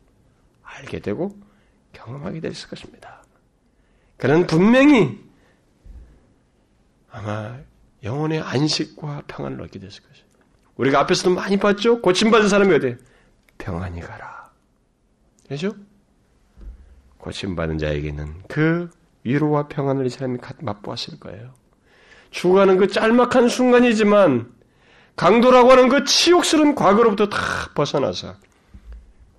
알게 0.64 1.00
되고 1.00 1.36
경험하게 1.91 2.39
될 2.39 2.54
것입니다. 2.54 3.24
그는 4.16 4.48
분명히 4.48 5.20
아마 7.10 7.58
영혼의 8.04 8.41
안식과 8.41 9.24
평안을 9.28 9.62
얻게 9.62 9.80
됐을 9.80 10.04
것이에요. 10.04 10.28
우리가 10.76 11.00
앞에서도 11.02 11.32
많이 11.32 11.58
봤죠? 11.58 12.02
고침받은 12.02 12.48
사람이 12.48 12.74
어디? 12.76 12.95
평안히 13.58 14.00
가라. 14.00 14.52
그죠? 15.48 15.76
고침받은 17.18 17.78
자에게는 17.80 18.43
그 18.48 18.89
위로와 19.24 19.68
평안을 19.68 20.06
이 20.06 20.10
사람이 20.10 20.38
맛보았을 20.62 21.20
거예요. 21.20 21.54
죽어가는 22.32 22.78
그 22.78 22.88
짤막한 22.88 23.50
순간이지만 23.50 24.54
강도라고 25.16 25.72
하는 25.72 25.89
그 25.89 26.04
치욕스러운 26.04 26.76
과거로부터 26.76 27.28
다 27.28 27.39
벗어나서 27.74 28.36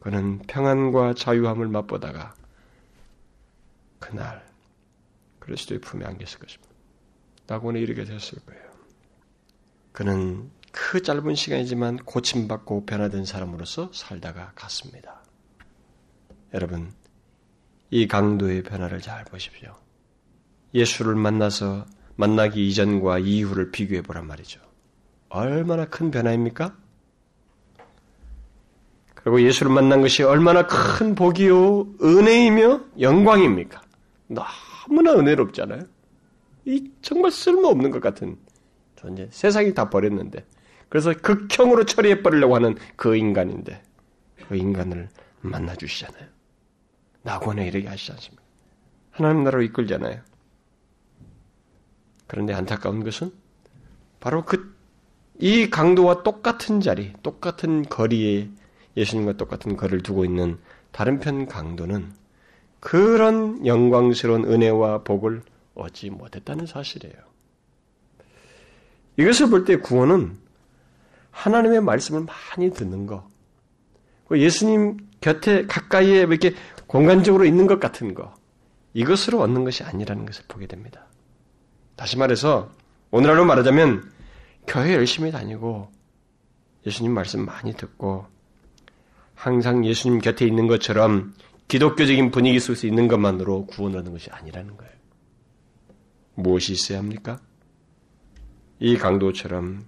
그는 0.01 0.41
평안과 0.47 1.15
자유함을 1.15 1.69
맛보다가 1.69 2.35
그날 4.01 4.45
그리스도의 5.39 5.81
품에 5.81 6.05
안겼을 6.05 6.41
것입니다. 6.41 6.68
낙원에 7.49 7.81
이르게 7.81 8.05
되었을 8.05 8.39
거예요. 8.47 8.63
그는 9.93 10.51
그 10.71 11.03
짧은 11.03 11.35
시간이지만 11.35 11.97
고침받고 11.97 12.85
변화된 12.87 13.25
사람으로서 13.25 13.91
살다가 13.93 14.53
갔습니다. 14.55 15.23
여러분, 16.55 16.93
이 17.91 18.07
강도의 18.07 18.63
변화를 18.63 19.01
잘 19.01 19.25
보십시오. 19.25 19.75
예수를 20.75 21.15
만나서 21.15 21.87
만나기 22.17 22.69
이전과 22.69 23.21
이후를 23.21 23.71
비교해 23.71 24.03
보란 24.03 24.27
말이죠. 24.27 24.61
얼마나 25.31 25.87
큰 25.87 26.11
변화입니까? 26.11 26.77
그리고 29.15 29.43
예수를 29.43 29.73
만난 29.73 30.01
것이 30.01 30.23
얼마나 30.23 30.67
큰 30.67 31.15
복이요, 31.15 31.95
은혜이며 32.03 32.81
영광입니까? 33.01 33.83
너무나 34.29 35.13
은혜롭잖아요. 35.13 35.98
이 36.69 36.93
정말 37.01 37.31
쓸모없는 37.31 37.91
것 37.91 38.01
같은 38.03 38.37
존재. 38.95 39.27
세상이 39.31 39.73
다 39.73 39.89
버렸는데. 39.89 40.45
그래서 40.91 41.15
극형으로 41.15 41.87
처리해 41.87 42.23
버리려고 42.23 42.55
하는 42.55 42.77
그 42.95 43.17
인간인데, 43.17 43.83
그 44.47 44.55
인간을 44.55 45.09
만나 45.41 45.75
주시잖아요. 45.75 46.27
낙원에 47.23 47.67
이르게 47.67 47.89
하시지 47.89 48.13
않습니까? 48.13 48.43
하나님 49.11 49.45
나라로 49.45 49.63
이끌잖아요. 49.63 50.21
그런데 52.27 52.53
안타까운 52.53 53.03
것은 53.03 53.33
바로 54.21 54.45
그, 54.45 54.77
이 55.39 55.71
강도와 55.71 56.23
똑같은 56.23 56.81
자리, 56.81 57.15
똑같은 57.23 57.83
거리에 57.85 58.51
예수님과 58.95 59.39
똑같은 59.39 59.77
거리를 59.77 60.03
두고 60.03 60.27
있는 60.27 60.59
다른 60.93 61.19
편 61.19 61.47
강도는 61.47 62.13
그런 62.81 63.65
영광스러운 63.65 64.45
은혜와 64.45 65.05
복을 65.05 65.43
얻지 65.79 66.11
못했다는 66.11 66.67
사실이에요. 66.67 67.17
이것을 69.17 69.51
볼 69.51 69.65
때 69.65 69.77
구원은 69.77 70.39
하나님의 71.31 71.81
말씀을 71.81 72.25
많이 72.25 72.71
듣는 72.71 73.07
거, 73.07 73.29
예수님 74.31 74.99
곁에 75.21 75.67
가까이에 75.67 76.21
이렇게 76.21 76.55
공간적으로 76.87 77.45
있는 77.45 77.67
것 77.67 77.81
같은 77.81 78.15
거, 78.15 78.35
이것으로 78.95 79.41
얻는 79.41 79.65
것이 79.65 79.83
아니라는 79.85 80.27
것을 80.27 80.45
보게 80.49 80.67
됩니다. 80.67 81.07
다시 81.97 82.17
말해서, 82.17 82.71
오늘날로 83.11 83.45
말하자면, 83.45 84.11
교회 84.67 84.95
열심히 84.95 85.31
다니고, 85.31 85.91
예수님 86.87 87.13
말씀 87.13 87.45
많이 87.45 87.75
듣고, 87.75 88.27
항상 89.35 89.85
예수님 89.85 90.21
곁에 90.21 90.47
있는 90.47 90.67
것처럼 90.67 91.35
기독교적인 91.69 92.31
분위기 92.31 92.59
속에서 92.59 92.87
있는 92.87 93.09
것만으로 93.09 93.67
구원을 93.67 93.99
얻는 93.99 94.13
것이 94.13 94.31
아니라는 94.31 94.77
거예요. 94.77 94.93
무엇이 96.39 96.73
있어야 96.73 96.99
합니까? 96.99 97.41
이 98.79 98.97
강도처럼 98.97 99.85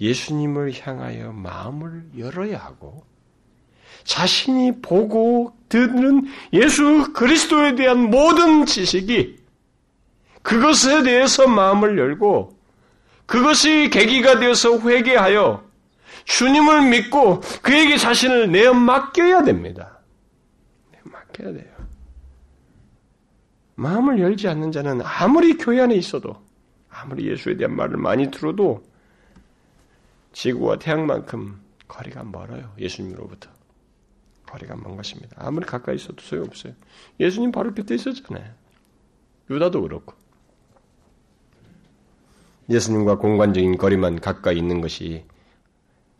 예수님을 0.00 0.72
향하여 0.80 1.32
마음을 1.32 2.04
열어야 2.16 2.58
하고, 2.58 3.04
자신이 4.04 4.80
보고 4.80 5.56
듣는 5.68 6.26
예수 6.52 7.12
그리스도에 7.12 7.74
대한 7.74 8.10
모든 8.10 8.64
지식이 8.66 9.42
그것에 10.42 11.02
대해서 11.02 11.46
마음을 11.46 11.98
열고 11.98 12.58
그것이 13.26 13.90
계기가 13.90 14.38
되어서 14.40 14.78
회개하여 14.78 15.64
주님을 16.24 16.90
믿고 16.90 17.40
그에게 17.62 17.96
자신을 17.96 18.50
내어 18.50 18.74
맡겨야 18.74 19.44
됩니다. 19.44 20.00
맡겨야 21.04 21.52
돼요. 21.52 21.71
마음을 23.74 24.20
열지 24.20 24.48
않는 24.48 24.72
자는 24.72 25.00
아무리 25.02 25.56
교회 25.56 25.80
안에 25.80 25.94
있어도 25.94 26.36
아무리 26.90 27.28
예수에 27.28 27.56
대한 27.56 27.74
말을 27.74 27.96
많이 27.96 28.30
들어도 28.30 28.84
지구와 30.32 30.78
태양만큼 30.78 31.60
거리가 31.88 32.24
멀어요. 32.24 32.72
예수님으로부터. 32.78 33.50
거리가 34.46 34.76
먼 34.76 34.96
것입니다. 34.96 35.34
아무리 35.38 35.64
가까이 35.64 35.96
있어도 35.96 36.20
소용없어요. 36.20 36.74
예수님 37.20 37.52
바로 37.52 37.72
곁에 37.74 37.94
있었잖아요. 37.94 38.52
유다도 39.50 39.82
그렇고. 39.82 40.14
예수님과 42.68 43.18
공간적인 43.18 43.76
거리만 43.76 44.20
가까이 44.20 44.58
있는 44.58 44.80
것이 44.80 45.24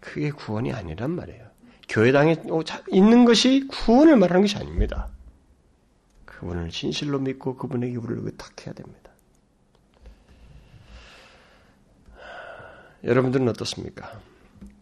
그게 0.00 0.30
구원이 0.30 0.72
아니란 0.72 1.10
말이에요. 1.12 1.46
교회당에 1.88 2.36
있는 2.88 3.24
것이 3.24 3.66
구원을 3.68 4.16
말하는 4.16 4.42
것이 4.42 4.56
아닙니다. 4.56 5.08
그분을 6.42 6.70
진실로 6.70 7.20
믿고 7.20 7.56
그분에게 7.56 7.96
우리를 7.96 8.22
의탁해야 8.24 8.74
됩니다. 8.74 9.12
여러분들은 13.04 13.48
어떻습니까? 13.48 14.20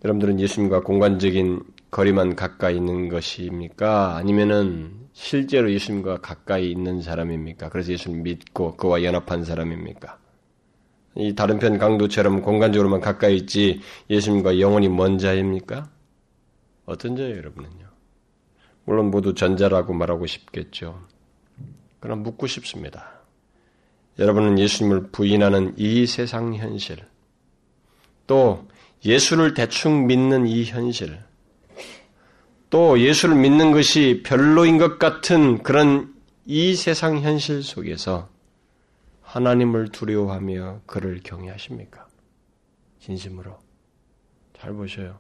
여러분들은 0.03 0.41
예수님과 0.41 0.81
공간적인 0.81 1.63
거리만 1.91 2.35
가까이 2.35 2.77
있는 2.77 3.09
것입니까? 3.11 4.17
아니면은 4.17 5.09
실제로 5.13 5.71
예수님과 5.71 6.19
가까이 6.23 6.71
있는 6.71 7.03
사람입니까? 7.03 7.69
그래서 7.69 7.93
예수님 7.93 8.23
믿고 8.23 8.77
그와 8.77 9.03
연합한 9.03 9.45
사람입니까? 9.45 10.19
이 11.17 11.35
다른 11.35 11.59
편 11.59 11.77
강도처럼 11.77 12.41
공간적으로만 12.41 13.01
가까이 13.01 13.37
있지 13.37 13.81
예수님과 14.09 14.61
영원히 14.61 14.89
먼 14.89 15.19
자입니까? 15.19 15.91
어떤 16.87 17.17
자예요, 17.17 17.37
여러분은요? 17.37 17.87
물론 18.85 19.11
모두 19.11 19.35
전자라고 19.35 19.93
말하고 19.93 20.27
싶겠죠. 20.27 21.11
그럼 22.01 22.23
묻고 22.23 22.47
싶습니다. 22.47 23.21
여러분은 24.19 24.59
예수님을 24.59 25.11
부인하는 25.11 25.75
이 25.77 26.07
세상 26.07 26.55
현실, 26.55 26.99
또 28.27 28.67
예수를 29.05 29.55
대충 29.55 30.07
믿는 30.07 30.47
이 30.47 30.65
현실, 30.65 31.21
또 32.69 33.01
예수를 33.01 33.37
믿는 33.37 33.73
것이 33.73 34.23
별로인 34.25 34.79
것 34.79 34.99
같은 34.99 35.63
그런 35.63 36.15
이 36.47 36.75
세상 36.75 37.21
현실 37.21 37.63
속에서 37.63 38.29
하나님을 39.23 39.91
두려워하며 39.91 40.83
그를 40.87 41.21
경외하십니까? 41.23 42.07
진심으로. 43.01 43.59
잘 44.59 44.73
보셔요. 44.73 45.19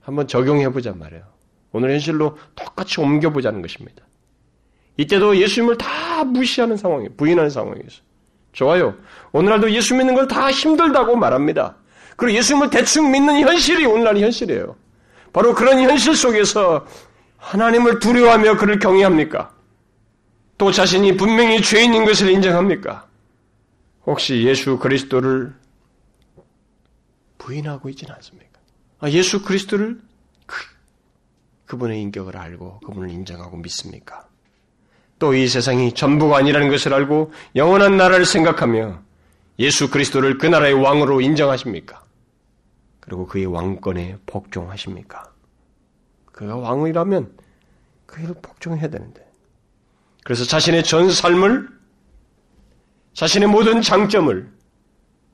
한번 0.00 0.26
적용해보자 0.26 0.92
말이에요. 0.94 1.24
오늘 1.72 1.92
현실로 1.92 2.36
똑같이 2.54 3.00
옮겨보자는 3.00 3.62
것입니다. 3.62 4.04
이때도 5.00 5.36
예수님을 5.38 5.78
다 5.78 6.24
무시하는 6.24 6.76
상황이에요. 6.76 7.10
부인하는 7.16 7.48
상황이에요. 7.48 7.86
좋아요. 8.52 8.94
오늘날도 9.32 9.70
예수 9.72 9.94
믿는 9.94 10.14
걸 10.14 10.28
다 10.28 10.50
힘들다고 10.50 11.16
말합니다. 11.16 11.76
그리고 12.16 12.36
예수님을 12.36 12.68
대충 12.68 13.10
믿는 13.10 13.40
현실이 13.40 13.86
오늘날 13.86 14.18
현실이에요. 14.18 14.76
바로 15.32 15.54
그런 15.54 15.80
현실 15.80 16.14
속에서 16.14 16.86
하나님을 17.38 17.98
두려워하며 18.00 18.58
그를 18.58 18.78
경외합니까? 18.78 19.54
또 20.58 20.70
자신이 20.70 21.16
분명히 21.16 21.62
죄인인 21.62 22.04
것을 22.04 22.28
인정합니까? 22.30 23.06
혹시 24.04 24.42
예수 24.44 24.78
그리스도를 24.78 25.54
부인하고 27.38 27.88
있지는 27.88 28.14
않습니까? 28.16 28.60
아, 28.98 29.08
예수 29.08 29.42
그리스도를 29.42 29.98
그, 30.44 30.56
그분의 31.64 32.02
인격을 32.02 32.36
알고 32.36 32.80
그분을 32.80 33.08
인정하고 33.08 33.56
믿습니까? 33.56 34.28
또 35.20 35.34
이 35.34 35.46
세상이 35.46 35.92
전부가 35.94 36.38
아니라는 36.38 36.70
것을 36.70 36.94
알고 36.94 37.32
영원한 37.54 37.96
나라를 37.96 38.24
생각하며 38.24 39.00
예수 39.60 39.90
그리스도를 39.90 40.38
그 40.38 40.46
나라의 40.46 40.72
왕으로 40.72 41.20
인정하십니까? 41.20 42.02
그리고 42.98 43.26
그의 43.26 43.44
왕권에 43.46 44.16
복종하십니까? 44.24 45.30
그가 46.32 46.56
왕이라면 46.56 47.36
그를 48.06 48.34
복종해야 48.40 48.88
되는데. 48.88 49.30
그래서 50.24 50.44
자신의 50.44 50.84
전 50.84 51.10
삶을, 51.10 51.68
자신의 53.12 53.48
모든 53.48 53.82
장점을 53.82 54.50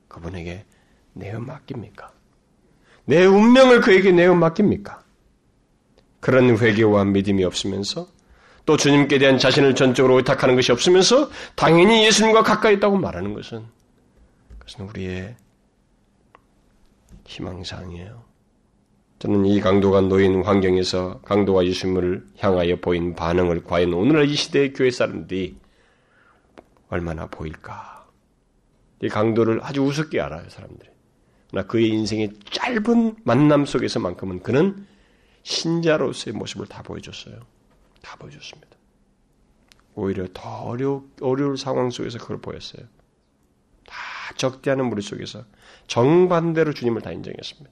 그분에게 0.09 0.65
내어 1.13 1.39
맡깁니까? 1.39 2.11
내 3.05 3.25
운명을 3.25 3.79
그에게 3.79 4.11
내어 4.11 4.35
맡깁니까? 4.35 5.01
그런 6.19 6.57
회개와 6.57 7.05
믿음이 7.05 7.45
없으면서 7.45 8.16
또 8.67 8.75
주님께 8.75 9.17
대한 9.17 9.37
자신을 9.37 9.75
전적으로 9.75 10.17
의탁하는 10.17 10.55
것이 10.55 10.73
없으면서 10.73 11.29
당연히 11.55 12.05
예수님과 12.05 12.43
가까이 12.43 12.75
있다고 12.75 12.97
말하는 12.97 13.33
것은 13.33 13.65
그것은 14.59 14.89
우리의 14.89 15.37
희망사항이에요. 17.25 18.27
저는 19.19 19.45
이 19.45 19.61
강도가 19.61 20.01
놓인 20.01 20.43
환경에서 20.43 21.21
강도가 21.21 21.65
예수님을 21.65 22.27
향하여 22.39 22.75
보인 22.75 23.15
반응을 23.15 23.63
과연 23.63 23.93
오늘날 23.93 24.29
이 24.29 24.35
시대의 24.35 24.73
교회 24.73 24.91
사람들이 24.91 25.55
얼마나 26.89 27.25
보일까? 27.27 28.05
이 29.01 29.07
강도를 29.07 29.61
아주 29.63 29.81
우습게 29.81 30.19
알아요, 30.19 30.47
사람들이. 30.49 30.89
나 31.53 31.63
그의 31.63 31.87
인생의 31.87 32.33
짧은 32.51 33.15
만남 33.23 33.65
속에서만큼은 33.65 34.43
그는 34.43 34.85
신자로서의 35.43 36.35
모습을 36.35 36.67
다 36.67 36.83
보여줬어요. 36.83 37.56
다 38.01 38.15
보여줬습니다. 38.17 38.77
오히려 39.95 40.27
더 40.33 40.63
어려, 40.63 41.03
어려울 41.21 41.57
상황 41.57 41.89
속에서 41.89 42.19
그걸 42.19 42.39
보였어요. 42.39 42.85
다 43.87 43.95
적대하는 44.35 44.85
무리 44.89 45.01
속에서 45.01 45.43
정반대로 45.87 46.73
주님을 46.73 47.01
다 47.01 47.11
인정했습니다. 47.11 47.71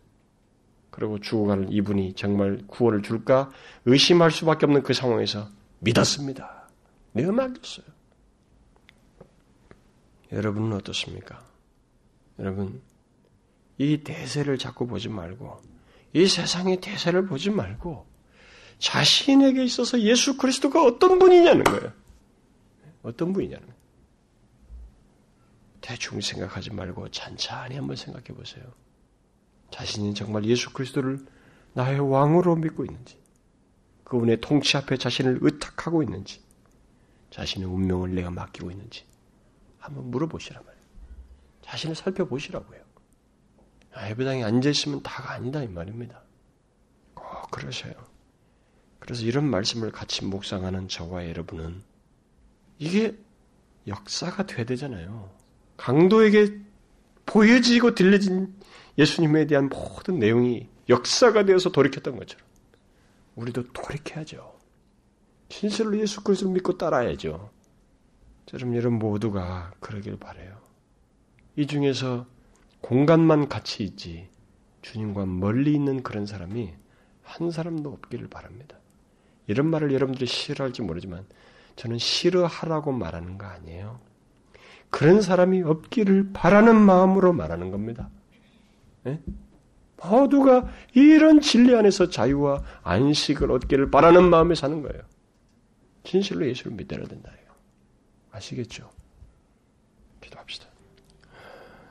그리고 0.90 1.20
죽어가는 1.20 1.72
이분이 1.72 2.14
정말 2.14 2.64
구원을 2.68 3.04
줄까 3.04 3.52
의심할 3.86 4.32
수밖에 4.32 4.66
없는 4.66 4.82
그 4.82 4.94
상황에서 4.94 5.50
믿었습니다. 5.80 6.70
내가 7.12 7.32
맡겼어요. 7.32 7.86
여러분은 10.32 10.74
어떻습니까? 10.74 11.46
여러분, 12.40 12.82
이 13.78 13.98
대세를 14.04 14.58
자꾸 14.58 14.88
보지 14.88 15.10
말고, 15.10 15.62
이 16.14 16.28
세상의 16.28 16.82
대세를 16.82 17.26
보지 17.28 17.52
말고, 17.52 18.06
자신에게 18.80 19.64
있어서 19.64 20.00
예수 20.02 20.38
그리스도가 20.38 20.84
어떤 20.84 21.20
분이냐는 21.20 21.64
거예요. 21.64 21.94
어떤 23.04 23.34
분이냐는 23.34 23.66
거예요. 23.66 23.76
대충 25.82 26.20
생각하지 26.20 26.72
말고 26.72 27.12
찬찬히 27.12 27.76
한번 27.76 27.96
생각해 27.96 28.26
보세요. 28.28 28.64
자신이 29.72 30.14
정말 30.14 30.46
예수 30.46 30.74
그리스도를 30.74 31.26
나의 31.74 32.00
왕으로 32.00 32.56
믿고 32.56 32.86
있는지, 32.86 33.20
그분의 34.04 34.42
통치 34.42 34.78
앞에 34.78 34.98
자신을 34.98 35.40
의탁하고 35.42 36.02
있는지, 36.02 36.42
자신의 37.32 37.68
운명을 37.68 38.16
내가 38.16 38.32
맡기고 38.32 38.72
있는지 38.72 39.04
한번 39.78 40.10
물어보시란 40.10 40.64
말이에요. 40.66 40.86
자신을 41.64 41.96
살펴보시라고요. 41.96 42.80
예배당에 44.10 44.44
앉아있으면 44.44 45.04
다가 45.04 45.34
아니다 45.34 45.62
이 45.64 45.68
말입니다. 45.68 46.22
꼭 47.14 47.52
그러셔요. 47.52 47.94
그래서 49.06 49.24
이런 49.24 49.48
말씀을 49.48 49.92
같이 49.92 50.26
묵상하는 50.26 50.88
저와 50.88 51.30
여러분은 51.30 51.84
이게 52.80 53.16
역사가 53.86 54.48
돼야 54.48 54.66
되잖아요. 54.66 55.30
강도에게 55.78 56.60
보여지고 57.28 57.94
들려진 57.94 58.56
예수님에 58.98 59.46
대한 59.46 59.70
모든 59.70 60.18
내용이 60.18 60.68
역사가 60.90 61.46
되어서 61.46 61.72
돌이켰던 61.72 62.18
것처럼 62.18 62.48
우리도 63.36 63.74
돌이켜야죠. 63.74 64.56
진실로 65.50 66.00
예수 66.00 66.24
그리스도를 66.24 66.56
믿고 66.56 66.80
따라야죠. 66.80 67.52
저럼 68.48 68.76
여러분 68.76 68.98
모두가 68.98 69.72
그러길 69.82 70.18
바래요. 70.18 70.60
이 71.56 71.68
중에서 71.68 72.26
공간만 72.82 73.50
같이 73.50 73.84
있지 73.84 74.30
주님과 74.82 75.28
멀리 75.28 75.76
있는 75.76 76.02
그런 76.02 76.26
사람이 76.26 76.74
한 77.22 77.52
사람도 77.52 77.92
없기를 77.92 78.30
바랍니다. 78.30 78.80
이런 79.48 79.68
말을 79.68 79.94
여러분들이 79.94 80.26
싫어할지 80.26 80.82
모르지만 80.82 81.26
저는 81.76 81.98
싫어하라고 81.98 82.92
말하는 82.92 83.38
거 83.38 83.46
아니에요. 83.46 84.00
그런 84.90 85.22
사람이 85.22 85.62
없기를 85.62 86.32
바라는 86.34 86.76
마음으로 86.76 87.34
말하는 87.34 87.72
겁니다. 87.72 88.10
네? 89.04 89.22
모두가 89.98 90.70
이런 90.94 91.42
진리 91.42 91.76
안에서 91.76 92.10
자유와 92.10 92.64
안식을 92.84 93.52
얻기를 93.52 93.92
바라는 93.92 94.30
마음에 94.30 94.56
사는 94.56 94.82
거예요. 94.82 95.02
진실로 96.04 96.48
예수를 96.48 96.74
믿어야 96.74 97.04
된다. 97.06 97.32
아시겠죠? 98.36 98.90
기도합시다. 100.22 100.68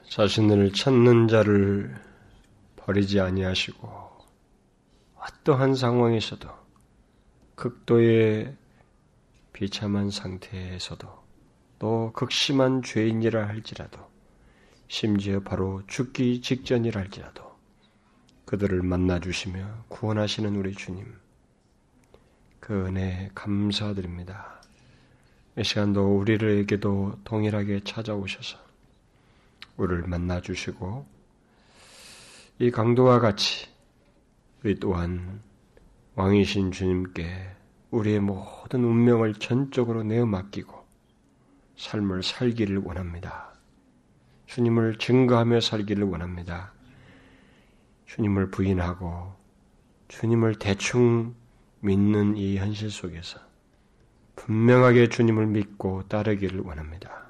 자신을 0.08 0.72
찾는 0.72 1.28
자를 1.28 1.94
버리지 2.76 3.20
아니하시고 3.20 3.88
어떠한 5.16 5.74
상황에서도 5.74 6.48
극도의 7.54 8.56
비참한 9.52 10.10
상태에서도 10.10 11.24
또 11.78 12.12
극심한 12.12 12.82
죄인이라 12.82 13.46
할지라도 13.46 14.00
심지어 14.88 15.40
바로 15.40 15.82
죽기 15.86 16.40
직전이라 16.40 17.00
할지라도 17.00 17.54
그들을 18.44 18.82
만나 18.82 19.20
주시며 19.20 19.84
구원하시는 19.88 20.54
우리 20.56 20.74
주님 20.74 21.14
그 22.60 22.86
은혜 22.86 23.30
감사드립니다. 23.34 24.60
이 25.58 25.62
시간도 25.62 26.18
우리에게도 26.18 27.20
동일하게 27.24 27.84
찾아오셔서 27.84 28.58
우리를 29.76 30.04
만나 30.06 30.40
주시고 30.40 31.06
이 32.58 32.70
강도와 32.70 33.20
같이 33.20 33.68
우리 34.62 34.78
또한 34.80 35.42
왕이신 36.16 36.70
주님께 36.70 37.24
우리의 37.90 38.20
모든 38.20 38.84
운명을 38.84 39.34
전적으로 39.34 40.02
내어 40.02 40.26
맡기고 40.26 40.84
삶을 41.76 42.22
살기를 42.22 42.78
원합니다. 42.78 43.52
주님을 44.46 44.98
증거하며 44.98 45.60
살기를 45.60 46.04
원합니다. 46.04 46.72
주님을 48.06 48.50
부인하고 48.50 49.34
주님을 50.08 50.56
대충 50.60 51.34
믿는 51.80 52.36
이 52.36 52.58
현실 52.58 52.90
속에서 52.90 53.40
분명하게 54.36 55.08
주님을 55.08 55.46
믿고 55.46 56.06
따르기를 56.08 56.60
원합니다. 56.60 57.24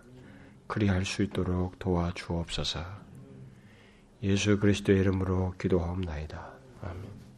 그리할 0.66 1.04
수 1.04 1.22
있도록 1.22 1.78
도와주옵소서. 1.78 2.80
예수 4.22 4.58
그리스도의 4.58 5.00
이름으로 5.00 5.54
기도하옵나이다. 5.58 6.52
아멘. 6.82 7.23